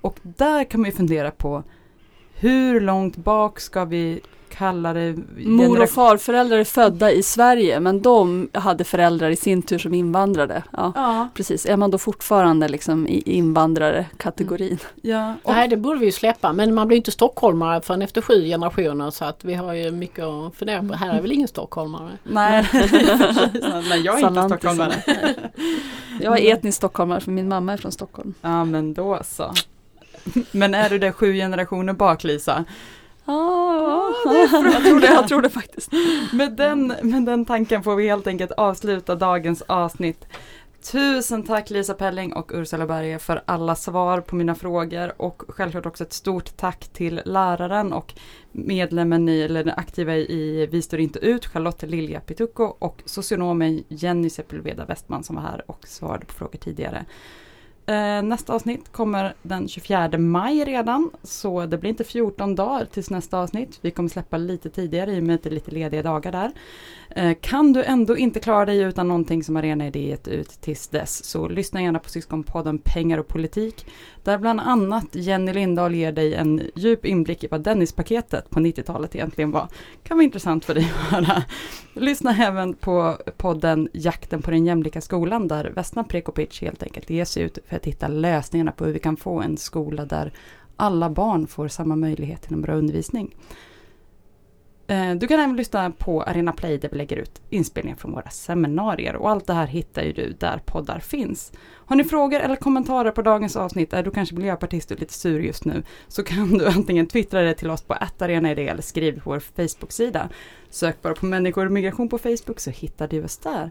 Och 0.00 0.18
där 0.22 0.64
kan 0.64 0.80
man 0.80 0.90
ju 0.90 0.96
fundera 0.96 1.30
på 1.30 1.62
hur 2.34 2.80
långt 2.80 3.16
bak 3.16 3.60
ska 3.60 3.84
vi 3.84 4.20
kalla 4.58 4.92
det... 4.92 5.16
Mor 5.36 5.82
och 5.82 5.90
farföräldrar 5.90 6.58
är 6.58 6.64
födda 6.64 7.12
i 7.12 7.22
Sverige 7.22 7.80
men 7.80 8.02
de 8.02 8.48
hade 8.52 8.84
föräldrar 8.84 9.30
i 9.30 9.36
sin 9.36 9.62
tur 9.62 9.78
som 9.78 9.94
invandrade. 9.94 10.62
Ja, 10.72 10.92
ja. 10.94 11.28
Precis, 11.34 11.66
är 11.66 11.76
man 11.76 11.90
då 11.90 11.98
fortfarande 11.98 12.68
liksom 12.68 13.06
i 13.06 13.20
invandrarkategorin? 13.20 14.68
Mm. 14.68 14.78
Ja, 15.02 15.34
och... 15.42 15.52
Nej 15.52 15.68
det 15.68 15.76
borde 15.76 15.98
vi 16.00 16.06
ju 16.06 16.12
släppa 16.12 16.52
men 16.52 16.74
man 16.74 16.88
blir 16.88 16.96
inte 16.96 17.10
stockholmare 17.10 17.80
förrän 17.80 18.02
efter 18.02 18.20
sju 18.20 18.44
generationer 18.44 19.10
så 19.10 19.24
att 19.24 19.44
vi 19.44 19.54
har 19.54 19.72
ju 19.72 19.90
mycket 19.90 20.24
att 20.24 20.56
fundera 20.56 20.82
på. 20.82 20.94
Här 20.94 21.14
är 21.14 21.22
väl 21.22 21.32
ingen 21.32 21.48
stockholmare? 21.48 22.10
Nej, 22.22 22.68
Nej 22.72 24.00
jag 24.04 24.20
är 24.20 24.28
inte 24.28 24.42
stockholmare. 24.42 24.94
jag 26.20 26.38
är 26.38 26.54
etnisk 26.54 26.76
stockholmare 26.76 27.20
för 27.20 27.30
min 27.30 27.48
mamma 27.48 27.72
är 27.72 27.76
från 27.76 27.92
Stockholm. 27.92 28.34
Ja 28.40 28.64
men 28.64 28.94
då 28.94 29.20
så. 29.24 29.52
Men 30.50 30.74
är 30.74 30.90
du 30.90 30.98
det 30.98 31.12
sju 31.12 31.34
generationer 31.34 31.92
bak 31.92 32.24
Lisa? 32.24 32.64
Ah, 33.30 34.12
jag, 34.24 34.50
tror 34.50 35.00
det, 35.00 35.06
jag 35.06 35.28
tror 35.28 35.42
det 35.42 35.50
faktiskt. 35.50 35.92
Med 36.32 36.52
den, 36.56 36.94
med 37.02 37.22
den 37.24 37.44
tanken 37.44 37.82
får 37.82 37.96
vi 37.96 38.08
helt 38.08 38.26
enkelt 38.26 38.52
avsluta 38.52 39.14
dagens 39.14 39.62
avsnitt. 39.62 40.26
Tusen 40.92 41.42
tack 41.42 41.70
Lisa 41.70 41.94
Pelling 41.94 42.32
och 42.32 42.50
Ursula 42.54 42.86
Berge 42.86 43.18
för 43.18 43.42
alla 43.46 43.74
svar 43.74 44.20
på 44.20 44.36
mina 44.36 44.54
frågor 44.54 45.12
och 45.22 45.42
självklart 45.48 45.86
också 45.86 46.04
ett 46.04 46.12
stort 46.12 46.56
tack 46.56 46.88
till 46.88 47.20
läraren 47.24 47.92
och 47.92 48.14
medlemmen 48.52 49.28
i, 49.28 49.40
eller 49.40 49.64
den 49.64 49.74
aktiva 49.76 50.16
i 50.16 50.68
Vi 50.70 50.82
står 50.82 51.00
inte 51.00 51.18
ut, 51.18 51.46
Charlotte 51.46 51.82
Lilja 51.82 52.20
Pitucco 52.20 52.64
och 52.64 53.02
socionomen 53.04 53.84
Jenny 53.88 54.30
Sepulveda 54.30 54.84
Westman 54.84 55.24
som 55.24 55.36
var 55.36 55.42
här 55.42 55.70
och 55.70 55.88
svarade 55.88 56.26
på 56.26 56.32
frågor 56.32 56.58
tidigare. 56.58 57.04
Eh, 57.88 58.22
nästa 58.22 58.54
avsnitt 58.54 58.92
kommer 58.92 59.34
den 59.42 59.68
24 59.68 60.18
maj 60.18 60.64
redan, 60.64 61.10
så 61.22 61.66
det 61.66 61.78
blir 61.78 61.90
inte 61.90 62.04
14 62.04 62.54
dagar 62.54 62.84
tills 62.84 63.10
nästa 63.10 63.38
avsnitt. 63.38 63.78
Vi 63.80 63.90
kommer 63.90 64.08
släppa 64.08 64.36
lite 64.36 64.70
tidigare 64.70 65.12
i 65.12 65.20
och 65.20 65.22
med 65.22 65.34
att 65.34 65.42
det 65.42 65.48
är 65.48 65.54
lite 65.54 65.70
lediga 65.70 66.02
dagar 66.02 66.32
där. 66.32 66.52
Eh, 67.10 67.36
kan 67.40 67.72
du 67.72 67.84
ändå 67.84 68.16
inte 68.16 68.40
klara 68.40 68.64
dig 68.64 68.78
utan 68.80 69.08
någonting 69.08 69.44
som 69.44 69.56
Arena 69.56 69.86
Idé 69.86 70.08
gett 70.08 70.28
ut 70.28 70.48
tills 70.48 70.88
dess, 70.88 71.24
så 71.24 71.48
lyssna 71.48 71.82
gärna 71.82 71.98
på 71.98 72.08
Syskonpodden 72.08 72.78
Pengar 72.78 73.18
och 73.18 73.28
politik, 73.28 73.86
där 74.24 74.38
bland 74.38 74.60
annat 74.60 75.14
Jenny 75.14 75.52
Lindahl 75.52 75.94
ger 75.94 76.12
dig 76.12 76.34
en 76.34 76.62
djup 76.74 77.04
inblick 77.04 77.44
i 77.44 77.48
vad 77.50 77.62
Dennispaketet 77.62 78.50
på 78.50 78.60
90-talet 78.60 79.14
egentligen 79.14 79.50
var. 79.50 79.68
Kan 80.02 80.16
vara 80.16 80.24
intressant 80.24 80.64
för 80.64 80.74
dig 80.74 80.92
att 80.94 81.12
höra. 81.12 81.42
Lyssna 81.94 82.36
även 82.36 82.74
på 82.74 83.16
podden 83.36 83.88
Jakten 83.92 84.42
på 84.42 84.50
den 84.50 84.66
jämlika 84.66 85.00
skolan, 85.00 85.48
där 85.48 85.72
Vesna 85.76 86.04
Prekopic 86.04 86.60
helt 86.60 86.82
enkelt 86.82 87.10
ger 87.10 87.24
sig 87.24 87.42
ut 87.42 87.58
för 87.68 87.77
att 87.78 87.86
hitta 87.86 88.08
lösningarna 88.08 88.72
på 88.72 88.84
hur 88.84 88.92
vi 88.92 88.98
kan 88.98 89.16
få 89.16 89.40
en 89.40 89.56
skola 89.56 90.04
där 90.04 90.32
alla 90.76 91.10
barn 91.10 91.46
får 91.46 91.68
samma 91.68 91.96
möjlighet 91.96 92.42
till 92.42 92.52
en 92.52 92.62
bra 92.62 92.74
undervisning. 92.74 93.34
Eh, 94.90 95.14
du 95.14 95.26
kan 95.26 95.40
även 95.40 95.56
lyssna 95.56 95.90
på 95.90 96.22
Arena 96.22 96.52
Play 96.52 96.78
där 96.78 96.88
vi 96.88 96.96
lägger 96.96 97.16
ut 97.16 97.40
inspelningar 97.50 97.96
från 97.96 98.12
våra 98.12 98.30
seminarier 98.30 99.16
och 99.16 99.30
allt 99.30 99.46
det 99.46 99.52
här 99.52 99.66
hittar 99.66 100.02
ju 100.02 100.12
du 100.12 100.32
där 100.32 100.58
poddar 100.66 100.98
finns. 100.98 101.52
Har 101.74 101.96
ni 101.96 102.04
frågor 102.04 102.40
eller 102.40 102.56
kommentarer 102.56 103.10
på 103.10 103.22
dagens 103.22 103.56
avsnitt, 103.56 103.92
är 103.92 104.02
du 104.02 104.10
kanske 104.10 104.34
miljöpartist 104.34 104.90
och 104.90 105.00
lite 105.00 105.12
sur 105.12 105.40
just 105.40 105.64
nu, 105.64 105.82
så 106.08 106.22
kan 106.22 106.58
du 106.58 106.66
antingen 106.76 107.06
twittra 107.06 107.42
det 107.42 107.54
till 107.54 107.70
oss 107.70 107.82
på 107.82 107.94
attarenaidé 107.94 108.68
eller 108.68 108.82
skriv 108.82 109.20
på 109.20 109.30
vår 109.30 109.40
Facebook-sida. 109.40 110.28
Sök 110.70 111.02
bara 111.02 111.14
på 111.14 111.26
människor 111.26 111.66
och 111.66 111.72
migration 111.72 112.08
på 112.08 112.18
Facebook 112.18 112.60
så 112.60 112.70
hittar 112.70 113.08
du 113.08 113.24
oss 113.24 113.38
där. 113.38 113.70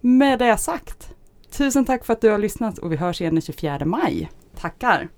Med 0.00 0.38
det 0.38 0.56
sagt, 0.56 1.14
tusen 1.50 1.84
tack 1.84 2.04
för 2.04 2.12
att 2.12 2.20
du 2.20 2.30
har 2.30 2.38
lyssnat 2.38 2.78
och 2.78 2.92
vi 2.92 2.96
hörs 2.96 3.20
igen 3.20 3.34
den 3.34 3.42
24 3.42 3.84
maj. 3.84 4.30
Tackar! 4.56 5.08